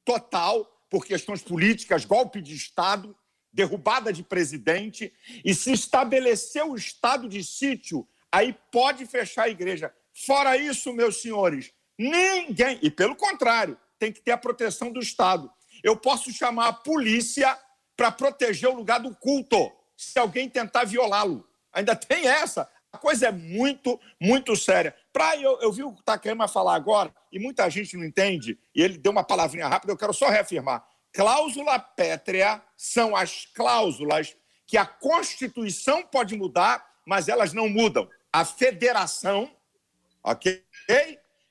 total, 0.04 0.64
por 0.90 1.04
questões 1.04 1.42
políticas, 1.42 2.04
golpe 2.04 2.40
de 2.40 2.54
Estado, 2.54 3.16
derrubada 3.52 4.12
de 4.12 4.22
presidente, 4.22 5.12
e 5.44 5.54
se 5.54 5.72
estabeleceu 5.72 6.72
o 6.72 6.76
estado 6.76 7.28
de 7.28 7.42
sítio, 7.42 8.08
aí 8.30 8.54
pode 8.70 9.06
fechar 9.06 9.44
a 9.44 9.48
igreja. 9.48 9.94
Fora 10.12 10.56
isso, 10.56 10.92
meus 10.92 11.22
senhores, 11.22 11.72
ninguém, 11.96 12.78
e 12.82 12.90
pelo 12.90 13.16
contrário, 13.16 13.78
tem 13.98 14.12
que 14.12 14.20
ter 14.20 14.32
a 14.32 14.38
proteção 14.38 14.92
do 14.92 15.00
Estado. 15.00 15.50
Eu 15.82 15.96
posso 15.96 16.32
chamar 16.32 16.68
a 16.68 16.72
polícia 16.72 17.58
para 17.96 18.12
proteger 18.12 18.68
o 18.68 18.76
lugar 18.76 19.00
do 19.00 19.14
culto, 19.14 19.72
se 19.96 20.18
alguém 20.18 20.48
tentar 20.48 20.84
violá-lo. 20.84 21.47
Ainda 21.72 21.94
tem 21.94 22.26
essa. 22.26 22.68
A 22.92 22.98
coisa 22.98 23.28
é 23.28 23.32
muito, 23.32 24.00
muito 24.20 24.56
séria. 24.56 24.94
Pra, 25.12 25.36
eu, 25.36 25.60
eu 25.60 25.72
vi 25.72 25.84
o 25.84 25.92
Takema 26.04 26.48
falar 26.48 26.74
agora, 26.74 27.14
e 27.30 27.38
muita 27.38 27.68
gente 27.68 27.96
não 27.96 28.04
entende, 28.04 28.58
e 28.74 28.82
ele 28.82 28.96
deu 28.96 29.12
uma 29.12 29.24
palavrinha 29.24 29.68
rápida, 29.68 29.92
eu 29.92 29.96
quero 29.96 30.14
só 30.14 30.28
reafirmar. 30.28 30.86
Cláusula 31.12 31.78
pétrea 31.78 32.62
são 32.76 33.14
as 33.14 33.46
cláusulas 33.46 34.36
que 34.66 34.76
a 34.76 34.86
Constituição 34.86 36.02
pode 36.02 36.36
mudar, 36.36 36.86
mas 37.04 37.28
elas 37.28 37.52
não 37.52 37.68
mudam. 37.68 38.08
A 38.32 38.44
federação, 38.44 39.50
ok? 40.22 40.62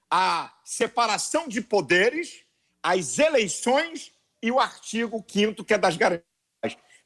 A 0.09 0.53
separação 0.63 1.47
de 1.47 1.61
poderes, 1.61 2.43
as 2.81 3.19
eleições 3.19 4.13
e 4.41 4.51
o 4.51 4.59
artigo 4.59 5.23
5 5.27 5.63
que 5.63 5.73
é 5.73 5.77
das 5.77 5.97
garantias. 5.97 6.26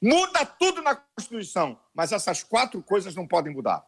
Muda 0.01 0.43
tudo 0.45 0.81
na 0.81 0.95
Constituição, 0.95 1.77
mas 1.93 2.11
essas 2.11 2.41
quatro 2.41 2.81
coisas 2.81 3.15
não 3.15 3.27
podem 3.27 3.53
mudar. 3.53 3.85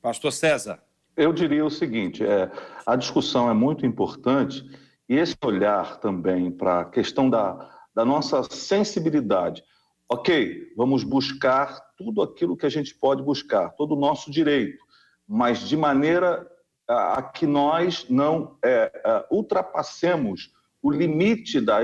Pastor 0.00 0.32
César. 0.32 0.82
Eu 1.14 1.30
diria 1.30 1.64
o 1.64 1.70
seguinte: 1.70 2.24
é, 2.24 2.50
a 2.86 2.96
discussão 2.96 3.50
é 3.50 3.52
muito 3.52 3.84
importante 3.84 4.64
e 5.06 5.14
esse 5.14 5.36
olhar 5.44 5.98
também 5.98 6.50
para 6.50 6.80
a 6.80 6.84
questão 6.86 7.28
da, 7.28 7.70
da 7.94 8.04
nossa 8.04 8.42
sensibilidade. 8.44 9.62
Ok, 10.08 10.72
vamos 10.76 11.04
buscar 11.04 11.80
tudo 11.98 12.22
aquilo 12.22 12.56
que 12.56 12.64
a 12.64 12.70
gente 12.70 12.94
pode 12.94 13.22
buscar, 13.22 13.70
todo 13.70 13.94
o 13.94 14.00
nosso 14.00 14.30
direito, 14.30 14.82
mas 15.28 15.60
de 15.68 15.76
maneira 15.76 16.46
a, 16.88 17.18
a 17.18 17.22
que 17.22 17.46
nós 17.46 18.06
não 18.08 18.56
é, 18.64 18.90
é, 19.04 19.26
ultrapassemos 19.30 20.52
o 20.80 20.90
limite 20.90 21.60
da, 21.60 21.80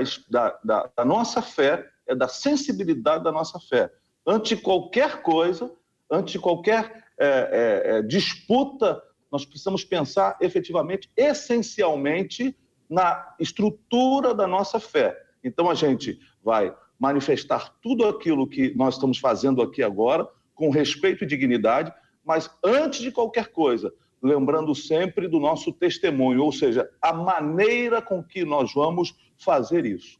da, 0.63 0.89
da 0.95 1.05
nossa 1.05 1.41
fé 1.41 1.92
é 2.07 2.15
da 2.15 2.27
sensibilidade 2.27 3.23
da 3.23 3.31
nossa 3.31 3.59
fé. 3.59 3.91
Ante 4.25 4.55
qualquer 4.55 5.21
coisa, 5.21 5.71
ante 6.09 6.39
qualquer 6.39 7.05
é, 7.17 7.27
é, 7.27 7.97
é, 7.97 8.01
disputa, 8.01 9.01
nós 9.31 9.45
precisamos 9.45 9.83
pensar 9.83 10.37
efetivamente, 10.41 11.09
essencialmente, 11.15 12.55
na 12.89 13.35
estrutura 13.39 14.33
da 14.33 14.45
nossa 14.45 14.79
fé. 14.79 15.17
Então 15.43 15.69
a 15.69 15.73
gente 15.73 16.19
vai 16.43 16.75
manifestar 16.99 17.73
tudo 17.81 18.05
aquilo 18.07 18.47
que 18.47 18.73
nós 18.75 18.95
estamos 18.95 19.17
fazendo 19.17 19.61
aqui 19.61 19.81
agora, 19.81 20.27
com 20.53 20.69
respeito 20.69 21.23
e 21.23 21.27
dignidade, 21.27 21.91
mas 22.23 22.49
antes 22.63 22.99
de 22.99 23.11
qualquer 23.11 23.47
coisa, 23.47 23.91
lembrando 24.21 24.73
sempre 24.73 25.27
do 25.27 25.39
nosso 25.39 25.73
testemunho, 25.73 26.43
ou 26.43 26.51
seja, 26.51 26.89
a 27.01 27.11
maneira 27.11 28.01
com 28.01 28.23
que 28.23 28.45
nós 28.45 28.73
vamos 28.73 29.13
fazer 29.37 29.85
isso. 29.85 30.17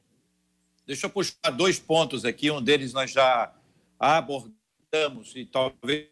Deixa 0.86 1.06
eu 1.06 1.10
puxar 1.10 1.50
dois 1.56 1.80
pontos 1.80 2.26
aqui, 2.26 2.52
um 2.52 2.62
deles 2.62 2.92
nós 2.92 3.12
já 3.12 3.54
abordamos 3.98 5.34
e 5.36 5.46
talvez 5.46 6.10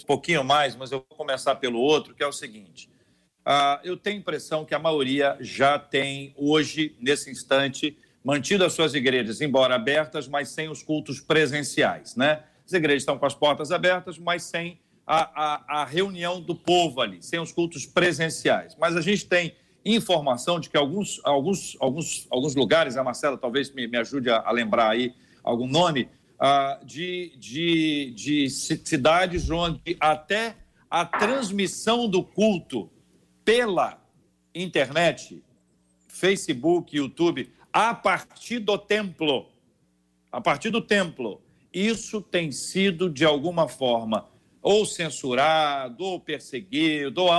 um 0.00 0.04
pouquinho 0.04 0.42
mais, 0.42 0.74
mas 0.74 0.90
eu 0.90 1.04
vou 1.08 1.16
começar 1.16 1.54
pelo 1.56 1.78
outro, 1.78 2.14
que 2.14 2.22
é 2.22 2.26
o 2.26 2.32
seguinte. 2.32 2.90
Uh, 3.46 3.78
eu 3.84 3.96
tenho 3.96 4.16
a 4.16 4.18
impressão 4.20 4.64
que 4.64 4.74
a 4.74 4.78
maioria 4.78 5.36
já 5.40 5.78
tem 5.78 6.34
hoje, 6.36 6.96
nesse 7.00 7.30
instante, 7.30 7.96
mantido 8.24 8.64
as 8.64 8.72
suas 8.72 8.94
igrejas, 8.94 9.40
embora 9.40 9.76
abertas, 9.76 10.26
mas 10.26 10.48
sem 10.48 10.68
os 10.68 10.82
cultos 10.82 11.20
presenciais, 11.20 12.16
né? 12.16 12.44
As 12.64 12.72
igrejas 12.72 13.02
estão 13.02 13.18
com 13.18 13.26
as 13.26 13.34
portas 13.34 13.70
abertas, 13.70 14.18
mas 14.18 14.44
sem 14.44 14.80
a, 15.06 15.44
a, 15.44 15.82
a 15.82 15.84
reunião 15.84 16.40
do 16.40 16.54
povo 16.54 17.00
ali, 17.00 17.22
sem 17.22 17.38
os 17.38 17.52
cultos 17.52 17.84
presenciais. 17.86 18.76
Mas 18.76 18.96
a 18.96 19.00
gente 19.00 19.26
tem 19.26 19.54
informação 19.84 20.60
de 20.60 20.70
que 20.70 20.76
alguns, 20.76 21.20
alguns, 21.24 21.76
alguns, 21.80 22.26
alguns 22.30 22.54
lugares, 22.54 22.96
a 22.96 23.04
Marcela 23.04 23.36
talvez 23.36 23.72
me, 23.72 23.86
me 23.86 23.98
ajude 23.98 24.30
a, 24.30 24.38
a 24.38 24.50
lembrar 24.50 24.90
aí 24.90 25.14
algum 25.42 25.66
nome, 25.66 26.08
uh, 26.40 26.84
de, 26.84 27.32
de, 27.36 28.12
de 28.14 28.50
cidades 28.50 29.50
onde 29.50 29.96
até 30.00 30.56
a 30.90 31.04
transmissão 31.04 32.08
do 32.08 32.22
culto 32.22 32.90
pela 33.44 34.00
internet, 34.54 35.42
Facebook, 36.08 36.96
YouTube, 36.96 37.50
a 37.72 37.94
partir 37.94 38.58
do 38.58 38.76
templo, 38.76 39.48
a 40.30 40.40
partir 40.40 40.70
do 40.70 40.80
templo, 40.80 41.40
isso 41.72 42.20
tem 42.20 42.52
sido 42.52 43.08
de 43.08 43.24
alguma 43.24 43.66
forma 43.66 44.28
ou 44.60 44.86
censurado, 44.86 46.04
ou 46.04 46.20
perseguido, 46.20 47.22
ou 47.22 47.32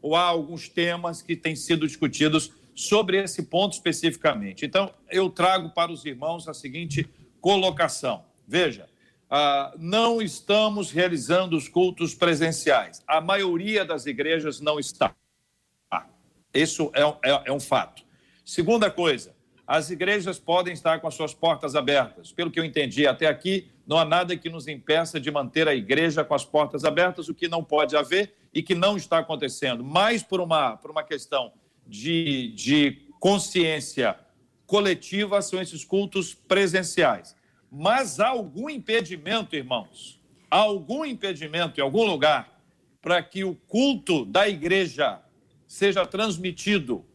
ou 0.00 0.14
há 0.14 0.22
alguns 0.22 0.68
temas 0.68 1.22
que 1.22 1.36
têm 1.36 1.56
sido 1.56 1.86
discutidos 1.86 2.52
sobre 2.74 3.22
esse 3.22 3.42
ponto 3.42 3.72
especificamente. 3.72 4.64
Então, 4.64 4.92
eu 5.10 5.28
trago 5.28 5.70
para 5.70 5.90
os 5.90 6.04
irmãos 6.04 6.46
a 6.48 6.54
seguinte 6.54 7.08
colocação. 7.40 8.24
Veja, 8.46 8.88
ah, 9.28 9.74
não 9.78 10.22
estamos 10.22 10.90
realizando 10.90 11.56
os 11.56 11.68
cultos 11.68 12.14
presenciais. 12.14 13.02
A 13.06 13.20
maioria 13.20 13.84
das 13.84 14.06
igrejas 14.06 14.60
não 14.60 14.78
está. 14.78 15.14
Ah, 15.90 16.06
isso 16.54 16.90
é, 16.94 17.02
é, 17.30 17.42
é 17.46 17.52
um 17.52 17.60
fato. 17.60 18.02
Segunda 18.44 18.90
coisa, 18.90 19.34
as 19.66 19.90
igrejas 19.90 20.38
podem 20.38 20.72
estar 20.72 20.98
com 21.00 21.06
as 21.06 21.14
suas 21.14 21.34
portas 21.34 21.74
abertas. 21.74 22.32
Pelo 22.32 22.50
que 22.50 22.58
eu 22.58 22.64
entendi 22.64 23.06
até 23.06 23.26
aqui, 23.26 23.68
não 23.86 23.98
há 23.98 24.04
nada 24.04 24.36
que 24.36 24.48
nos 24.48 24.66
impeça 24.66 25.20
de 25.20 25.30
manter 25.30 25.68
a 25.68 25.74
igreja 25.74 26.24
com 26.24 26.34
as 26.34 26.44
portas 26.44 26.84
abertas, 26.84 27.28
o 27.28 27.34
que 27.34 27.48
não 27.48 27.62
pode 27.62 27.94
haver 27.94 28.34
e 28.58 28.62
que 28.62 28.74
não 28.74 28.96
está 28.96 29.18
acontecendo, 29.18 29.84
mais 29.84 30.20
por 30.20 30.40
uma, 30.40 30.76
por 30.76 30.90
uma 30.90 31.04
questão 31.04 31.52
de, 31.86 32.52
de 32.56 33.06
consciência 33.20 34.18
coletiva, 34.66 35.40
são 35.40 35.62
esses 35.62 35.84
cultos 35.84 36.34
presenciais. 36.34 37.36
Mas 37.70 38.18
há 38.18 38.26
algum 38.26 38.68
impedimento, 38.68 39.54
irmãos, 39.54 40.20
há 40.50 40.56
algum 40.56 41.04
impedimento 41.04 41.78
em 41.78 41.82
algum 41.84 42.04
lugar 42.04 42.60
para 43.00 43.22
que 43.22 43.44
o 43.44 43.54
culto 43.54 44.24
da 44.24 44.48
igreja 44.48 45.20
seja 45.64 46.04
transmitido 46.04 47.06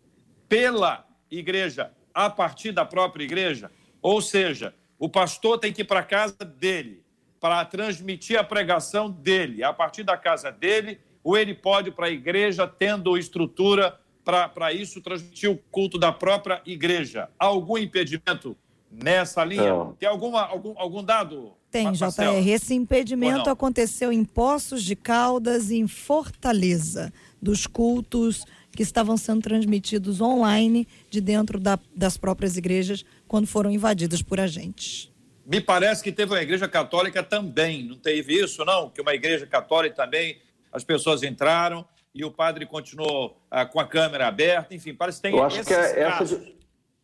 pela 0.48 1.06
igreja 1.30 1.91
a 2.14 2.30
partir 2.30 2.72
da 2.72 2.86
própria 2.86 3.26
igreja? 3.26 3.70
Ou 4.02 4.22
seja, 4.22 4.74
o 4.98 5.10
pastor 5.10 5.58
tem 5.58 5.74
que 5.74 5.82
ir 5.82 5.86
para 5.86 6.00
a 6.00 6.04
casa 6.04 6.46
dele 6.46 7.04
para 7.38 7.66
transmitir 7.66 8.39
a 8.39 8.46
pregação 8.46 9.12
dele, 9.12 9.62
a 9.62 9.74
partir 9.74 10.04
da 10.04 10.16
casa 10.16 10.50
dele, 10.50 11.02
ou 11.24 11.38
ele 11.38 11.53
pode 11.53 11.91
para 11.91 12.07
a 12.07 12.11
igreja, 12.11 12.67
tendo 12.67 13.17
estrutura 13.17 13.99
para 14.24 14.74
isso, 14.74 15.01
transmitir 15.01 15.49
o 15.49 15.57
culto 15.71 15.97
da 15.97 16.11
própria 16.11 16.61
igreja? 16.65 17.30
Algum 17.38 17.78
impedimento 17.78 18.57
nessa 18.91 19.43
linha? 19.43 19.93
Tem 19.99 20.07
alguma, 20.07 20.41
algum, 20.41 20.74
algum 20.78 21.03
dado? 21.03 21.53
Tem, 21.71 21.86
Marcelo? 21.86 22.41
JR. 22.41 22.49
Esse 22.49 22.74
impedimento 22.74 23.49
aconteceu 23.49 24.11
em 24.11 24.24
Poços 24.24 24.84
de 24.84 24.95
Caldas 24.95 25.71
e 25.71 25.78
em 25.78 25.88
Fortaleza, 25.88 27.11
dos 27.41 27.65
cultos 27.65 28.45
que 28.76 28.84
estavam 28.84 29.17
sendo 29.17 29.41
transmitidos 29.41 30.19
online 30.19 30.88
de 31.09 31.21
dentro 31.21 31.59
da, 31.59 31.80
das 31.95 32.17
próprias 32.17 32.57
igrejas 32.57 33.05
quando 33.28 33.47
foram 33.47 33.71
invadidas 33.71 34.21
por 34.21 34.39
agentes. 34.39 35.11
Me 35.45 35.59
parece 35.59 36.01
que 36.01 36.11
teve 36.11 36.34
uma 36.34 36.41
igreja 36.41 36.67
católica 36.67 37.21
também, 37.21 37.84
não 37.84 37.97
teve 37.97 38.41
isso, 38.41 38.63
não? 38.63 38.89
Que 38.89 39.01
uma 39.01 39.13
igreja 39.13 39.45
católica 39.45 39.95
também, 39.95 40.38
as 40.74 40.84
pessoas 40.84 41.24
entraram 41.24 41.86
e 42.13 42.26
o 42.26 42.32
padre 42.32 42.65
continuou 42.65 43.38
ah, 43.49 43.65
com 43.65 43.80
a 43.80 43.88
câmera 43.88 44.28
aberta, 44.28 44.74
enfim, 44.74 44.93
parece 44.93 45.19
que 45.19 45.24
tem 45.24 45.38
eu 45.38 45.43
acho 45.43 45.63
que 45.63 45.74
é 45.74 46.01
essa 46.01 46.26
de, 46.26 46.55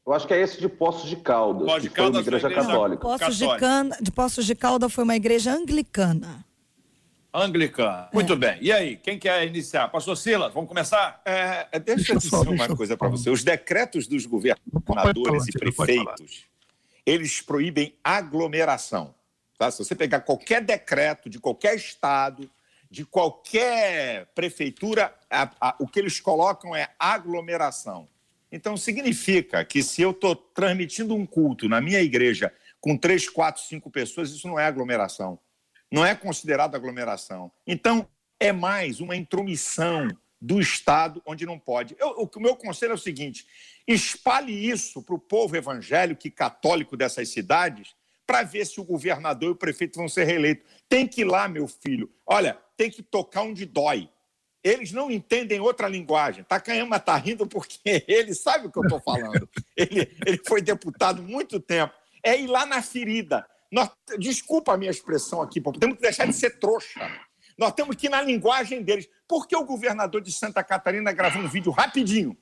Eu 0.06 0.14
acho 0.14 0.28
que 0.28 0.34
é 0.34 0.42
esse 0.42 0.60
de 0.60 0.68
Poços 0.68 1.10
de 1.10 1.16
Caldas, 1.16 1.66
Poços 1.66 1.82
de 1.84 1.90
Caldas 1.90 2.24
foi 2.24 2.32
uma 2.32 2.38
igreja, 2.38 2.48
igreja 2.48 2.68
católica. 2.68 3.02
Poços 3.02 3.38
de, 3.38 3.58
Can... 3.58 3.90
de 4.02 4.12
Poços 4.12 4.46
de 4.46 4.56
Caldas 4.56 4.94
foi 4.94 5.04
uma 5.04 5.16
igreja 5.16 5.54
anglicana. 5.54 6.46
Anglicana. 7.32 8.10
É. 8.12 8.16
Muito 8.16 8.36
bem. 8.36 8.58
E 8.60 8.72
aí, 8.72 8.98
quem 8.98 9.20
quer 9.20 9.46
iniciar? 9.46 9.88
Pastor 9.90 10.18
Silas, 10.18 10.52
vamos 10.52 10.68
começar? 10.68 11.22
É, 11.24 11.68
é 11.72 11.80
deixa, 11.80 12.14
eu 12.14 12.18
dizer 12.18 12.36
uma 12.36 12.76
coisa 12.76 12.98
para 12.98 13.08
você. 13.08 13.30
Os 13.30 13.44
decretos 13.44 14.08
dos 14.08 14.26
governadores 14.26 15.48
e 15.48 15.52
prefeitos, 15.52 16.46
eles 17.06 17.40
proíbem 17.40 17.96
aglomeração. 18.04 19.14
Tá? 19.60 19.70
Se 19.70 19.84
você 19.84 19.94
pegar 19.94 20.22
qualquer 20.22 20.64
decreto 20.64 21.30
de 21.30 21.40
qualquer 21.40 21.76
estado, 21.76 22.50
de 22.90 23.06
qualquer 23.06 24.26
prefeitura, 24.34 25.14
a, 25.30 25.52
a, 25.62 25.76
o 25.80 25.88
que 25.88 26.00
eles 26.00 26.20
colocam 26.20 26.76
é 26.76 26.90
aglomeração. 26.98 28.10
Então, 28.52 28.76
significa 28.76 29.64
que 29.64 29.84
se 29.84 30.02
eu 30.02 30.12
estou 30.12 30.36
transmitindo 30.36 31.14
um 31.14 31.26
culto 31.26 31.70
na 31.70 31.80
minha 31.80 32.02
igreja 32.02 32.52
com 32.82 32.98
três, 32.98 33.30
quatro, 33.30 33.62
cinco 33.62 33.92
pessoas, 33.92 34.32
isso 34.32 34.48
não 34.48 34.60
é 34.60 34.66
aglomeração. 34.66 35.40
Não 35.92 36.06
é 36.06 36.16
considerado 36.16 36.76
aglomeração. 36.76 37.52
Então, 37.66 38.08
é 38.40 38.52
mais 38.52 39.00
uma 39.00 39.16
intromissão 39.16 40.08
do 40.42 40.60
Estado 40.60 41.22
onde 41.26 41.46
não 41.46 41.60
pode. 41.60 41.96
Eu, 42.00 42.30
o 42.34 42.40
meu 42.40 42.56
conselho 42.56 42.92
é 42.92 42.96
o 42.96 42.98
seguinte: 42.98 43.46
espalhe 43.88 44.54
isso 44.70 45.04
para 45.04 45.16
o 45.16 45.20
povo 45.20 45.56
evangélico 45.56 46.26
e 46.26 46.32
católico 46.32 46.96
dessas 46.96 47.30
cidades 47.30 47.96
para 48.26 48.44
ver 48.44 48.66
se 48.66 48.80
o 48.80 48.84
governador 48.84 49.50
e 49.50 49.52
o 49.54 49.56
prefeito 49.56 49.98
vão 49.98 50.08
ser 50.08 50.24
reeleitos. 50.24 50.66
Tem 50.88 51.08
que 51.08 51.22
ir 51.22 51.26
lá, 51.26 51.48
meu 51.48 51.68
filho. 51.68 52.10
Olha, 52.26 52.60
tem 52.80 52.90
que 52.90 53.04
tocar 53.04 53.42
onde 53.42 53.66
dói. 53.66 54.10
Eles 54.64 54.94
não 54.94 55.12
entendem 55.12 55.60
outra 55.60 55.90
linguagem. 55.90 56.46
Takayama 56.46 56.96
está 56.96 57.14
rindo 57.18 57.46
porque 57.46 57.78
ele 58.08 58.34
sabe 58.34 58.68
o 58.68 58.72
que 58.72 58.80
eu 58.80 58.84
estou 58.84 59.02
falando. 59.02 59.50
Ele, 59.76 60.18
ele 60.26 60.42
foi 60.48 60.62
deputado 60.62 61.22
muito 61.22 61.60
tempo. 61.60 61.94
É 62.24 62.40
ir 62.40 62.48
lá 62.48 62.66
na 62.66 62.82
ferida. 62.82 63.46
Nós, 63.70 63.90
desculpa 64.18 64.74
a 64.74 64.78
minha 64.78 64.90
expressão 64.92 65.42
aqui, 65.42 65.62
temos 65.78 65.98
que 65.98 66.02
deixar 66.02 66.26
de 66.26 66.32
ser 66.32 66.58
trouxa. 66.58 67.06
Nós 67.58 67.74
temos 67.74 67.98
que 67.98 68.08
ir 68.08 68.10
na 68.10 68.22
linguagem 68.22 68.82
deles. 68.82 69.10
Por 69.28 69.46
que 69.46 69.58
o 69.58 69.66
governador 69.66 70.22
de 70.22 70.32
Santa 70.32 70.64
Catarina 70.64 71.12
gravou 71.12 71.42
um 71.42 71.50
vídeo 71.50 71.74
rapidinho 71.74 72.38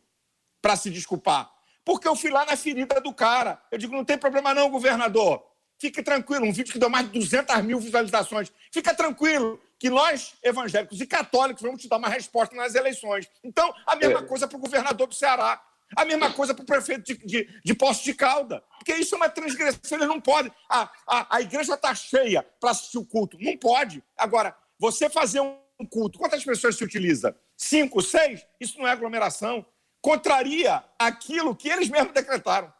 para 0.61 0.75
se 0.75 0.91
desculpar? 0.91 1.51
Porque 1.83 2.07
eu 2.07 2.15
fui 2.15 2.29
lá 2.29 2.45
na 2.45 2.55
ferida 2.55 3.01
do 3.01 3.11
cara. 3.11 3.59
Eu 3.71 3.79
digo, 3.79 3.95
não 3.95 4.05
tem 4.05 4.19
problema 4.19 4.53
não, 4.53 4.69
governador. 4.69 5.43
Fique 5.79 6.03
tranquilo, 6.03 6.45
um 6.45 6.53
vídeo 6.53 6.71
que 6.71 6.79
deu 6.79 6.89
mais 6.89 7.07
de 7.07 7.19
200 7.19 7.63
mil 7.63 7.79
visualizações. 7.79 8.51
Fica 8.71 8.93
tranquilo, 8.93 9.59
que 9.79 9.89
nós, 9.89 10.33
evangélicos 10.43 10.99
e 10.99 11.05
católicos, 11.05 11.61
vamos 11.61 11.81
te 11.81 11.87
dar 11.87 11.97
uma 11.97 12.09
resposta 12.09 12.55
nas 12.55 12.75
eleições. 12.75 13.29
Então, 13.43 13.73
a 13.85 13.95
mesma 13.95 14.19
é. 14.19 14.23
coisa 14.23 14.47
para 14.47 14.57
o 14.57 14.61
governador 14.61 15.07
do 15.07 15.15
Ceará. 15.15 15.61
A 15.95 16.03
mesma 16.03 16.33
coisa 16.33 16.53
para 16.53 16.63
o 16.63 16.65
prefeito 16.65 17.03
de, 17.03 17.25
de, 17.25 17.61
de 17.63 17.73
Poço 17.73 18.03
de 18.03 18.13
Calda. 18.13 18.61
Porque 18.77 18.93
isso 18.93 19.15
é 19.15 19.17
uma 19.17 19.29
transgressão, 19.29 19.97
eles 19.97 20.07
não 20.07 20.19
podem. 20.19 20.51
A, 20.69 20.89
a, 21.07 21.37
a 21.37 21.41
igreja 21.41 21.75
está 21.75 21.95
cheia 21.95 22.43
para 22.59 22.71
assistir 22.71 22.97
o 22.97 23.05
culto. 23.05 23.37
Não 23.39 23.55
pode. 23.57 24.03
Agora, 24.17 24.55
você 24.77 25.09
fazer 25.09 25.39
um 25.39 25.85
culto, 25.89 26.19
quantas 26.19 26.43
pessoas 26.43 26.75
se 26.75 26.83
utiliza? 26.83 27.37
Cinco, 27.55 28.01
seis? 28.01 28.45
Isso 28.59 28.77
não 28.77 28.87
é 28.87 28.91
aglomeração. 28.91 29.65
Contraria 30.01 30.83
aquilo 30.99 31.55
que 31.55 31.69
eles 31.69 31.87
mesmos 31.87 32.13
decretaram. 32.13 32.73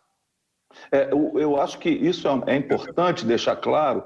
É, 0.92 1.10
eu, 1.12 1.34
eu, 1.40 1.62
acho 1.62 1.80
que 1.80 1.90
isso 1.90 2.28
é, 2.28 2.54
é 2.54 2.56
importante 2.58 3.26
deixar 3.26 3.56
claro 3.56 4.04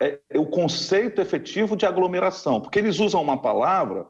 é, 0.00 0.18
é, 0.30 0.38
o 0.38 0.46
conceito 0.46 1.20
efetivo 1.20 1.76
de 1.76 1.86
aglomeração, 1.86 2.60
porque 2.60 2.78
eles 2.78 2.98
usam 2.98 3.22
uma 3.22 3.40
palavra, 3.40 4.06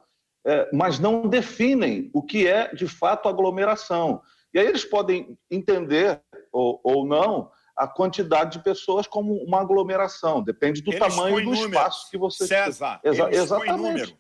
é, 0.47 0.69
mas 0.73 0.99
não 0.99 1.29
definem 1.29 2.11
o 2.13 2.23
que 2.23 2.47
é 2.47 2.75
de 2.75 2.87
fato 2.87 3.29
aglomeração. 3.29 4.21
E 4.53 4.59
aí 4.59 4.67
eles 4.67 4.85
podem 4.85 5.39
entender 5.51 6.21
ou, 6.53 6.81
ou 6.85 7.07
não 7.07 7.51
a 7.77 7.89
quantidade 7.89 8.59
de 8.59 8.65
pessoas 8.65 9.07
como 9.07 9.35
uma 9.43 9.61
aglomeração, 9.61 10.43
depende 10.43 10.81
do 10.81 10.93
eles 10.93 11.01
tamanho 11.01 11.37
do 11.37 11.43
número. 11.43 11.67
espaço 11.67 12.09
que 12.09 12.17
você 12.17 12.47
César, 12.47 13.01
Exa 13.03 13.25
eles 13.25 13.39
exatamente. 13.41 13.67
Põem 13.67 13.83
número. 13.83 14.19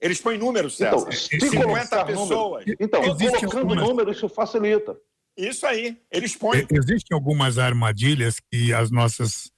Eles 0.00 0.20
põem 0.20 0.38
números, 0.38 0.76
César. 0.76 0.96
Então, 0.96 1.12
50 1.12 2.04
pessoas. 2.06 2.66
Número. 2.66 2.76
Então, 2.80 3.02
colocando 3.02 3.58
algumas... 3.58 3.88
número, 3.88 4.10
isso 4.10 4.28
facilita. 4.28 4.96
Isso 5.36 5.64
aí, 5.64 5.96
eles 6.10 6.36
põem. 6.36 6.66
Existem 6.70 7.14
algumas 7.14 7.56
armadilhas 7.56 8.40
que 8.50 8.74
as 8.74 8.90
nossas 8.90 9.51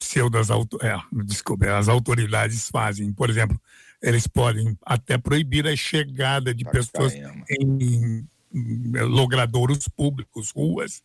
pseudas 0.00 0.48
é, 0.50 0.98
desculpa, 1.24 1.76
as 1.76 1.88
autoridades 1.88 2.68
fazem. 2.68 3.12
Por 3.12 3.30
exemplo, 3.30 3.60
eles 4.02 4.26
podem 4.26 4.76
até 4.84 5.18
proibir 5.18 5.68
a 5.68 5.76
chegada 5.76 6.54
de 6.54 6.64
tá 6.64 6.70
pessoas 6.70 7.14
em, 7.14 8.26
em, 8.52 8.92
logradouros 9.02 9.86
públicos, 9.88 10.50
ruas, 10.50 11.02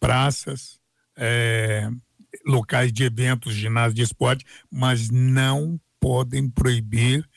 praças, 0.00 0.80
é, 1.16 1.88
locais 2.46 2.92
de 2.92 3.04
eventos, 3.04 3.54
ginásios 3.54 3.94
de 3.94 4.02
esporte, 4.02 4.44
mas 4.70 5.10
não 5.10 5.78
podem 6.00 6.48
proibir 6.48 7.28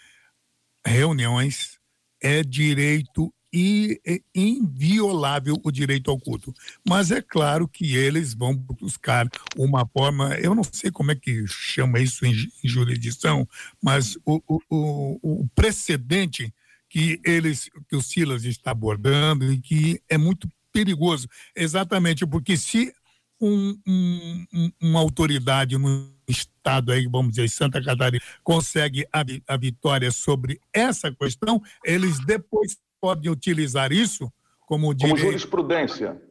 reuniões. 0.86 1.78
É 2.22 2.42
direito 2.42 3.34
e 3.54 4.02
é 4.04 4.20
inviolável 4.34 5.60
o 5.64 5.72
direito 5.72 6.10
ao 6.10 6.20
culto. 6.20 6.52
Mas 6.88 7.12
é 7.12 7.22
claro 7.22 7.68
que 7.68 7.96
eles 7.96 8.34
vão 8.34 8.56
buscar 8.56 9.30
uma 9.56 9.86
forma, 9.86 10.34
eu 10.40 10.56
não 10.56 10.64
sei 10.64 10.90
como 10.90 11.12
é 11.12 11.16
que 11.16 11.46
chama 11.46 12.00
isso 12.00 12.26
em, 12.26 12.34
jurisdição, 12.64 13.48
mas 13.82 14.18
o, 14.26 14.42
o, 14.48 15.20
o, 15.22 15.48
precedente 15.54 16.52
que 16.90 17.20
eles, 17.24 17.70
que 17.88 17.96
o 17.96 18.02
Silas 18.02 18.44
está 18.44 18.72
abordando 18.72 19.52
e 19.54 19.60
que 19.60 20.02
é 20.10 20.18
muito 20.18 20.50
perigoso, 20.72 21.28
exatamente 21.56 22.26
porque 22.26 22.58
se 22.58 22.92
um, 23.40 23.78
um, 23.86 24.72
uma 24.82 25.00
autoridade 25.00 25.78
no 25.78 26.12
estado 26.28 26.92
aí, 26.92 27.06
vamos 27.08 27.34
dizer, 27.34 27.50
Santa 27.50 27.84
Catarina, 27.84 28.24
consegue 28.44 29.06
a, 29.12 29.24
a 29.48 29.58
vitória 29.58 30.12
sobre 30.12 30.60
essa 30.72 31.12
questão, 31.12 31.62
eles 31.84 32.20
depois 32.26 32.78
podem 33.04 33.30
utilizar 33.30 33.92
isso 33.92 34.32
como, 34.66 34.96
como 34.96 35.18
jurisprudência. 35.18 36.22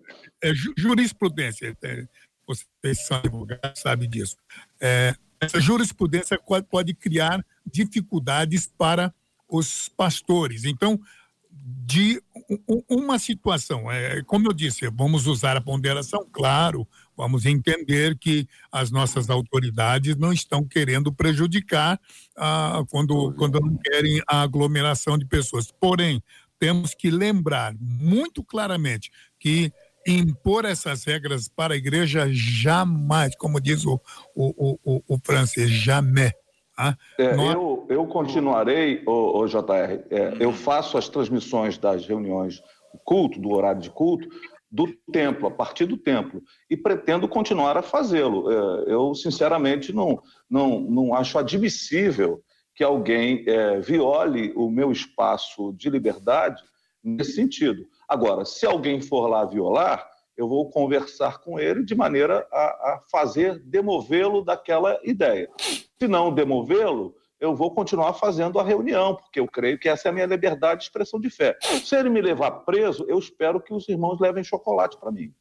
É, 0.42 0.54
jurisprudência. 0.74 1.76
É, 1.84 2.06
vocês 2.46 3.06
são 3.06 3.18
advogados, 3.18 3.78
sabem 3.78 4.08
disso. 4.08 4.38
É, 4.80 5.14
essa 5.38 5.60
jurisprudência 5.60 6.40
pode 6.70 6.94
criar 6.94 7.44
dificuldades 7.70 8.72
para 8.78 9.14
os 9.46 9.90
pastores. 9.90 10.64
Então, 10.64 10.98
de 11.52 12.22
uma 12.88 13.18
situação, 13.18 13.90
é, 13.92 14.22
como 14.22 14.48
eu 14.48 14.54
disse, 14.54 14.88
vamos 14.88 15.26
usar 15.26 15.58
a 15.58 15.60
ponderação, 15.60 16.26
claro, 16.32 16.88
vamos 17.14 17.44
entender 17.44 18.16
que 18.16 18.48
as 18.70 18.90
nossas 18.90 19.28
autoridades 19.28 20.16
não 20.16 20.32
estão 20.32 20.64
querendo 20.64 21.12
prejudicar 21.12 22.00
ah, 22.36 22.82
quando, 22.90 23.32
quando 23.34 23.60
não 23.60 23.76
querem 23.76 24.22
a 24.26 24.40
aglomeração 24.40 25.18
de 25.18 25.26
pessoas. 25.26 25.70
Porém, 25.70 26.22
temos 26.62 26.94
que 26.94 27.10
lembrar 27.10 27.74
muito 27.80 28.44
claramente 28.44 29.10
que 29.36 29.72
impor 30.06 30.64
essas 30.64 31.02
regras 31.02 31.48
para 31.48 31.74
a 31.74 31.76
igreja 31.76 32.28
jamais, 32.30 33.34
como 33.34 33.60
diz 33.60 33.84
o, 33.84 34.00
o, 34.32 34.78
o, 34.84 35.02
o 35.08 35.18
francês, 35.26 35.68
jamais. 35.68 36.30
Ah, 36.78 36.96
é, 37.18 37.34
nós... 37.34 37.54
eu, 37.54 37.84
eu 37.88 38.06
continuarei, 38.06 39.02
o, 39.04 39.40
o 39.40 39.46
JR, 39.48 40.04
é, 40.08 40.36
eu 40.38 40.52
faço 40.52 40.96
as 40.96 41.08
transmissões 41.08 41.76
das 41.78 42.06
reuniões 42.06 42.60
do 42.94 43.00
culto, 43.04 43.40
do 43.40 43.50
horário 43.50 43.80
de 43.80 43.90
culto, 43.90 44.28
do 44.70 44.86
templo, 45.10 45.48
a 45.48 45.50
partir 45.50 45.86
do 45.86 45.96
templo, 45.96 46.40
e 46.70 46.76
pretendo 46.76 47.26
continuar 47.26 47.76
a 47.76 47.82
fazê-lo. 47.82 48.48
É, 48.52 48.92
eu, 48.92 49.16
sinceramente, 49.16 49.92
não, 49.92 50.22
não, 50.48 50.80
não 50.80 51.12
acho 51.12 51.40
admissível 51.40 52.40
que 52.74 52.82
alguém 52.82 53.44
é, 53.46 53.80
viole 53.80 54.52
o 54.56 54.70
meu 54.70 54.90
espaço 54.90 55.72
de 55.74 55.90
liberdade 55.90 56.62
nesse 57.02 57.32
sentido. 57.32 57.86
Agora, 58.08 58.44
se 58.44 58.64
alguém 58.64 59.00
for 59.00 59.26
lá 59.26 59.44
violar, 59.44 60.06
eu 60.36 60.48
vou 60.48 60.70
conversar 60.70 61.38
com 61.38 61.58
ele 61.58 61.84
de 61.84 61.94
maneira 61.94 62.46
a, 62.50 62.64
a 62.64 63.02
fazer 63.10 63.58
demovê-lo 63.60 64.42
daquela 64.42 64.98
ideia. 65.04 65.48
Se 65.58 66.08
não 66.08 66.32
demovê-lo, 66.32 67.14
eu 67.38 67.54
vou 67.54 67.74
continuar 67.74 68.14
fazendo 68.14 68.58
a 68.58 68.64
reunião, 68.64 69.16
porque 69.16 69.40
eu 69.40 69.48
creio 69.48 69.78
que 69.78 69.88
essa 69.88 70.08
é 70.08 70.10
a 70.10 70.12
minha 70.12 70.26
liberdade 70.26 70.80
de 70.80 70.84
expressão 70.84 71.20
de 71.20 71.28
fé. 71.28 71.58
Se 71.60 71.96
ele 71.96 72.08
me 72.08 72.22
levar 72.22 72.50
preso, 72.64 73.04
eu 73.08 73.18
espero 73.18 73.60
que 73.60 73.74
os 73.74 73.88
irmãos 73.88 74.20
levem 74.20 74.44
chocolate 74.44 74.96
para 74.96 75.10
mim. 75.10 75.34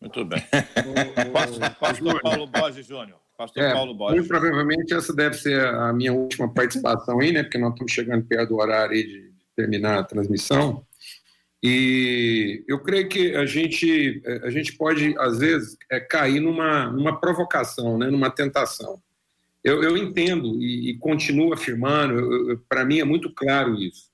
Muito 0.00 0.24
bem. 0.24 0.42
Pastor, 1.32 1.74
Pastor 1.76 2.20
Paulo 2.20 2.46
Borges 2.48 2.86
Júnior. 2.86 3.23
Pastor 3.36 3.62
é, 3.62 3.72
Paulo 3.72 3.94
Borges. 3.94 4.18
Muito 4.18 4.28
provavelmente 4.28 4.94
essa 4.94 5.14
deve 5.14 5.36
ser 5.36 5.60
a 5.66 5.92
minha 5.92 6.12
última 6.12 6.52
participação 6.52 7.20
aí, 7.20 7.32
né? 7.32 7.42
Porque 7.42 7.58
nós 7.58 7.72
estamos 7.72 7.92
chegando 7.92 8.24
perto 8.24 8.50
do 8.50 8.56
horário 8.58 8.96
de 8.96 9.32
terminar 9.56 9.98
a 9.98 10.04
transmissão. 10.04 10.86
E 11.62 12.62
eu 12.68 12.78
creio 12.80 13.08
que 13.08 13.34
a 13.34 13.46
gente, 13.46 14.22
a 14.42 14.50
gente 14.50 14.74
pode, 14.74 15.14
às 15.18 15.38
vezes, 15.38 15.78
é, 15.90 15.98
cair 15.98 16.38
numa, 16.38 16.90
numa 16.90 17.18
provocação, 17.18 17.96
né? 17.96 18.10
numa 18.10 18.30
tentação. 18.30 19.02
Eu, 19.64 19.82
eu 19.82 19.96
entendo 19.96 20.60
e, 20.60 20.90
e, 20.90 20.98
continuo 20.98 21.54
afirmando, 21.54 22.62
para 22.68 22.84
mim 22.84 23.00
é 23.00 23.04
muito 23.04 23.32
claro 23.32 23.80
isso. 23.80 24.12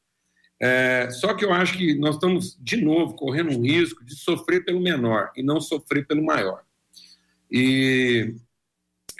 É, 0.62 1.08
só 1.10 1.34
que 1.34 1.44
eu 1.44 1.52
acho 1.52 1.76
que 1.76 1.94
nós 1.96 2.14
estamos, 2.14 2.56
de 2.60 2.76
novo, 2.76 3.14
correndo 3.14 3.50
um 3.50 3.62
risco 3.62 4.04
de 4.04 4.14
sofrer 4.14 4.64
pelo 4.64 4.80
menor 4.80 5.32
e 5.34 5.42
não 5.42 5.60
sofrer 5.60 6.06
pelo 6.06 6.24
maior. 6.24 6.62
E 7.50 8.36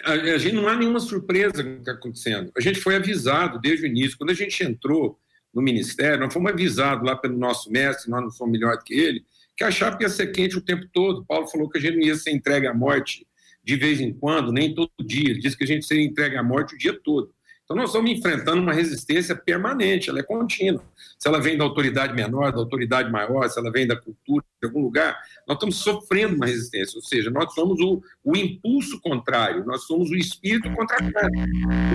a, 0.03 0.13
a 0.13 0.37
gente 0.37 0.55
não 0.55 0.67
há 0.67 0.75
nenhuma 0.75 0.99
surpresa 0.99 1.63
que 1.63 1.69
está 1.69 1.91
acontecendo. 1.93 2.51
A 2.55 2.61
gente 2.61 2.79
foi 2.79 2.95
avisado 2.95 3.59
desde 3.59 3.85
o 3.85 3.87
início. 3.87 4.17
Quando 4.17 4.31
a 4.31 4.35
gente 4.35 4.63
entrou 4.63 5.19
no 5.53 5.61
ministério, 5.61 6.19
nós 6.19 6.33
fomos 6.33 6.51
avisados 6.51 7.05
lá 7.05 7.15
pelo 7.15 7.37
nosso 7.37 7.71
mestre, 7.71 8.09
nós 8.09 8.21
não 8.21 8.29
somos 8.29 8.53
melhor 8.53 8.77
que 8.83 8.93
ele, 8.93 9.25
que 9.55 9.63
achava 9.63 9.97
que 9.97 10.03
ia 10.03 10.09
ser 10.09 10.27
quente 10.27 10.57
o 10.57 10.61
tempo 10.61 10.87
todo. 10.93 11.25
Paulo 11.25 11.47
falou 11.47 11.69
que 11.69 11.77
a 11.77 11.81
gente 11.81 11.97
não 11.97 12.03
ia 12.03 12.15
ser 12.15 12.31
entregue 12.31 12.67
à 12.67 12.73
morte 12.73 13.27
de 13.63 13.75
vez 13.75 13.99
em 14.01 14.13
quando, 14.13 14.51
nem 14.51 14.73
todo 14.73 14.91
dia. 15.03 15.29
Ele 15.29 15.39
disse 15.39 15.57
que 15.57 15.63
a 15.63 15.67
gente 15.67 15.85
seria 15.85 16.03
entregue 16.03 16.35
à 16.35 16.43
morte 16.43 16.75
o 16.75 16.77
dia 16.77 16.97
todo. 17.03 17.33
Então, 17.71 17.81
nós 17.83 17.91
estamos 17.91 18.11
enfrentando 18.11 18.61
uma 18.61 18.73
resistência 18.73 19.33
permanente, 19.33 20.09
ela 20.09 20.19
é 20.19 20.23
contínua. 20.23 20.83
Se 21.17 21.25
ela 21.25 21.39
vem 21.39 21.57
da 21.57 21.63
autoridade 21.63 22.13
menor, 22.13 22.51
da 22.51 22.57
autoridade 22.57 23.09
maior, 23.09 23.47
se 23.47 23.57
ela 23.57 23.71
vem 23.71 23.87
da 23.87 23.95
cultura, 23.95 24.43
de 24.61 24.67
algum 24.67 24.81
lugar, 24.81 25.17
nós 25.47 25.55
estamos 25.55 25.77
sofrendo 25.77 26.35
uma 26.35 26.47
resistência. 26.47 26.97
Ou 26.97 27.01
seja, 27.01 27.31
nós 27.31 27.53
somos 27.53 27.79
o, 27.79 28.03
o 28.25 28.35
impulso 28.35 28.99
contrário, 28.99 29.63
nós 29.63 29.83
somos 29.85 30.09
o 30.09 30.15
espírito 30.15 30.69
carne. 30.75 31.13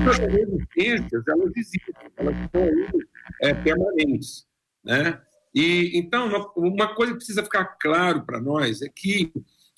Então, 0.01 0.13
essas 0.13 0.33
resistências, 0.33 1.29
elas 1.29 1.53
existem, 1.55 1.95
elas 2.17 2.35
são 2.51 2.63
aí, 2.63 2.89
é, 3.43 3.53
permanentes. 3.53 4.47
Né? 4.83 5.21
E, 5.55 5.91
então, 5.99 6.51
uma 6.57 6.95
coisa 6.95 7.13
que 7.13 7.19
precisa 7.19 7.45
ficar 7.45 7.77
claro 7.79 8.25
para 8.25 8.41
nós 8.41 8.81
é 8.81 8.89
que 8.89 9.31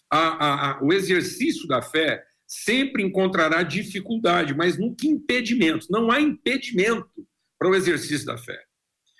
a, 0.09 0.19
a, 0.19 0.71
a, 0.71 0.85
o 0.85 0.93
exercício 0.93 1.67
da 1.67 1.83
fé 1.83 2.25
sempre 2.49 3.03
encontrará 3.03 3.63
dificuldade, 3.63 4.55
mas 4.55 4.79
nunca 4.79 5.07
impedimento. 5.07 5.87
Não 5.91 6.11
há 6.11 6.19
impedimento 6.19 7.07
para 7.59 7.69
o 7.69 7.75
exercício 7.75 8.25
da 8.25 8.39
fé. 8.39 8.59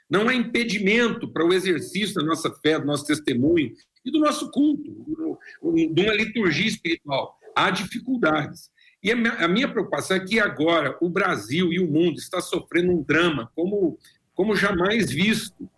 Não 0.09 0.27
há 0.27 0.35
impedimento 0.35 1.31
para 1.31 1.45
o 1.45 1.53
exercício 1.53 2.15
da 2.15 2.25
nossa 2.25 2.51
fé, 2.63 2.81
do 2.81 2.87
nosso 2.87 3.05
testemunho 3.07 3.71
e 4.03 4.11
do 4.11 4.19
nosso 4.19 4.51
culto, 4.51 4.83
de 5.93 6.03
uma 6.03 6.15
liturgia 6.15 6.67
espiritual. 6.67 7.39
Há 7.55 7.71
dificuldades. 7.71 8.71
E 9.03 9.13
a 9.13 9.47
minha 9.47 9.71
preocupação 9.71 10.17
é 10.17 10.25
que 10.25 10.41
agora 10.41 10.97
o 11.01 11.11
Brasil 11.11 11.71
e 11.71 11.79
o 11.79 11.87
mundo 11.87 12.19
está 12.19 12.41
sofrendo 12.41 12.93
um 12.93 13.03
drama 13.03 13.51
como, 13.55 13.99
como 14.35 14.57
jamais 14.57 15.11
visto 15.11 15.69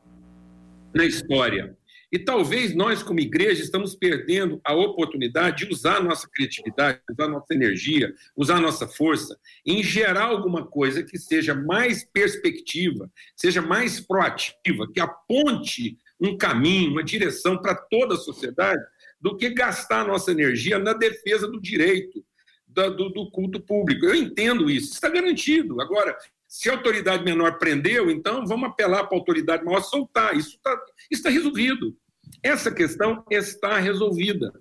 na 0.95 1.05
história. 1.05 1.77
E 2.13 2.19
talvez 2.19 2.75
nós, 2.75 3.03
como 3.03 3.21
igreja, 3.21 3.63
estamos 3.63 3.95
perdendo 3.95 4.61
a 4.65 4.75
oportunidade 4.75 5.65
de 5.65 5.73
usar 5.73 6.03
nossa 6.03 6.29
criatividade, 6.29 7.01
usar 7.09 7.29
nossa 7.29 7.55
energia, 7.55 8.13
usar 8.37 8.61
nossa 8.61 8.89
força 8.89 9.39
em 9.65 9.83
gerar 9.83 10.25
alguma 10.25 10.67
coisa 10.67 11.03
que 11.03 11.19
seja 11.19 11.55
mais 11.55 12.05
perspectiva, 12.05 13.11
seja 13.37 13.63
mais 13.63 14.01
proativa, 14.01 14.91
que 14.93 15.01
aponte 15.01 15.97
um 16.21 16.37
caminho, 16.37 16.91
uma 16.91 17.05
direção 17.05 17.57
para 17.57 17.75
toda 17.75 18.15
a 18.15 18.19
sociedade, 18.19 18.83
do 19.21 19.37
que 19.37 19.51
gastar 19.51 20.07
nossa 20.07 20.31
energia 20.31 20.79
na 20.79 20.93
defesa 20.93 21.47
do 21.47 21.61
direito 21.61 22.25
do, 22.67 23.11
do 23.11 23.31
culto 23.31 23.61
público. 23.61 24.07
Eu 24.07 24.15
entendo 24.15 24.71
isso, 24.71 24.95
está 24.95 25.09
garantido. 25.09 25.81
Agora, 25.81 26.17
se 26.51 26.69
a 26.69 26.73
autoridade 26.73 27.23
menor 27.23 27.59
prendeu, 27.59 28.11
então 28.11 28.45
vamos 28.45 28.71
apelar 28.71 29.05
para 29.05 29.17
a 29.17 29.21
autoridade 29.21 29.65
maior 29.65 29.83
soltar. 29.83 30.37
Isso 30.37 30.57
está 30.57 30.77
está 31.09 31.31
resolvido. 31.31 31.97
Essa 32.43 32.73
questão 32.73 33.25
está 33.31 33.79
resolvida. 33.79 34.53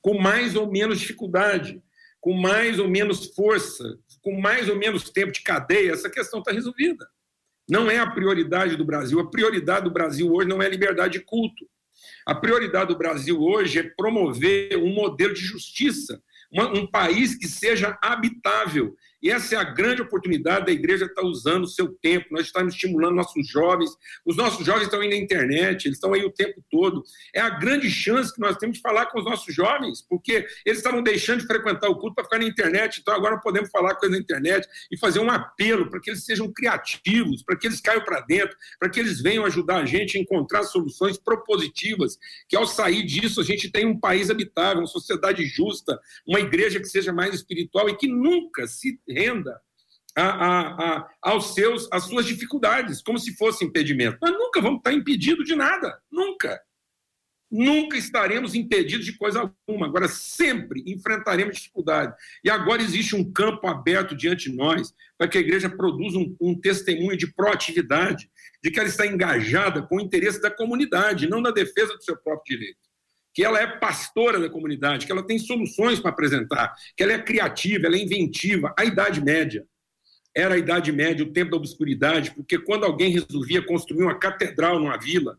Com 0.00 0.18
mais 0.18 0.56
ou 0.56 0.72
menos 0.72 0.98
dificuldade, 0.98 1.82
com 2.22 2.32
mais 2.32 2.78
ou 2.78 2.88
menos 2.88 3.34
força, 3.34 3.98
com 4.22 4.40
mais 4.40 4.70
ou 4.70 4.76
menos 4.76 5.10
tempo 5.10 5.30
de 5.30 5.42
cadeia, 5.42 5.92
essa 5.92 6.08
questão 6.08 6.38
está 6.38 6.52
resolvida. 6.52 7.06
Não 7.68 7.90
é 7.90 7.98
a 7.98 8.10
prioridade 8.10 8.74
do 8.74 8.84
Brasil. 8.84 9.20
A 9.20 9.30
prioridade 9.30 9.84
do 9.84 9.92
Brasil 9.92 10.32
hoje 10.32 10.48
não 10.48 10.62
é 10.62 10.70
liberdade 10.70 11.18
de 11.18 11.24
culto. 11.26 11.68
A 12.24 12.34
prioridade 12.34 12.88
do 12.88 12.98
Brasil 12.98 13.38
hoje 13.38 13.78
é 13.78 13.82
promover 13.82 14.78
um 14.78 14.94
modelo 14.94 15.34
de 15.34 15.42
justiça, 15.42 16.22
um 16.50 16.86
país 16.86 17.34
que 17.34 17.46
seja 17.46 17.98
habitável, 18.00 18.96
e 19.22 19.30
essa 19.30 19.54
é 19.54 19.58
a 19.58 19.64
grande 19.64 20.00
oportunidade 20.00 20.66
da 20.66 20.72
igreja 20.72 21.04
estar 21.04 21.22
usando 21.22 21.64
o 21.64 21.68
seu 21.68 21.88
tempo. 21.88 22.26
Nós 22.30 22.46
estamos 22.46 22.74
estimulando 22.74 23.16
nossos 23.16 23.46
jovens. 23.48 23.90
Os 24.24 24.36
nossos 24.36 24.64
jovens 24.64 24.84
estão 24.84 25.02
indo 25.02 25.10
na 25.10 25.16
internet, 25.16 25.86
eles 25.86 25.96
estão 25.96 26.14
aí 26.14 26.24
o 26.24 26.30
tempo 26.30 26.64
todo. 26.70 27.02
É 27.34 27.40
a 27.40 27.50
grande 27.50 27.90
chance 27.90 28.34
que 28.34 28.40
nós 28.40 28.56
temos 28.56 28.76
de 28.76 28.82
falar 28.82 29.06
com 29.06 29.18
os 29.18 29.24
nossos 29.24 29.54
jovens, 29.54 30.02
porque 30.08 30.46
eles 30.64 30.78
estavam 30.78 31.02
deixando 31.02 31.40
de 31.40 31.46
frequentar 31.46 31.88
o 31.88 31.96
culto 31.96 32.14
para 32.14 32.24
ficar 32.24 32.38
na 32.38 32.46
internet. 32.46 33.00
Então 33.00 33.14
agora 33.14 33.38
podemos 33.38 33.70
falar 33.70 33.94
com 33.94 34.06
eles 34.06 34.16
na 34.16 34.22
internet 34.22 34.66
e 34.90 34.98
fazer 34.98 35.20
um 35.20 35.30
apelo 35.30 35.90
para 35.90 36.00
que 36.00 36.10
eles 36.10 36.24
sejam 36.24 36.50
criativos, 36.50 37.42
para 37.42 37.56
que 37.56 37.66
eles 37.66 37.80
caiam 37.80 38.04
para 38.04 38.20
dentro, 38.20 38.56
para 38.78 38.88
que 38.88 38.98
eles 38.98 39.20
venham 39.20 39.44
ajudar 39.44 39.78
a 39.78 39.86
gente 39.86 40.16
a 40.16 40.20
encontrar 40.20 40.62
soluções 40.62 41.18
propositivas, 41.18 42.18
que 42.48 42.56
ao 42.56 42.66
sair 42.66 43.04
disso 43.04 43.40
a 43.40 43.44
gente 43.44 43.70
tenha 43.70 43.88
um 43.88 43.98
país 43.98 44.30
habitável, 44.30 44.80
uma 44.80 44.86
sociedade 44.86 45.44
justa, 45.44 45.98
uma 46.26 46.40
igreja 46.40 46.80
que 46.80 46.86
seja 46.86 47.12
mais 47.12 47.34
espiritual 47.34 47.88
e 47.88 47.96
que 47.96 48.08
nunca 48.08 48.66
se 48.66 48.98
renda 49.12 49.60
a, 50.16 50.22
a, 50.22 50.96
a, 50.96 51.10
aos 51.22 51.54
seus, 51.54 51.88
às 51.92 52.04
suas 52.04 52.26
dificuldades, 52.26 53.02
como 53.02 53.18
se 53.18 53.36
fosse 53.36 53.64
impedimento. 53.64 54.18
Nós 54.20 54.32
nunca 54.32 54.60
vamos 54.60 54.78
estar 54.78 54.92
impedidos 54.92 55.46
de 55.46 55.54
nada, 55.54 56.00
nunca. 56.10 56.60
Nunca 57.50 57.96
estaremos 57.96 58.54
impedidos 58.54 59.04
de 59.04 59.18
coisa 59.18 59.40
alguma. 59.40 59.86
Agora, 59.86 60.06
sempre 60.06 60.84
enfrentaremos 60.86 61.56
dificuldade. 61.56 62.14
E 62.44 62.50
agora 62.50 62.80
existe 62.80 63.16
um 63.16 63.32
campo 63.32 63.66
aberto 63.66 64.14
diante 64.14 64.48
de 64.48 64.56
nós 64.56 64.94
para 65.18 65.26
que 65.26 65.36
a 65.36 65.40
igreja 65.40 65.68
produza 65.68 66.16
um, 66.16 66.36
um 66.40 66.54
testemunho 66.58 67.16
de 67.16 67.32
proatividade, 67.34 68.30
de 68.62 68.70
que 68.70 68.78
ela 68.78 68.88
está 68.88 69.04
engajada 69.04 69.82
com 69.82 69.96
o 69.96 70.00
interesse 70.00 70.40
da 70.40 70.50
comunidade, 70.50 71.28
não 71.28 71.40
na 71.40 71.50
defesa 71.50 71.96
do 71.96 72.04
seu 72.04 72.16
próprio 72.16 72.56
direito 72.56 72.89
que 73.40 73.44
ela 73.46 73.58
é 73.58 73.66
pastora 73.66 74.38
da 74.38 74.50
comunidade, 74.50 75.06
que 75.06 75.12
ela 75.12 75.26
tem 75.26 75.38
soluções 75.38 75.98
para 75.98 76.10
apresentar, 76.10 76.74
que 76.94 77.02
ela 77.02 77.14
é 77.14 77.22
criativa, 77.22 77.86
ela 77.86 77.96
é 77.96 77.98
inventiva. 77.98 78.74
A 78.78 78.84
Idade 78.84 79.24
Média 79.24 79.64
era 80.36 80.56
a 80.56 80.58
Idade 80.58 80.92
Média, 80.92 81.24
o 81.24 81.32
tempo 81.32 81.52
da 81.52 81.56
obscuridade, 81.56 82.34
porque 82.34 82.58
quando 82.58 82.84
alguém 82.84 83.10
resolvia 83.10 83.64
construir 83.64 84.02
uma 84.02 84.18
catedral 84.18 84.78
numa 84.78 84.98
vila, 84.98 85.38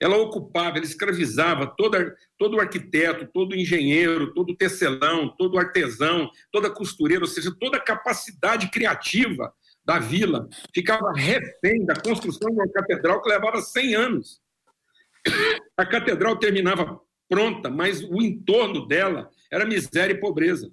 ela 0.00 0.16
ocupava, 0.16 0.76
ela 0.76 0.86
escravizava 0.86 1.66
todo 1.76 2.54
o 2.56 2.60
arquiteto, 2.60 3.28
todo 3.34 3.50
o 3.50 3.56
engenheiro, 3.56 4.32
todo 4.32 4.56
tecelão, 4.56 5.34
todo 5.36 5.58
artesão, 5.58 6.30
toda 6.52 6.70
costureira, 6.70 7.24
ou 7.24 7.28
seja, 7.28 7.52
toda 7.58 7.78
a 7.78 7.84
capacidade 7.84 8.70
criativa 8.70 9.52
da 9.84 9.98
vila 9.98 10.48
ficava 10.72 11.12
refém 11.16 11.84
da 11.84 11.96
construção 11.96 12.48
de 12.48 12.54
uma 12.54 12.68
catedral 12.68 13.20
que 13.20 13.28
levava 13.28 13.60
100 13.60 13.94
anos. 13.96 14.40
A 15.76 15.84
catedral 15.84 16.38
terminava 16.38 17.00
pronta, 17.30 17.70
mas 17.70 18.02
o 18.02 18.20
entorno 18.20 18.86
dela 18.86 19.30
era 19.50 19.64
miséria 19.64 20.12
e 20.12 20.20
pobreza. 20.20 20.70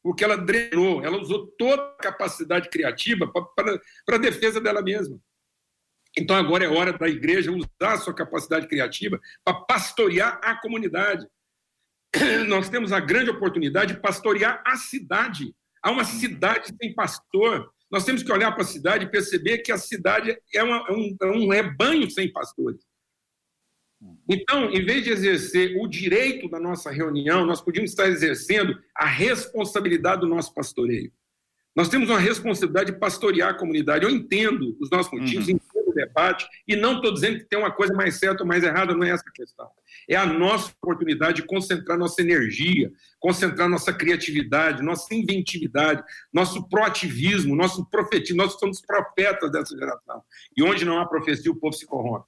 Porque 0.00 0.22
ela 0.22 0.36
drenou, 0.36 1.04
ela 1.04 1.20
usou 1.20 1.48
toda 1.58 1.82
a 1.82 2.02
capacidade 2.02 2.70
criativa 2.70 3.26
para 3.26 4.16
a 4.16 4.18
defesa 4.18 4.60
dela 4.60 4.80
mesma. 4.80 5.20
Então 6.16 6.36
agora 6.36 6.64
é 6.64 6.68
hora 6.68 6.92
da 6.92 7.08
igreja 7.08 7.50
usar 7.50 7.94
a 7.94 7.98
sua 7.98 8.14
capacidade 8.14 8.68
criativa 8.68 9.20
para 9.44 9.60
pastorear 9.62 10.40
a 10.42 10.58
comunidade. 10.60 11.26
Nós 12.46 12.70
temos 12.70 12.92
a 12.92 13.00
grande 13.00 13.30
oportunidade 13.30 13.94
de 13.94 14.00
pastorear 14.00 14.62
a 14.64 14.76
cidade. 14.76 15.52
Há 15.82 15.90
uma 15.90 16.04
cidade 16.04 16.72
sem 16.80 16.94
pastor. 16.94 17.68
Nós 17.90 18.04
temos 18.04 18.22
que 18.22 18.32
olhar 18.32 18.52
para 18.52 18.62
a 18.62 18.66
cidade 18.66 19.04
e 19.04 19.10
perceber 19.10 19.58
que 19.58 19.72
a 19.72 19.78
cidade 19.78 20.38
é, 20.54 20.62
uma, 20.62 20.86
é 20.88 20.92
um, 20.92 21.16
é 21.20 21.26
um 21.26 21.48
rebanho 21.48 22.08
sem 22.10 22.32
pastores. 22.32 22.80
Então, 24.28 24.70
em 24.70 24.84
vez 24.84 25.04
de 25.04 25.10
exercer 25.10 25.76
o 25.80 25.86
direito 25.88 26.48
da 26.48 26.60
nossa 26.60 26.90
reunião, 26.90 27.46
nós 27.46 27.60
podíamos 27.60 27.90
estar 27.90 28.08
exercendo 28.08 28.78
a 28.94 29.06
responsabilidade 29.06 30.20
do 30.20 30.28
nosso 30.28 30.52
pastoreio. 30.52 31.12
Nós 31.74 31.88
temos 31.88 32.08
uma 32.08 32.18
responsabilidade 32.18 32.92
de 32.92 32.98
pastorear 32.98 33.50
a 33.50 33.58
comunidade. 33.58 34.04
Eu 34.04 34.10
entendo 34.10 34.76
os 34.80 34.90
nossos 34.90 35.12
motivos, 35.12 35.46
uhum. 35.46 35.54
entendo 35.54 35.76
debate, 35.96 36.46
e 36.68 36.76
não 36.76 36.96
estou 36.96 37.12
dizendo 37.12 37.38
que 37.38 37.44
tem 37.46 37.58
uma 37.58 37.72
coisa 37.72 37.94
mais 37.94 38.16
certa 38.16 38.42
ou 38.42 38.48
mais 38.48 38.62
errada, 38.62 38.94
não 38.94 39.02
é 39.02 39.10
essa 39.10 39.24
a 39.26 39.32
questão. 39.32 39.68
É 40.08 40.14
a 40.14 40.26
nossa 40.26 40.70
oportunidade 40.82 41.40
de 41.40 41.46
concentrar 41.46 41.98
nossa 41.98 42.20
energia, 42.20 42.92
concentrar 43.18 43.68
nossa 43.68 43.92
criatividade, 43.92 44.82
nossa 44.82 45.12
inventividade, 45.14 46.04
nosso 46.32 46.68
proativismo, 46.68 47.56
nosso 47.56 47.88
profetismo. 47.88 48.36
Nós 48.36 48.52
somos 48.58 48.80
profetas 48.80 49.50
dessa 49.50 49.76
geração. 49.76 50.22
E 50.56 50.62
onde 50.62 50.84
não 50.84 51.00
há 51.00 51.06
profecia, 51.06 51.50
o 51.50 51.56
povo 51.56 51.74
se 51.74 51.86
corrompe. 51.86 52.26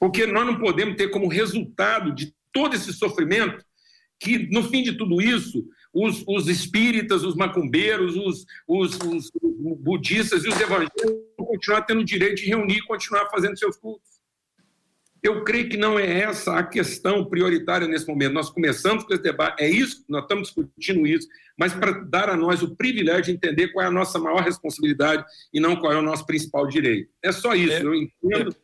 Porque 0.00 0.26
nós 0.26 0.46
não 0.46 0.58
podemos 0.58 0.96
ter 0.96 1.10
como 1.10 1.28
resultado 1.28 2.14
de 2.14 2.34
todo 2.50 2.74
esse 2.74 2.92
sofrimento 2.94 3.62
que, 4.18 4.50
no 4.50 4.62
fim 4.64 4.82
de 4.82 4.96
tudo 4.96 5.20
isso, 5.20 5.62
os, 5.92 6.24
os 6.26 6.48
espíritas, 6.48 7.22
os 7.22 7.36
macumbeiros, 7.36 8.16
os, 8.16 8.46
os, 8.66 8.98
os, 8.98 9.30
budistas 9.78 10.44
e 10.44 10.48
os 10.48 10.58
evangélicos 10.58 11.02
vão 11.36 11.46
continuar 11.46 11.82
tendo 11.82 12.00
o 12.00 12.04
direito 12.04 12.36
de 12.36 12.46
reunir 12.46 12.78
e 12.78 12.86
continuar 12.86 13.28
fazendo 13.30 13.58
seus 13.58 13.76
cultos. 13.76 14.08
Eu 15.22 15.44
creio 15.44 15.68
que 15.68 15.76
não 15.76 15.98
é 15.98 16.20
essa 16.20 16.58
a 16.58 16.62
questão 16.62 17.26
prioritária 17.26 17.86
nesse 17.86 18.08
momento. 18.08 18.32
Nós 18.32 18.48
começamos 18.48 19.04
com 19.04 19.12
esse 19.12 19.22
debate, 19.22 19.62
é 19.62 19.68
isso, 19.68 20.02
nós 20.08 20.22
estamos 20.22 20.44
discutindo 20.48 21.06
isso, 21.06 21.28
mas 21.58 21.74
para 21.74 21.92
dar 21.92 22.30
a 22.30 22.36
nós 22.36 22.62
o 22.62 22.74
privilégio 22.74 23.24
de 23.24 23.32
entender 23.32 23.68
qual 23.68 23.84
é 23.84 23.88
a 23.88 23.92
nossa 23.92 24.18
maior 24.18 24.42
responsabilidade 24.42 25.24
e 25.52 25.60
não 25.60 25.76
qual 25.76 25.92
é 25.92 25.98
o 25.98 26.02
nosso 26.02 26.24
principal 26.24 26.66
direito. 26.66 27.10
É 27.22 27.32
só 27.32 27.54
isso, 27.54 27.74
é, 27.74 27.82
eu 27.82 27.94
entendo. 27.94 28.56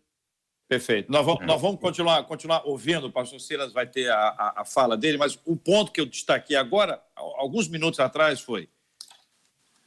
É. 0.66 0.68
Perfeito. 0.68 1.10
Nós 1.10 1.24
vamos, 1.24 1.46
nós 1.46 1.60
vamos 1.60 1.80
continuar, 1.80 2.22
continuar 2.24 2.62
ouvindo, 2.64 3.06
o 3.06 3.12
pastor 3.12 3.40
Silas 3.40 3.72
vai 3.72 3.86
ter 3.86 4.10
a, 4.10 4.16
a, 4.16 4.62
a 4.62 4.64
fala 4.64 4.96
dele, 4.96 5.16
mas 5.16 5.38
o 5.44 5.56
ponto 5.56 5.92
que 5.92 6.00
eu 6.00 6.06
destaquei 6.06 6.56
agora, 6.56 7.00
alguns 7.14 7.68
minutos 7.68 8.00
atrás, 8.00 8.40
foi 8.40 8.68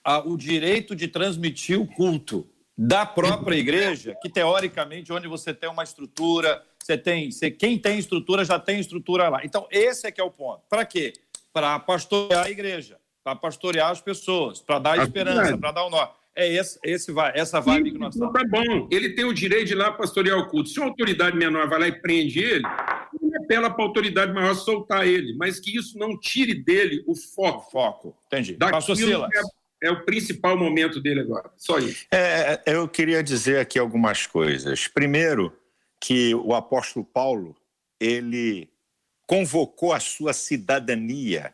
a, 0.04 0.20
o 0.20 0.38
direito 0.38 0.96
de 0.96 1.08
transmitir 1.08 1.80
o 1.80 1.86
culto 1.86 2.50
da 2.78 3.06
própria 3.06 3.58
igreja, 3.58 4.16
que 4.22 4.30
teoricamente, 4.30 5.12
onde 5.12 5.28
você 5.28 5.54
tem 5.54 5.70
uma 5.70 5.84
estrutura, 5.84 6.64
você 6.82 6.98
tem, 6.98 7.30
você, 7.30 7.52
quem 7.52 7.78
tem 7.78 8.00
estrutura 8.00 8.46
já 8.46 8.58
tem 8.58 8.80
estrutura 8.80 9.28
lá. 9.28 9.42
Então, 9.44 9.68
esse 9.70 10.08
é 10.08 10.12
que 10.12 10.22
é 10.22 10.24
o 10.24 10.32
ponto. 10.32 10.62
Para 10.70 10.86
quê? 10.86 11.12
Para 11.52 11.78
pastorear 11.78 12.46
a 12.46 12.50
igreja, 12.50 12.98
para 13.22 13.36
pastorear 13.36 13.92
as 13.92 14.00
pessoas, 14.00 14.62
para 14.62 14.80
dar 14.80 14.98
esperança, 14.98 15.58
para 15.58 15.74
dar 15.74 15.86
o 15.86 15.90
nó. 15.90 16.08
É 16.36 16.48
esse, 16.54 16.80
esse 16.84 17.14
essa 17.34 17.60
vibe 17.60 17.92
que 17.92 17.98
nós 17.98 18.16
estamos. 18.16 18.34
Tá 18.34 18.48
bom, 18.48 18.88
ele 18.92 19.10
tem 19.10 19.26
o 19.26 19.34
direito 19.34 19.68
de 19.68 19.74
ir 19.74 19.76
lá 19.76 19.92
pastorear 19.92 20.38
o 20.38 20.48
culto. 20.48 20.70
Se 20.70 20.80
uma 20.80 20.88
autoridade 20.88 21.36
menor 21.36 21.68
vai 21.68 21.80
lá 21.80 21.88
e 21.88 22.02
prende 22.02 22.40
ele, 22.40 22.64
ele 23.22 23.38
apela 23.44 23.70
para 23.70 23.84
a 23.84 23.88
autoridade 23.88 24.34
maior 24.34 24.56
soltar 24.56 25.06
ele, 25.06 25.36
mas 25.36 25.60
que 25.60 25.76
isso 25.76 25.98
não 25.98 26.18
tire 26.18 26.54
dele 26.54 27.04
o 27.06 27.16
foco. 27.16 27.68
O 27.68 27.72
foco, 27.72 28.18
entendi. 28.28 28.54
Pastor 28.54 28.96
Silas. 28.96 29.30
É, 29.84 29.88
é 29.88 29.92
o 29.92 30.06
principal 30.06 30.58
momento 30.58 31.02
dele 31.02 31.22
agora, 31.22 31.52
só 31.58 31.78
isso. 31.80 32.06
É, 32.12 32.62
eu 32.66 32.88
queria 32.88 33.24
dizer 33.24 33.60
aqui 33.60 33.78
algumas 33.80 34.26
coisas. 34.26 34.88
Primeiro, 34.88 35.54
que 36.00 36.34
o 36.36 36.54
apóstolo 36.54 37.06
Paulo, 37.06 37.56
ele 38.00 38.70
convocou 39.28 39.94
a 39.94 40.00
sua 40.00 40.34
cidadania 40.34 41.54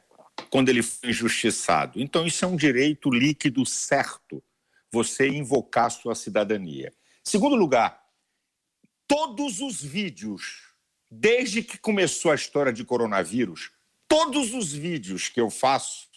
quando 0.50 0.70
ele 0.70 0.84
foi 0.84 1.10
injustiçado. 1.10 2.00
Então, 2.00 2.26
isso 2.26 2.46
é 2.46 2.48
um 2.48 2.56
direito 2.56 3.10
líquido 3.10 3.66
certo 3.66 4.44
você 4.96 5.28
invocar 5.28 5.92
sua 5.92 6.16
cidadania. 6.16 6.94
Segundo 7.22 7.54
lugar, 7.54 8.02
todos 9.06 9.60
os 9.60 9.84
vídeos, 9.84 10.74
desde 11.12 11.62
que 11.62 11.78
começou 11.78 12.32
a 12.32 12.36
história 12.36 12.72
de 12.72 12.86
coronavírus, 12.86 13.72
todos 14.08 14.54
os 14.54 14.72
vídeos 14.72 15.28
que 15.28 15.42
eu 15.42 15.50
faço, 15.50 16.08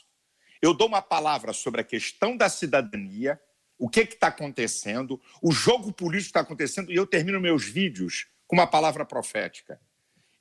eu 0.62 0.72
dou 0.72 0.87
uma 0.87 1.03
palavra 1.03 1.53
sobre 1.53 1.81
a 1.81 1.85
questão 1.85 2.37
da 2.37 2.49
cidadania, 2.49 3.41
o 3.76 3.89
que 3.89 4.01
está 4.01 4.29
acontecendo, 4.29 5.20
o 5.43 5.51
jogo 5.51 5.93
político 5.93 6.29
está 6.29 6.41
acontecendo, 6.41 6.93
e 6.93 6.95
eu 6.95 7.07
termino 7.07 7.41
meus 7.41 7.64
vídeos 7.64 8.29
com 8.47 8.55
uma 8.55 8.66
palavra 8.66 9.05
profética. 9.05 9.81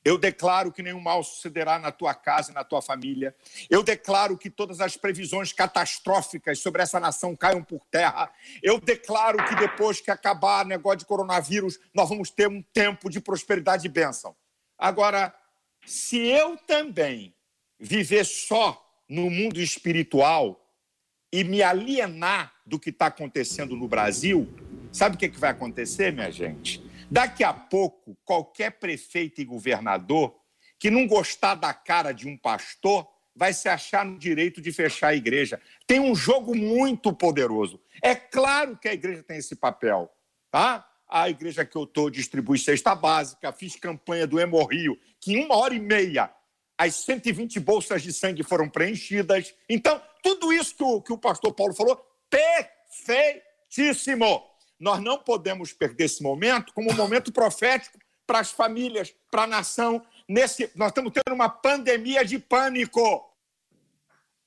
Eu 0.08 0.16
declaro 0.16 0.72
que 0.72 0.82
nenhum 0.82 1.00
mal 1.00 1.22
sucederá 1.22 1.78
na 1.78 1.92
tua 1.92 2.14
casa 2.14 2.50
e 2.50 2.54
na 2.54 2.64
tua 2.64 2.80
família. 2.80 3.36
Eu 3.68 3.82
declaro 3.82 4.38
que 4.38 4.48
todas 4.48 4.80
as 4.80 4.96
previsões 4.96 5.52
catastróficas 5.52 6.60
sobre 6.60 6.80
essa 6.80 6.98
nação 6.98 7.36
caiam 7.36 7.62
por 7.62 7.84
terra. 7.90 8.32
Eu 8.62 8.80
declaro 8.80 9.36
que 9.46 9.54
depois 9.56 10.00
que 10.00 10.10
acabar 10.10 10.64
o 10.64 10.68
negócio 10.68 11.00
de 11.00 11.04
coronavírus, 11.04 11.78
nós 11.92 12.08
vamos 12.08 12.30
ter 12.30 12.48
um 12.48 12.62
tempo 12.62 13.10
de 13.10 13.20
prosperidade 13.20 13.84
e 13.84 13.90
bênção. 13.90 14.34
Agora, 14.78 15.34
se 15.84 16.16
eu 16.16 16.56
também 16.56 17.34
viver 17.78 18.24
só 18.24 18.82
no 19.06 19.28
mundo 19.28 19.60
espiritual 19.60 20.58
e 21.30 21.44
me 21.44 21.62
alienar 21.62 22.54
do 22.64 22.78
que 22.78 22.88
está 22.88 23.08
acontecendo 23.08 23.76
no 23.76 23.86
Brasil, 23.86 24.48
sabe 24.90 25.16
o 25.16 25.18
que, 25.18 25.28
que 25.28 25.38
vai 25.38 25.50
acontecer, 25.50 26.14
minha 26.14 26.30
gente? 26.30 26.87
Daqui 27.10 27.42
a 27.42 27.54
pouco, 27.54 28.16
qualquer 28.24 28.72
prefeito 28.72 29.40
e 29.40 29.44
governador 29.44 30.36
que 30.78 30.90
não 30.90 31.06
gostar 31.06 31.54
da 31.54 31.72
cara 31.72 32.12
de 32.12 32.28
um 32.28 32.36
pastor 32.36 33.08
vai 33.34 33.54
se 33.54 33.68
achar 33.68 34.04
no 34.04 34.18
direito 34.18 34.60
de 34.60 34.70
fechar 34.72 35.08
a 35.08 35.14
igreja. 35.14 35.60
Tem 35.86 36.00
um 36.00 36.14
jogo 36.14 36.54
muito 36.54 37.10
poderoso. 37.12 37.80
É 38.02 38.14
claro 38.14 38.76
que 38.76 38.88
a 38.88 38.92
igreja 38.92 39.22
tem 39.22 39.38
esse 39.38 39.56
papel, 39.56 40.10
tá? 40.50 40.86
A 41.08 41.30
igreja 41.30 41.64
que 41.64 41.76
eu 41.76 41.84
estou 41.84 42.10
distribui 42.10 42.58
cesta 42.58 42.94
básica, 42.94 43.50
fiz 43.52 43.74
campanha 43.76 44.26
do 44.26 44.38
Hemorrio, 44.38 44.98
que 45.20 45.32
em 45.32 45.42
uma 45.44 45.56
hora 45.56 45.74
e 45.74 45.80
meia 45.80 46.30
as 46.76 46.96
120 46.96 47.58
bolsas 47.60 48.02
de 48.02 48.12
sangue 48.12 48.42
foram 48.42 48.68
preenchidas. 48.68 49.54
Então, 49.68 50.02
tudo 50.22 50.52
isso 50.52 50.76
que 50.76 50.84
o, 50.84 51.00
que 51.00 51.12
o 51.12 51.18
pastor 51.18 51.54
Paulo 51.54 51.74
falou, 51.74 51.98
perfeitíssimo. 52.30 54.44
Nós 54.78 55.00
não 55.00 55.18
podemos 55.18 55.72
perder 55.72 56.04
esse 56.04 56.22
momento 56.22 56.72
como 56.72 56.90
um 56.90 56.94
momento 56.94 57.32
profético 57.32 57.98
para 58.26 58.38
as 58.40 58.50
famílias, 58.50 59.14
para 59.30 59.42
a 59.42 59.46
nação. 59.46 60.04
Nesse, 60.28 60.70
nós 60.76 60.88
estamos 60.88 61.12
tendo 61.12 61.34
uma 61.34 61.48
pandemia 61.48 62.24
de 62.24 62.38
pânico. 62.38 63.28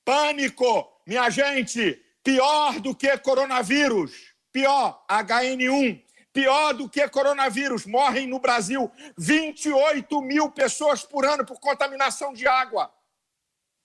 Pânico, 0.04 0.88
minha 1.06 1.28
gente, 1.28 2.00
pior 2.24 2.80
do 2.80 2.94
que 2.94 3.16
coronavírus. 3.18 4.32
Pior, 4.50 5.04
HN1. 5.08 6.02
Pior 6.32 6.72
do 6.72 6.88
que 6.88 7.06
coronavírus. 7.08 7.84
Morrem 7.84 8.26
no 8.26 8.38
Brasil 8.38 8.90
28 9.18 10.22
mil 10.22 10.50
pessoas 10.50 11.02
por 11.02 11.26
ano 11.26 11.44
por 11.44 11.60
contaminação 11.60 12.32
de 12.32 12.46
água. 12.46 12.90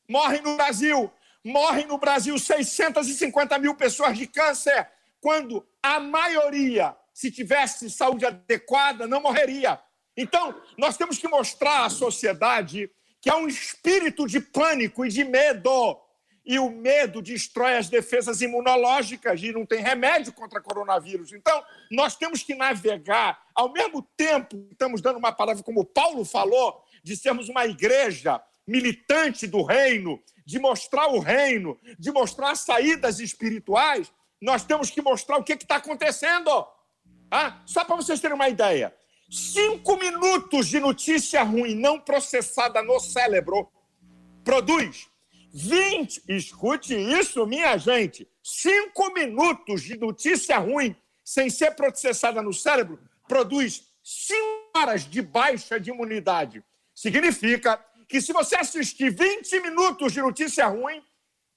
Morrem 0.07 0.41
no 0.41 0.55
Brasil. 0.55 1.11
Morrem 1.43 1.85
no 1.87 1.97
Brasil 1.97 2.37
650 2.39 3.57
mil 3.57 3.75
pessoas 3.75 4.17
de 4.17 4.27
câncer 4.27 4.87
quando 5.19 5.67
a 5.81 5.99
maioria, 5.99 6.95
se 7.13 7.31
tivesse 7.31 7.89
saúde 7.89 8.25
adequada, 8.25 9.07
não 9.07 9.21
morreria. 9.21 9.79
Então, 10.15 10.59
nós 10.77 10.97
temos 10.97 11.17
que 11.17 11.27
mostrar 11.27 11.85
à 11.85 11.89
sociedade 11.89 12.89
que 13.21 13.29
há 13.29 13.37
um 13.37 13.47
espírito 13.47 14.25
de 14.25 14.39
pânico 14.39 15.05
e 15.05 15.09
de 15.09 15.23
medo. 15.23 15.99
E 16.45 16.57
o 16.59 16.69
medo 16.69 17.21
destrói 17.21 17.75
as 17.75 17.89
defesas 17.89 18.41
imunológicas 18.41 19.41
e 19.43 19.51
não 19.51 19.65
tem 19.65 19.81
remédio 19.81 20.31
contra 20.31 20.61
coronavírus. 20.61 21.33
Então, 21.33 21.61
nós 21.91 22.15
temos 22.15 22.41
que 22.41 22.55
navegar, 22.55 23.41
ao 23.53 23.71
mesmo 23.71 24.01
tempo 24.15 24.55
que 24.55 24.71
estamos 24.71 25.01
dando 25.01 25.17
uma 25.17 25.31
palavra, 25.31 25.61
como 25.61 25.83
Paulo 25.83 26.23
falou, 26.23 26.81
de 27.03 27.17
sermos 27.17 27.49
uma 27.49 27.65
igreja 27.65 28.41
militante 28.65 29.45
do 29.45 29.61
reino, 29.61 30.23
de 30.45 30.57
mostrar 30.57 31.07
o 31.07 31.19
reino, 31.19 31.77
de 31.99 32.11
mostrar 32.11 32.55
saídas 32.55 33.19
espirituais, 33.19 34.11
nós 34.41 34.63
temos 34.63 34.89
que 34.89 35.01
mostrar 35.01 35.37
o 35.37 35.43
que 35.43 35.53
está 35.53 35.77
acontecendo. 35.77 36.67
Ah, 37.29 37.61
só 37.65 37.83
para 37.83 37.95
vocês 37.95 38.19
terem 38.19 38.35
uma 38.35 38.49
ideia. 38.49 38.93
Cinco 39.29 39.97
minutos 39.97 40.67
de 40.67 40.79
notícia 40.79 41.43
ruim 41.43 41.75
não 41.75 41.99
processada 41.99 42.81
no 42.81 42.99
cérebro 42.99 43.69
produz 44.43 45.07
20. 45.53 46.23
Escute 46.29 46.95
isso, 46.95 47.45
minha 47.45 47.77
gente. 47.77 48.27
Cinco 48.43 49.13
minutos 49.13 49.81
de 49.81 49.97
notícia 49.97 50.57
ruim 50.57 50.95
sem 51.25 51.49
ser 51.49 51.71
processada 51.71 52.41
no 52.41 52.53
cérebro 52.53 52.99
produz 53.27 53.83
cinco 54.01 54.69
horas 54.77 55.03
de 55.03 55.21
baixa 55.21 55.77
de 55.77 55.89
imunidade. 55.89 56.63
Significa 56.95 57.83
que 58.07 58.21
se 58.21 58.31
você 58.31 58.55
assistir 58.55 59.11
20 59.11 59.59
minutos 59.59 60.13
de 60.13 60.21
notícia 60.21 60.65
ruim, 60.67 61.03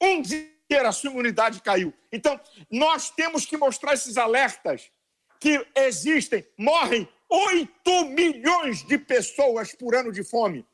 um 0.00 0.20
dia 0.20 0.50
a 0.76 0.92
sua 0.92 1.10
imunidade 1.10 1.60
caiu. 1.60 1.92
Então, 2.12 2.40
nós 2.70 3.10
temos 3.10 3.44
que 3.44 3.56
mostrar 3.56 3.94
esses 3.94 4.16
alertas 4.16 4.90
que 5.38 5.66
existem. 5.74 6.46
Morrem 6.56 7.08
8 7.28 8.04
milhões 8.06 8.84
de 8.86 8.98
pessoas 8.98 9.72
por 9.74 9.94
ano 9.94 10.12
de 10.12 10.22
fome. 10.22 10.66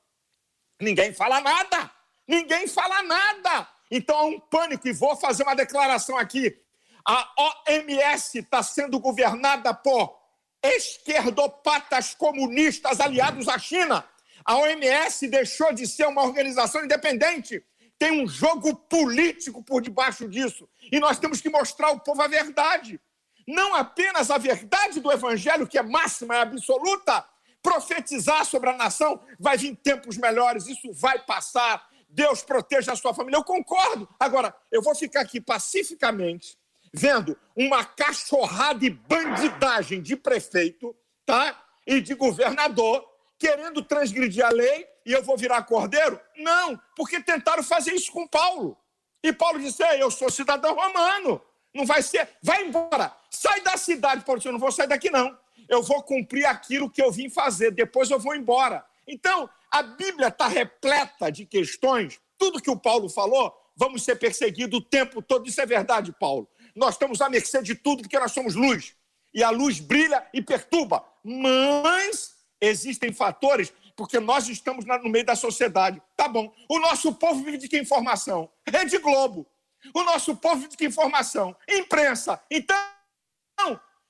Ninguém 0.81 1.13
fala 1.13 1.41
nada. 1.41 1.91
Ninguém 2.27 2.67
fala 2.67 3.03
nada. 3.03 3.69
Então 3.91 4.17
há 4.17 4.25
um 4.25 4.41
pânico 4.41 4.89
e 4.89 4.93
vou 4.93 5.17
fazer 5.17 5.45
uma 5.45 5.55
declaração 5.55 6.17
aqui. 6.19 6.61
A 7.05 7.33
OMS 7.69 8.39
está 8.39 8.63
sendo 8.63 8.99
governada 8.99 9.73
por 9.73 10.19
esquerdopatas 10.63 12.15
comunistas 12.15 12.99
aliados 13.01 13.49
à 13.49 13.59
China. 13.59 14.05
A 14.45 14.57
OMS 14.57 15.29
deixou 15.29 15.73
de 15.73 15.87
ser 15.87 16.07
uma 16.07 16.23
organização 16.23 16.85
independente 16.85 17.65
tem 17.99 18.23
um 18.23 18.27
jogo 18.27 18.75
político 18.75 19.63
por 19.63 19.81
debaixo 19.81 20.29
disso. 20.29 20.69
E 20.91 21.01
nós 21.01 21.19
temos 21.19 21.41
que 21.41 21.49
mostrar 21.49 21.89
ao 21.89 22.01
povo 22.01 22.23
a 22.23 22.29
verdade. 22.29 23.01
não 23.49 23.77
apenas 23.77 24.29
a 24.29 24.39
verdade 24.39 24.99
do 24.99 25.13
evangelho, 25.13 25.69
que 25.69 25.79
é 25.79 25.83
máxima, 25.83 26.35
é 26.35 26.41
absoluta, 26.41 27.25
profetizar 27.63 28.45
sobre 28.45 28.71
a 28.71 28.77
nação, 28.77 29.21
vai 29.39 29.57
vir 29.57 29.77
tempos 29.77 30.17
melhores, 30.17 30.67
isso 30.67 30.93
vai 30.93 31.19
passar. 31.21 31.89
Deus 32.09 32.43
proteja 32.43 32.93
a 32.93 32.97
sua 32.97 33.15
família. 33.15 33.37
Eu 33.37 33.45
concordo. 33.45 34.09
Agora, 34.19 34.55
eu 34.73 34.83
vou 34.83 34.95
ficar 34.95 35.21
aqui 35.21 35.41
pacificamente 35.41 36.59
vendo 36.93 37.39
uma 37.55 37.85
cachorrada 37.85 38.85
e 38.85 38.91
bandidagem 38.91 40.01
de 40.01 40.17
prefeito, 40.17 40.97
tá? 41.25 41.63
E 41.87 42.01
de 42.01 42.15
governador 42.15 43.07
querendo 43.39 43.83
transgredir 43.83 44.45
a 44.45 44.51
lei 44.51 44.87
e 45.07 45.13
eu 45.13 45.23
vou 45.23 45.37
virar 45.37 45.63
cordeiro? 45.63 46.21
Não, 46.37 46.79
porque 46.97 47.23
tentaram 47.23 47.63
fazer 47.63 47.93
isso 47.93 48.11
com 48.11 48.27
Paulo. 48.27 48.77
E 49.23 49.33
Paulo 49.33 49.61
disse: 49.61 49.83
Eu 49.99 50.11
sou 50.11 50.29
cidadão 50.29 50.75
romano. 50.75 51.41
Não 51.73 51.87
vai 51.87 52.03
ser. 52.03 52.29
Vai 52.43 52.65
embora. 52.65 53.17
Sai 53.31 53.61
da 53.61 53.77
cidade, 53.77 54.25
Paulo 54.25 54.41
disse: 54.41 54.49
Eu 54.49 54.53
não 54.53 54.59
vou 54.59 54.73
sair 54.73 54.89
daqui, 54.89 55.09
não. 55.09 55.39
Eu 55.69 55.81
vou 55.83 56.03
cumprir 56.03 56.45
aquilo 56.45 56.91
que 56.91 57.01
eu 57.01 57.13
vim 57.13 57.31
fazer. 57.31 57.71
Depois 57.71 58.11
eu 58.11 58.19
vou 58.19 58.35
embora. 58.35 58.85
Então, 59.07 59.49
a 59.71 59.83
Bíblia 59.83 60.29
está 60.29 60.49
repleta 60.49 61.31
de 61.31 61.47
questões. 61.47 62.21
Tudo 62.37 62.61
que 62.61 62.71
o 62.71 62.77
Paulo 62.77 63.09
falou, 63.09 63.57
vamos 63.77 64.03
ser 64.03 64.17
perseguidos 64.17 64.79
o 64.79 64.83
tempo 64.83 65.23
todo. 65.23 65.49
Isso 65.49 65.61
é 65.61 65.67
verdade, 65.67 66.13
Paulo. 66.19 66.49
Nós 66.75 66.95
estamos 66.95 67.21
à 67.21 67.29
mercê 67.29 67.63
de 67.63 67.77
tudo 67.77 68.03
porque 68.03 68.19
nós 68.19 68.33
somos 68.33 68.57
luz. 68.57 68.95
E 69.33 69.43
a 69.43 69.51
luz 69.51 69.79
brilha 69.79 70.27
e 70.33 70.43
perturba. 70.43 71.05
Mas 71.23 72.35
existem 72.61 73.13
fatores 73.13 73.73
porque 73.97 74.21
nós 74.21 74.49
estamos 74.49 74.85
no 74.85 75.09
meio 75.09 75.25
da 75.25 75.35
sociedade. 75.35 76.01
Tá 76.15 76.29
bom. 76.29 76.55
O 76.69 76.79
nosso 76.79 77.15
povo 77.15 77.43
vive 77.43 77.57
de 77.57 77.69
que 77.69 77.79
informação? 77.79 78.49
Rede 78.67 78.99
Globo. 78.99 79.47
O 79.95 80.03
nosso 80.03 80.37
povo 80.37 80.57
vive 80.57 80.69
de 80.69 80.77
que 80.77 80.87
informação? 80.87 81.57
Imprensa. 81.69 82.41
Então, 82.51 82.77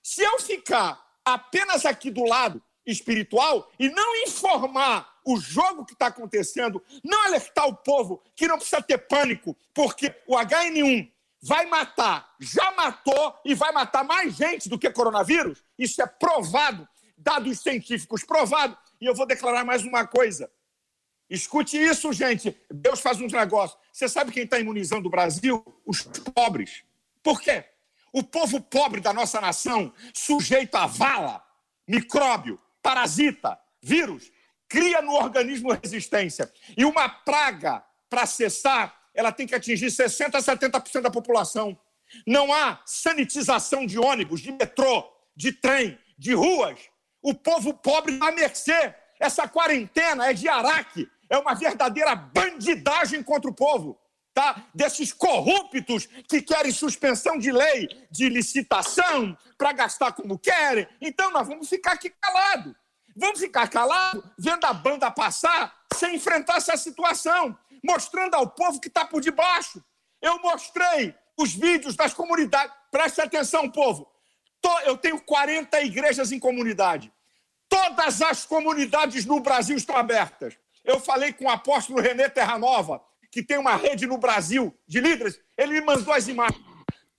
se 0.02 0.22
eu 0.22 0.40
ficar 0.40 1.00
apenas 1.24 1.86
aqui 1.86 2.10
do 2.10 2.24
lado 2.24 2.62
espiritual 2.84 3.70
e 3.78 3.88
não 3.88 4.16
informar 4.22 5.16
o 5.24 5.38
jogo 5.40 5.84
que 5.84 5.92
está 5.92 6.06
acontecendo, 6.06 6.82
não 7.04 7.24
alertar 7.26 7.66
o 7.66 7.74
povo 7.74 8.22
que 8.34 8.46
não 8.46 8.56
precisa 8.56 8.80
ter 8.80 8.98
pânico, 8.98 9.56
porque 9.74 10.14
o 10.26 10.36
HN1 10.36 11.10
vai 11.42 11.66
matar, 11.66 12.32
já 12.40 12.70
matou 12.72 13.38
e 13.44 13.54
vai 13.54 13.72
matar 13.72 14.04
mais 14.04 14.34
gente 14.34 14.68
do 14.68 14.78
que 14.78 14.90
coronavírus, 14.90 15.62
isso 15.76 16.00
é 16.00 16.06
provado, 16.06 16.88
dados 17.18 17.58
científicos 17.60 18.24
provados. 18.24 18.78
E 19.00 19.06
eu 19.06 19.14
vou 19.14 19.26
declarar 19.26 19.64
mais 19.64 19.84
uma 19.84 20.06
coisa. 20.06 20.50
Escute 21.28 21.76
isso, 21.76 22.12
gente. 22.12 22.56
Deus 22.70 23.00
faz 23.00 23.20
uns 23.20 23.32
negócios. 23.32 23.78
Você 23.92 24.08
sabe 24.08 24.32
quem 24.32 24.44
está 24.44 24.58
imunizando 24.58 25.08
o 25.08 25.10
Brasil? 25.10 25.64
Os 25.84 26.02
pobres. 26.34 26.84
Por 27.22 27.40
quê? 27.40 27.64
O 28.12 28.22
povo 28.22 28.60
pobre 28.60 29.00
da 29.00 29.12
nossa 29.12 29.40
nação, 29.40 29.92
sujeito 30.14 30.76
a 30.76 30.86
vala, 30.86 31.44
micróbio, 31.86 32.58
parasita, 32.80 33.58
vírus, 33.82 34.30
cria 34.68 35.02
no 35.02 35.12
organismo 35.12 35.72
resistência. 35.72 36.50
E 36.76 36.84
uma 36.84 37.08
praga, 37.08 37.84
para 38.08 38.24
cessar, 38.24 38.96
ela 39.12 39.32
tem 39.32 39.46
que 39.46 39.54
atingir 39.54 39.86
60% 39.86 40.34
a 40.34 40.38
70% 40.38 41.02
da 41.02 41.10
população. 41.10 41.78
Não 42.26 42.52
há 42.52 42.80
sanitização 42.86 43.84
de 43.84 43.98
ônibus, 43.98 44.40
de 44.40 44.52
metrô, 44.52 45.12
de 45.34 45.52
trem, 45.52 45.98
de 46.16 46.32
ruas 46.32 46.78
o 47.22 47.34
povo 47.34 47.74
pobre 47.74 48.18
à 48.22 48.32
mercê. 48.32 48.94
Essa 49.18 49.48
quarentena 49.48 50.30
é 50.30 50.32
de 50.32 50.48
Araque, 50.48 51.08
é 51.28 51.38
uma 51.38 51.54
verdadeira 51.54 52.14
bandidagem 52.14 53.22
contra 53.22 53.50
o 53.50 53.54
povo. 53.54 53.98
Tá? 54.34 54.66
Desses 54.74 55.14
corruptos 55.14 56.06
que 56.28 56.42
querem 56.42 56.70
suspensão 56.70 57.38
de 57.38 57.50
lei 57.50 57.88
de 58.10 58.28
licitação 58.28 59.36
para 59.56 59.72
gastar 59.72 60.12
como 60.12 60.38
querem. 60.38 60.86
Então 61.00 61.30
nós 61.30 61.48
vamos 61.48 61.68
ficar 61.68 61.92
aqui 61.92 62.10
calados. 62.10 62.74
Vamos 63.16 63.40
ficar 63.40 63.66
calados 63.68 64.22
vendo 64.38 64.62
a 64.66 64.74
banda 64.74 65.10
passar 65.10 65.74
sem 65.94 66.16
enfrentar 66.16 66.58
essa 66.58 66.76
situação, 66.76 67.58
mostrando 67.82 68.34
ao 68.34 68.50
povo 68.50 68.78
que 68.78 68.88
está 68.88 69.06
por 69.06 69.22
debaixo. 69.22 69.82
Eu 70.20 70.38
mostrei 70.40 71.14
os 71.38 71.54
vídeos 71.54 71.96
das 71.96 72.12
comunidades. 72.12 72.74
Preste 72.90 73.22
atenção, 73.22 73.70
povo. 73.70 74.06
Eu 74.84 74.96
tenho 74.96 75.20
40 75.20 75.80
igrejas 75.82 76.32
em 76.32 76.38
comunidade. 76.38 77.12
Todas 77.68 78.22
as 78.22 78.44
comunidades 78.44 79.24
no 79.24 79.40
Brasil 79.40 79.76
estão 79.76 79.96
abertas. 79.96 80.56
Eu 80.84 81.00
falei 81.00 81.32
com 81.32 81.46
o 81.46 81.50
apóstolo 81.50 82.00
René 82.00 82.28
Terranova, 82.28 83.02
que 83.30 83.42
tem 83.42 83.58
uma 83.58 83.76
rede 83.76 84.06
no 84.06 84.16
Brasil 84.16 84.72
de 84.86 85.00
líderes, 85.00 85.40
ele 85.58 85.80
me 85.80 85.80
mandou 85.80 86.14
as 86.14 86.28
imagens. 86.28 86.64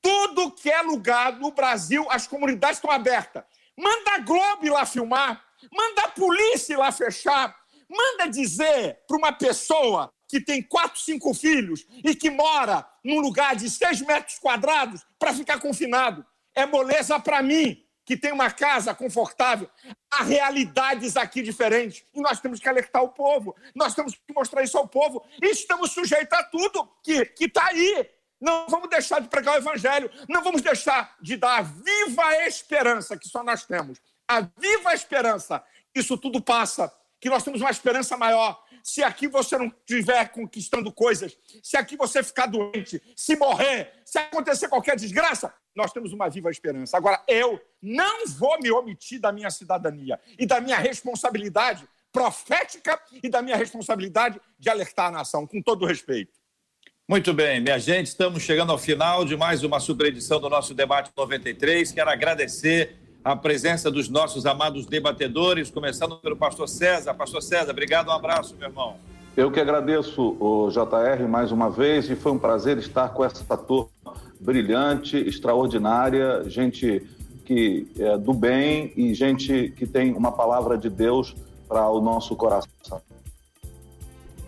Tudo 0.02 0.52
que 0.52 0.70
é 0.70 0.82
lugar 0.82 1.34
no 1.34 1.52
Brasil, 1.52 2.08
as 2.10 2.26
comunidades 2.26 2.78
estão 2.78 2.90
abertas. 2.90 3.44
Manda 3.78 4.12
a 4.16 4.20
Globo 4.20 4.72
lá 4.72 4.86
filmar, 4.86 5.44
manda 5.72 6.04
a 6.04 6.08
polícia 6.08 6.78
lá 6.78 6.92
fechar, 6.92 7.56
manda 7.90 8.32
dizer 8.32 9.00
para 9.06 9.18
uma 9.18 9.34
pessoa 9.34 10.12
que 10.28 10.40
tem 10.40 10.62
quatro, 10.62 11.00
cinco 11.00 11.34
filhos 11.34 11.86
e 12.04 12.16
que 12.16 12.30
mora 12.30 12.88
num 13.04 13.20
lugar 13.20 13.56
de 13.56 13.70
seis 13.70 14.02
metros 14.02 14.40
quadrados 14.40 15.06
para 15.20 15.34
ficar 15.34 15.60
confinado. 15.60 16.26
É 16.58 16.66
moleza 16.66 17.20
para 17.20 17.40
mim, 17.44 17.86
que 18.04 18.18
tem 18.18 18.32
uma 18.32 18.50
casa 18.50 18.92
confortável. 18.96 19.70
Há 20.10 20.24
realidades 20.24 21.16
aqui 21.16 21.44
diferentes. 21.44 22.04
E 22.16 22.20
nós 22.20 22.40
temos 22.40 22.60
que 22.60 22.68
alertar 22.68 23.04
o 23.04 23.10
povo. 23.10 23.56
Nós 23.76 23.94
temos 23.94 24.16
que 24.16 24.34
mostrar 24.34 24.64
isso 24.64 24.76
ao 24.76 24.88
povo. 24.88 25.24
E 25.40 25.52
estamos 25.52 25.92
sujeitos 25.92 26.36
a 26.36 26.44
tudo 26.46 26.90
que 27.04 27.32
está 27.42 27.68
aí. 27.68 28.10
Não 28.42 28.66
vamos 28.70 28.90
deixar 28.90 29.22
de 29.22 29.28
pregar 29.28 29.54
o 29.54 29.58
evangelho. 29.60 30.10
Não 30.28 30.44
vamos 30.44 30.64
deixar 30.64 31.16
de 31.22 31.38
dar 31.38 31.60
a 31.60 31.62
viva 31.62 32.48
esperança 32.48 33.16
que 33.16 33.28
só 33.28 33.44
nós 33.44 33.64
temos. 33.64 34.00
A 34.28 34.42
viva 34.42 34.96
esperança. 34.96 35.64
Isso 35.94 36.18
tudo 36.18 36.42
passa. 36.42 36.92
Que 37.20 37.30
nós 37.30 37.44
temos 37.44 37.62
uma 37.62 37.70
esperança 37.70 38.18
maior. 38.18 38.66
Se 38.82 39.04
aqui 39.04 39.28
você 39.28 39.60
não 39.60 39.68
estiver 39.68 40.30
conquistando 40.30 40.92
coisas, 40.92 41.38
se 41.62 41.78
aqui 41.78 41.96
você 41.96 42.24
ficar 42.24 42.48
doente, 42.48 43.00
se 43.16 43.36
morrer, 43.36 44.02
se 44.06 44.18
acontecer 44.18 44.70
qualquer 44.70 44.96
desgraça, 44.96 45.54
nós 45.78 45.94
temos 45.94 46.12
uma 46.12 46.28
viva 46.28 46.50
esperança. 46.50 46.98
Agora, 46.98 47.22
eu 47.28 47.62
não 47.82 48.26
vou 48.28 48.60
me 48.60 48.72
omitir 48.72 49.22
da 49.22 49.32
minha 49.32 49.52
cidadania 49.52 50.20
e 50.38 50.46
da 50.46 50.60
minha 50.60 50.80
responsabilidade 50.80 51.88
profética 52.12 53.00
e 53.22 53.30
da 53.30 53.44
minha 53.44 53.56
responsabilidade 53.56 54.42
de 54.58 54.70
alertar 54.72 55.10
a 55.10 55.12
nação, 55.12 55.46
com 55.46 55.62
todo 55.62 55.86
respeito. 55.86 56.32
Muito 57.08 57.32
bem, 57.32 57.62
minha 57.62 57.78
gente, 57.78 58.08
estamos 58.08 58.42
chegando 58.42 58.72
ao 58.72 58.78
final 58.78 59.24
de 59.24 59.38
mais 59.38 59.64
uma 59.64 59.80
super 59.80 60.08
edição 60.08 60.42
do 60.42 60.50
nosso 60.50 60.74
debate 60.74 61.12
93. 61.16 61.92
Quero 61.92 62.10
agradecer 62.10 62.98
a 63.24 63.36
presença 63.36 63.92
dos 63.92 64.10
nossos 64.10 64.48
amados 64.48 64.88
debatedores, 64.88 65.70
começando 65.70 66.18
pelo 66.18 66.36
pastor 66.36 66.68
César. 66.68 67.14
Pastor 67.14 67.44
César, 67.44 67.70
obrigado, 67.70 68.08
um 68.08 68.14
abraço, 68.14 68.56
meu 68.56 68.68
irmão. 68.68 68.98
Eu 69.38 69.52
que 69.52 69.60
agradeço 69.60 70.36
o 70.40 70.70
JR 70.72 71.28
mais 71.30 71.52
uma 71.52 71.70
vez 71.70 72.10
e 72.10 72.16
foi 72.16 72.32
um 72.32 72.40
prazer 72.40 72.80
estar 72.80 73.10
com 73.10 73.24
essa 73.24 73.56
turma 73.56 74.27
brilhante, 74.40 75.18
extraordinária, 75.18 76.44
gente 76.50 77.06
que 77.46 77.88
é 77.98 78.18
do 78.18 78.34
bem 78.34 78.92
e 78.96 79.14
gente 79.14 79.70
que 79.70 79.88
tem 79.88 80.14
uma 80.14 80.32
palavra 80.32 80.78
de 80.78 80.90
Deus 80.90 81.34
para 81.68 81.90
o 81.90 82.02
nosso 82.02 82.36
coração. 82.36 83.02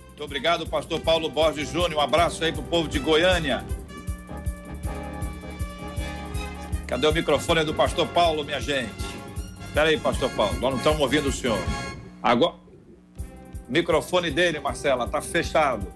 Muito 0.07 0.23
obrigado, 0.23 0.67
pastor 0.67 0.99
Paulo 0.99 1.29
Borges 1.29 1.71
Júnior. 1.71 1.95
Um 1.95 2.01
abraço 2.01 2.43
aí 2.43 2.51
para 2.51 2.61
o 2.61 2.65
povo 2.65 2.89
de 2.89 2.99
Goiânia. 2.99 3.63
Cadê 6.85 7.07
o 7.07 7.13
microfone 7.13 7.63
do 7.63 7.73
pastor 7.73 8.07
Paulo, 8.07 8.43
minha 8.43 8.59
gente? 8.59 8.91
Espera 9.65 9.89
aí, 9.89 9.97
pastor 9.97 10.29
Paulo, 10.31 10.53
nós 10.59 10.71
não 10.71 10.77
estamos 10.77 10.99
ouvindo 10.99 11.29
o 11.29 11.31
senhor. 11.31 11.59
Agora, 12.21 12.55
microfone 13.69 14.29
dele, 14.29 14.59
Marcela, 14.59 15.05
está 15.05 15.21
fechado. 15.21 15.87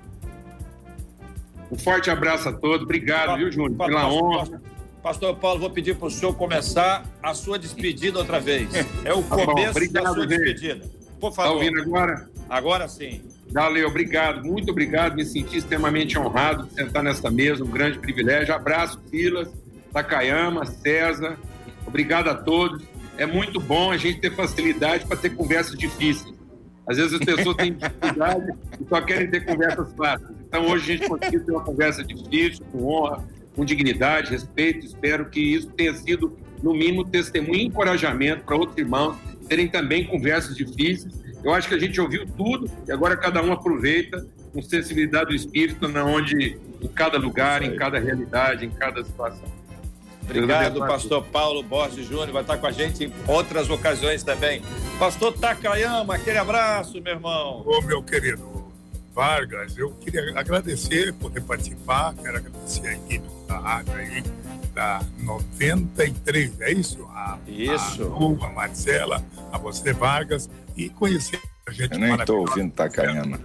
Um 1.74 1.78
forte 1.78 2.12
abraço 2.12 2.50
a 2.50 2.54
todos. 2.54 2.84
Obrigado, 2.84 3.30
pa, 3.30 3.36
viu, 3.36 3.52
Júnior, 3.52 3.76
pa, 3.76 3.88
pela 3.88 4.02
pastor, 4.02 4.24
honra. 4.24 4.62
Pastor 5.02 5.36
Paulo, 5.38 5.60
vou 5.60 5.70
pedir 5.72 5.96
para 5.96 6.08
o 6.08 6.12
senhor 6.12 6.36
começar 6.36 7.04
a 7.22 7.34
sua 7.34 7.58
despedida 7.58 8.20
outra 8.20 8.40
vez. 8.40 8.70
É 9.04 9.12
o 9.12 9.24
tá 9.24 9.36
começo 9.36 9.72
obrigado, 9.72 10.04
da 10.04 10.14
sua 10.14 10.28
despedida. 10.28 10.86
Por 11.20 11.34
favor. 11.34 11.64
Está 11.64 11.72
ouvindo 11.72 11.82
agora? 11.82 12.30
Agora 12.48 12.88
sim. 12.88 13.24
Valeu, 13.52 13.88
obrigado, 13.88 14.46
muito 14.46 14.70
obrigado. 14.70 15.16
Me 15.16 15.26
senti 15.26 15.58
extremamente 15.58 16.18
honrado 16.18 16.68
de 16.68 16.74
sentar 16.76 17.04
nessa 17.04 17.32
mesa, 17.32 17.64
um 17.64 17.70
grande 17.70 17.98
privilégio. 17.98 18.54
Abraço, 18.54 19.02
Silas, 19.10 19.50
Takayama, 19.92 20.66
César. 20.68 21.38
Obrigado 21.88 22.30
a 22.30 22.36
todos. 22.36 22.84
É 23.18 23.26
muito 23.26 23.60
bom 23.60 23.92
a 23.92 23.98
gente 23.98 24.22
ter 24.22 24.32
facilidade 24.36 25.08
para 25.08 25.18
ter 25.18 25.32
conversas 25.32 25.76
difíceis. 25.76 26.34
Às 26.88 26.98
vezes 26.98 27.14
as 27.14 27.20
pessoas 27.20 27.56
têm 27.56 27.74
dificuldade 27.74 28.52
e 28.80 28.88
só 28.88 29.02
querem 29.02 29.30
ter 29.30 29.44
conversas 29.44 29.92
fáceis. 29.96 30.43
Então 30.54 30.68
hoje 30.68 30.84
a 30.84 30.96
gente 30.96 31.10
conseguiu 31.10 31.44
ter 31.44 31.52
uma 31.52 31.64
conversa 31.64 32.04
difícil, 32.04 32.64
com 32.72 32.86
honra, 32.86 33.28
com 33.56 33.66
dignidade, 33.66 34.30
respeito. 34.30 34.86
Espero 34.86 35.26
que 35.26 35.40
isso 35.40 35.68
tenha 35.72 35.96
sido, 35.96 36.38
no 36.62 36.74
mínimo, 36.76 37.04
testemunho 37.04 37.56
e 37.56 37.66
encorajamento 37.66 38.44
para 38.44 38.56
outros 38.56 38.78
irmãos 38.78 39.18
terem 39.50 39.68
também 39.68 40.06
conversas 40.06 40.56
difíceis. 40.56 41.12
Eu 41.44 41.52
acho 41.52 41.68
que 41.68 41.74
a 41.74 41.80
gente 41.80 42.00
ouviu 42.00 42.28
tudo 42.38 42.70
e 42.88 42.92
agora 42.92 43.18
cada 43.18 43.42
um 43.42 43.52
aproveita 43.52 44.28
com 44.54 44.62
sensibilidade 44.62 45.30
do 45.30 45.36
espírito, 45.36 45.88
na 45.88 46.06
onde, 46.06 46.60
em 46.80 46.88
cada 46.88 47.18
lugar, 47.18 47.64
em 47.64 47.76
cada 47.76 47.98
realidade, 48.00 48.64
em 48.64 48.70
cada 48.70 49.04
situação. 49.04 49.52
Obrigado, 50.22 50.80
pastor 50.82 51.26
Paulo 51.26 51.64
Borges 51.64 52.08
Júnior, 52.08 52.32
vai 52.32 52.44
estar 52.44 52.58
com 52.58 52.68
a 52.68 52.72
gente 52.72 53.06
em 53.06 53.14
outras 53.28 53.72
ocasiões 53.72 54.22
também. 54.22 54.62
Pastor 55.00 55.34
Takayama, 55.34 56.14
aquele 56.14 56.38
abraço, 56.38 57.02
meu 57.02 57.14
irmão. 57.14 57.64
Ô, 57.66 57.82
meu 57.82 58.04
querido 58.04 58.53
Vargas, 59.14 59.78
eu 59.78 59.92
queria 59.92 60.38
agradecer 60.38 61.14
por 61.14 61.30
poder 61.30 61.42
participar, 61.42 62.16
quero 62.16 62.38
agradecer 62.38 62.88
a 62.88 62.94
equipe 62.94 63.28
da 63.48 63.60
rádio 63.60 63.94
aí, 63.94 64.24
da 64.74 65.02
93, 65.20 66.62
é 66.62 66.72
isso? 66.72 67.04
A, 67.14 67.38
isso. 67.48 68.04
A, 68.04 68.06
Lu, 68.08 68.44
a 68.44 68.50
Marcela, 68.50 69.24
a 69.52 69.58
você, 69.58 69.94
Vargas, 69.94 70.50
e 70.76 70.90
conhecer 70.90 71.40
a 71.68 71.72
gente. 71.72 71.94
Eu 71.94 72.00
nem 72.00 72.16
estou 72.16 72.40
ouvindo 72.40 72.72
Takayama. 72.74 73.40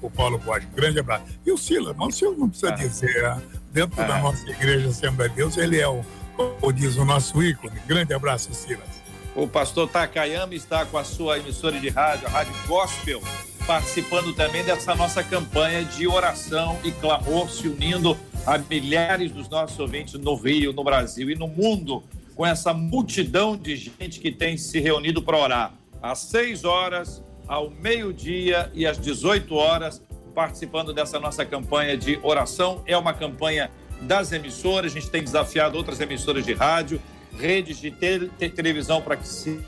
O 0.00 0.10
Paulo 0.10 0.38
Borges, 0.38 0.68
grande 0.74 0.98
abraço. 0.98 1.24
E 1.44 1.52
o 1.52 1.58
Silas, 1.58 1.94
mas 1.94 2.14
o 2.14 2.18
senhor 2.18 2.38
não 2.38 2.48
precisa 2.48 2.72
ah. 2.72 2.76
dizer, 2.76 3.24
ah, 3.26 3.38
dentro 3.70 4.00
ah. 4.00 4.06
da 4.06 4.18
nossa 4.18 4.48
igreja 4.48 4.88
Assembleia 4.88 5.28
de 5.28 5.36
Deus, 5.36 5.58
ele 5.58 5.78
é 5.78 5.86
o, 5.86 6.02
como 6.34 6.72
diz 6.72 6.96
o 6.96 7.04
nosso 7.04 7.42
ícone. 7.42 7.78
Grande 7.86 8.14
abraço, 8.14 8.54
Silas. 8.54 9.00
O 9.36 9.46
pastor 9.46 9.88
Takayama 9.88 10.54
está 10.54 10.86
com 10.86 10.96
a 10.96 11.04
sua 11.04 11.38
emissora 11.38 11.78
de 11.78 11.90
rádio, 11.90 12.26
a 12.28 12.30
Rádio 12.30 12.54
Gospel, 12.66 13.22
participando 13.70 14.34
também 14.34 14.64
dessa 14.64 14.96
nossa 14.96 15.22
campanha 15.22 15.84
de 15.84 16.04
oração 16.04 16.76
e 16.82 16.90
clamor, 16.90 17.48
se 17.48 17.68
unindo 17.68 18.18
a 18.44 18.58
milhares 18.58 19.30
dos 19.30 19.48
nossos 19.48 19.78
ouvintes 19.78 20.14
no 20.14 20.34
Rio, 20.34 20.72
no 20.72 20.82
Brasil 20.82 21.30
e 21.30 21.36
no 21.36 21.46
mundo, 21.46 22.02
com 22.34 22.44
essa 22.44 22.74
multidão 22.74 23.56
de 23.56 23.76
gente 23.76 24.18
que 24.18 24.32
tem 24.32 24.56
se 24.56 24.80
reunido 24.80 25.22
para 25.22 25.38
orar. 25.38 25.74
Às 26.02 26.18
6 26.18 26.64
horas, 26.64 27.22
ao 27.46 27.70
meio-dia 27.70 28.72
e 28.74 28.84
às 28.88 28.98
18 28.98 29.54
horas, 29.54 30.02
participando 30.34 30.92
dessa 30.92 31.20
nossa 31.20 31.44
campanha 31.44 31.96
de 31.96 32.18
oração. 32.24 32.82
É 32.86 32.96
uma 32.96 33.14
campanha 33.14 33.70
das 34.00 34.32
emissoras, 34.32 34.90
a 34.90 34.94
gente 34.98 35.10
tem 35.10 35.22
desafiado 35.22 35.78
outras 35.78 36.00
emissoras 36.00 36.44
de 36.44 36.54
rádio, 36.54 37.00
redes 37.38 37.78
de 37.78 37.92
te 37.92 38.48
televisão 38.48 39.00
para 39.00 39.16
que 39.16 39.28
se 39.28 39.60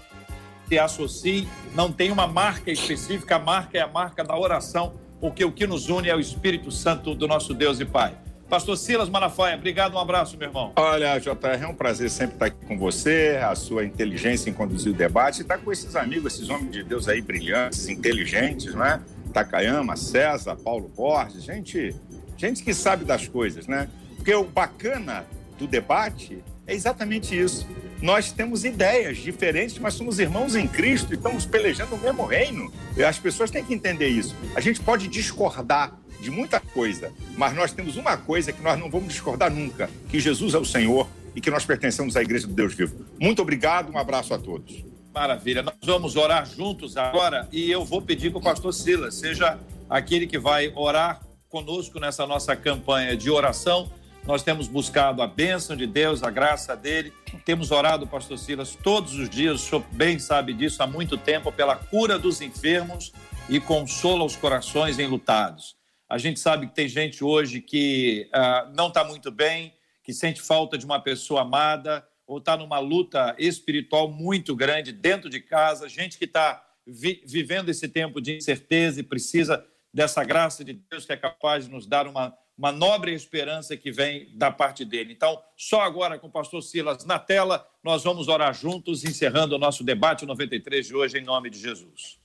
se 0.72 0.78
associe, 0.78 1.46
não 1.74 1.92
tem 1.92 2.10
uma 2.10 2.26
marca 2.26 2.70
específica, 2.70 3.36
a 3.36 3.38
marca 3.38 3.76
é 3.76 3.82
a 3.82 3.86
marca 3.86 4.24
da 4.24 4.34
oração, 4.34 4.94
porque 5.20 5.44
o 5.44 5.52
que 5.52 5.66
nos 5.66 5.90
une 5.90 6.08
é 6.08 6.16
o 6.16 6.18
Espírito 6.18 6.70
Santo 6.70 7.14
do 7.14 7.28
nosso 7.28 7.52
Deus 7.52 7.78
e 7.78 7.84
Pai. 7.84 8.16
Pastor 8.48 8.78
Silas 8.78 9.10
Malafaia, 9.10 9.54
obrigado, 9.54 9.96
um 9.96 9.98
abraço, 9.98 10.34
meu 10.38 10.48
irmão. 10.48 10.72
Olha, 10.76 11.18
JR, 11.18 11.62
é 11.62 11.66
um 11.66 11.74
prazer 11.74 12.08
sempre 12.08 12.36
estar 12.36 12.46
aqui 12.46 12.64
com 12.64 12.78
você, 12.78 13.38
a 13.42 13.54
sua 13.54 13.84
inteligência 13.84 14.48
em 14.48 14.54
conduzir 14.54 14.92
o 14.92 14.96
debate, 14.96 15.42
estar 15.42 15.58
com 15.58 15.70
esses 15.70 15.94
amigos, 15.94 16.32
esses 16.32 16.48
homens 16.48 16.72
de 16.72 16.82
Deus 16.82 17.06
aí 17.06 17.20
brilhantes, 17.20 17.90
inteligentes, 17.90 18.74
não 18.74 18.86
é? 18.86 18.98
Takayama, 19.30 19.94
César, 19.94 20.56
Paulo 20.56 20.88
Borges, 20.88 21.44
gente, 21.44 21.94
gente 22.38 22.64
que 22.64 22.72
sabe 22.72 23.04
das 23.04 23.28
coisas, 23.28 23.66
né? 23.66 23.90
Porque 24.16 24.34
o 24.34 24.44
bacana 24.44 25.26
do 25.58 25.66
debate 25.66 26.42
é 26.66 26.74
exatamente 26.74 27.38
isso. 27.38 27.66
Nós 28.00 28.32
temos 28.32 28.64
ideias 28.64 29.18
diferentes, 29.18 29.78
mas 29.78 29.94
somos 29.94 30.18
irmãos 30.18 30.56
em 30.56 30.66
Cristo 30.66 31.12
e 31.12 31.16
estamos 31.16 31.46
pelejando 31.46 31.94
o 31.94 31.98
mesmo 31.98 32.24
reino. 32.24 32.72
As 33.06 33.18
pessoas 33.18 33.50
têm 33.50 33.64
que 33.64 33.72
entender 33.72 34.08
isso. 34.08 34.34
A 34.56 34.60
gente 34.60 34.80
pode 34.80 35.06
discordar 35.06 35.96
de 36.20 36.30
muita 36.30 36.58
coisa, 36.60 37.12
mas 37.36 37.54
nós 37.54 37.72
temos 37.72 37.96
uma 37.96 38.16
coisa 38.16 38.52
que 38.52 38.62
nós 38.62 38.78
não 38.78 38.90
vamos 38.90 39.08
discordar 39.08 39.52
nunca: 39.52 39.88
que 40.08 40.18
Jesus 40.18 40.54
é 40.54 40.58
o 40.58 40.64
Senhor 40.64 41.08
e 41.34 41.40
que 41.40 41.50
nós 41.50 41.64
pertencemos 41.64 42.16
à 42.16 42.22
Igreja 42.22 42.46
do 42.46 42.54
Deus 42.54 42.74
Vivo. 42.74 43.04
Muito 43.20 43.40
obrigado, 43.42 43.92
um 43.92 43.98
abraço 43.98 44.34
a 44.34 44.38
todos. 44.38 44.84
Maravilha. 45.14 45.62
Nós 45.62 45.74
vamos 45.84 46.16
orar 46.16 46.46
juntos 46.46 46.96
agora 46.96 47.48
e 47.52 47.70
eu 47.70 47.84
vou 47.84 48.00
pedir 48.02 48.30
que 48.30 48.38
o 48.38 48.40
pastor 48.40 48.72
Silas 48.72 49.14
seja 49.14 49.58
aquele 49.88 50.26
que 50.26 50.38
vai 50.38 50.72
orar 50.74 51.20
conosco 51.48 52.00
nessa 52.00 52.26
nossa 52.26 52.56
campanha 52.56 53.16
de 53.16 53.30
oração 53.30 53.90
nós 54.24 54.42
temos 54.42 54.68
buscado 54.68 55.20
a 55.20 55.26
bênção 55.26 55.76
de 55.76 55.86
Deus, 55.86 56.22
a 56.22 56.30
graça 56.30 56.76
dele. 56.76 57.12
Temos 57.44 57.70
orado, 57.70 58.06
pastor 58.06 58.38
Silas, 58.38 58.76
todos 58.76 59.14
os 59.14 59.28
dias, 59.28 59.56
o 59.56 59.58
senhor 59.58 59.84
bem 59.92 60.18
sabe 60.18 60.52
disso, 60.52 60.82
há 60.82 60.86
muito 60.86 61.18
tempo, 61.18 61.50
pela 61.50 61.76
cura 61.76 62.18
dos 62.18 62.40
enfermos 62.40 63.12
e 63.48 63.58
consola 63.58 64.24
os 64.24 64.36
corações 64.36 64.98
enlutados. 64.98 65.76
A 66.08 66.18
gente 66.18 66.38
sabe 66.38 66.68
que 66.68 66.74
tem 66.74 66.88
gente 66.88 67.24
hoje 67.24 67.60
que 67.60 68.28
uh, 68.34 68.72
não 68.74 68.88
está 68.88 69.02
muito 69.02 69.30
bem, 69.30 69.74
que 70.04 70.12
sente 70.12 70.40
falta 70.40 70.78
de 70.78 70.84
uma 70.84 71.00
pessoa 71.00 71.42
amada, 71.42 72.06
ou 72.26 72.38
está 72.38 72.56
numa 72.56 72.78
luta 72.78 73.34
espiritual 73.38 74.10
muito 74.10 74.54
grande 74.54 74.92
dentro 74.92 75.28
de 75.28 75.40
casa, 75.40 75.88
gente 75.88 76.16
que 76.16 76.24
está 76.26 76.64
vi 76.86 77.22
vivendo 77.26 77.68
esse 77.68 77.88
tempo 77.88 78.20
de 78.20 78.36
incerteza 78.36 79.00
e 79.00 79.02
precisa 79.02 79.64
dessa 79.92 80.24
graça 80.24 80.64
de 80.64 80.72
Deus 80.72 81.04
que 81.04 81.12
é 81.12 81.16
capaz 81.16 81.64
de 81.64 81.70
nos 81.70 81.86
dar 81.86 82.06
uma 82.06 82.34
uma 82.56 82.70
nobre 82.70 83.12
esperança 83.12 83.76
que 83.76 83.90
vem 83.90 84.28
da 84.36 84.50
parte 84.50 84.84
dele. 84.84 85.12
Então, 85.12 85.40
só 85.56 85.80
agora 85.80 86.18
com 86.18 86.26
o 86.26 86.30
pastor 86.30 86.62
Silas 86.62 87.04
na 87.04 87.18
tela, 87.18 87.66
nós 87.82 88.04
vamos 88.04 88.28
orar 88.28 88.54
juntos, 88.54 89.04
encerrando 89.04 89.56
o 89.56 89.58
nosso 89.58 89.82
debate 89.82 90.26
93 90.26 90.86
de 90.86 90.94
hoje, 90.94 91.18
em 91.18 91.24
nome 91.24 91.50
de 91.50 91.58
Jesus. 91.58 92.20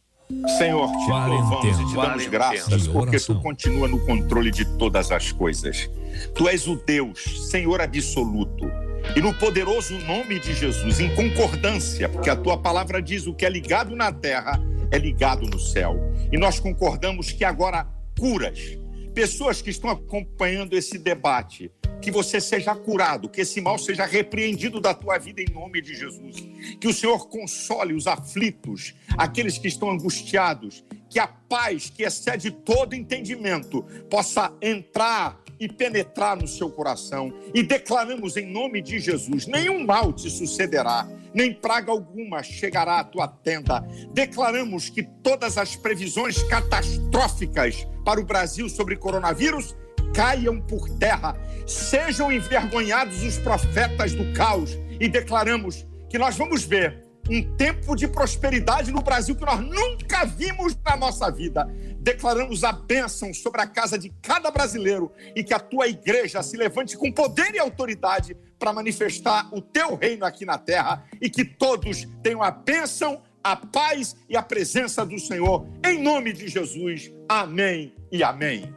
Senhor, 0.58 0.90
te 0.92 1.10
louvamos 1.10 1.80
e 1.80 1.86
te 1.86 1.96
damos 1.96 2.28
graças 2.28 2.88
porque 2.88 3.18
tu 3.18 3.40
continua 3.42 3.88
no 3.88 4.06
controle 4.06 4.52
de 4.52 4.66
todas 4.78 5.10
as 5.10 5.32
coisas. 5.32 5.90
Tu 6.36 6.50
és 6.50 6.68
o 6.68 6.76
Deus, 6.76 7.50
Senhor 7.50 7.80
absoluto. 7.80 8.70
E 9.16 9.22
no 9.22 9.34
poderoso 9.34 9.98
nome 10.00 10.38
de 10.38 10.54
Jesus, 10.54 11.00
em 11.00 11.16
concordância, 11.16 12.10
porque 12.10 12.30
a 12.30 12.36
tua 12.36 12.58
palavra 12.58 13.02
diz 13.02 13.26
o 13.26 13.34
que 13.34 13.46
é 13.46 13.50
ligado 13.50 13.96
na 13.96 14.12
terra 14.12 14.62
é 14.92 14.98
ligado 14.98 15.48
no 15.48 15.60
céu. 15.60 15.96
E 16.32 16.38
nós 16.38 16.60
concordamos 16.60 17.32
que 17.32 17.46
agora 17.46 17.88
curas, 18.20 18.78
pessoas 19.18 19.64
que 19.64 19.72
estão 19.72 19.90
acompanhando 19.90 20.78
esse 20.78 20.96
debate, 20.96 21.72
que 22.00 22.12
você 22.12 22.40
seja 22.40 22.76
curado, 22.76 23.28
que 23.28 23.42
esse 23.42 23.60
mal 23.60 23.80
seja 23.80 24.06
repreendido 24.06 24.80
da 24.80 24.94
tua 24.94 25.18
vida 25.18 25.42
em 25.42 25.52
nome 25.52 25.82
de 25.82 25.96
Jesus. 25.96 26.48
Que 26.80 26.88
o 26.88 26.94
Senhor 26.94 27.28
console 27.28 27.96
os 27.96 28.06
aflitos, 28.06 28.94
aqueles 29.18 29.58
que 29.58 29.68
estão 29.68 29.90
angustiados, 29.90 30.86
que 31.10 31.18
a 31.18 31.26
paz 31.26 31.90
que 31.90 32.04
excede 32.04 32.52
todo 32.52 32.94
entendimento 32.94 33.82
possa 34.08 34.54
entrar 34.62 35.42
e 35.60 35.68
penetrar 35.68 36.38
no 36.38 36.48
seu 36.48 36.70
coração. 36.70 37.34
E 37.54 37.64
declaramos 37.64 38.38
em 38.38 38.46
nome 38.46 38.82
de 38.82 39.00
Jesus: 39.00 39.48
nenhum 39.48 39.86
mal 39.86 40.14
te 40.14 40.30
sucederá, 40.30 41.08
nem 41.34 41.54
praga 41.54 41.92
alguma 41.92 42.44
chegará 42.44 43.00
à 43.00 43.04
tua 43.04 43.28
tenda. 43.28 43.82
Declaramos 44.14 44.90
que 44.90 45.04
todas 45.04 45.58
as 45.58 45.76
previsões 45.76 46.42
catastróficas 46.44 47.88
para 48.04 48.20
o 48.20 48.26
Brasil 48.26 48.70
sobre 48.70 48.96
coronavírus 48.96 49.76
caiam 50.14 50.60
por 50.60 50.90
terra. 50.98 51.38
Sejam 51.66 52.32
envergonhados 52.32 53.24
os 53.24 53.38
profetas 53.38 54.14
do 54.14 54.34
caos. 54.34 54.78
E 55.00 55.08
declaramos 55.08 55.86
que 56.10 56.18
nós 56.18 56.36
vamos 56.36 56.64
ver 56.64 57.07
um 57.30 57.56
tempo 57.56 57.96
de 57.96 58.08
prosperidade 58.08 58.92
no 58.92 59.02
Brasil 59.02 59.36
que 59.36 59.46
nós 59.46 59.60
nunca 59.60 60.26
vimos 60.26 60.78
na 60.86 60.96
nossa 60.96 61.30
vida. 61.30 61.68
Declaramos 62.00 62.64
a 62.64 62.72
bênção 62.72 63.34
sobre 63.34 63.62
a 63.62 63.68
casa 63.68 63.98
de 63.98 64.10
cada 64.22 64.50
brasileiro 64.50 65.12
e 65.36 65.44
que 65.44 65.54
a 65.54 65.60
tua 65.60 65.88
igreja 65.88 66.42
se 66.42 66.56
levante 66.56 66.98
com 66.98 67.12
poder 67.12 67.54
e 67.54 67.60
autoridade 67.60 68.36
para 68.58 68.74
manifestar 68.74 69.50
o 69.54 69.62
teu 69.62 69.96
reino 69.96 70.26
aqui 70.26 70.46
na 70.46 70.58
terra 70.58 71.04
e 71.22 71.30
que 71.30 71.44
todos 71.44 72.08
tenham 72.24 72.42
a 72.42 72.52
bênção, 72.52 73.22
a 73.44 73.56
paz 73.56 74.16
e 74.30 74.38
a 74.38 74.42
presença 74.42 75.06
do 75.06 75.20
Senhor. 75.20 75.68
Em 75.86 76.02
nome 76.02 76.34
de 76.34 76.48
Jesus. 76.48 77.12
Amém 77.28 77.94
e 78.12 78.24
amém. 78.24 78.77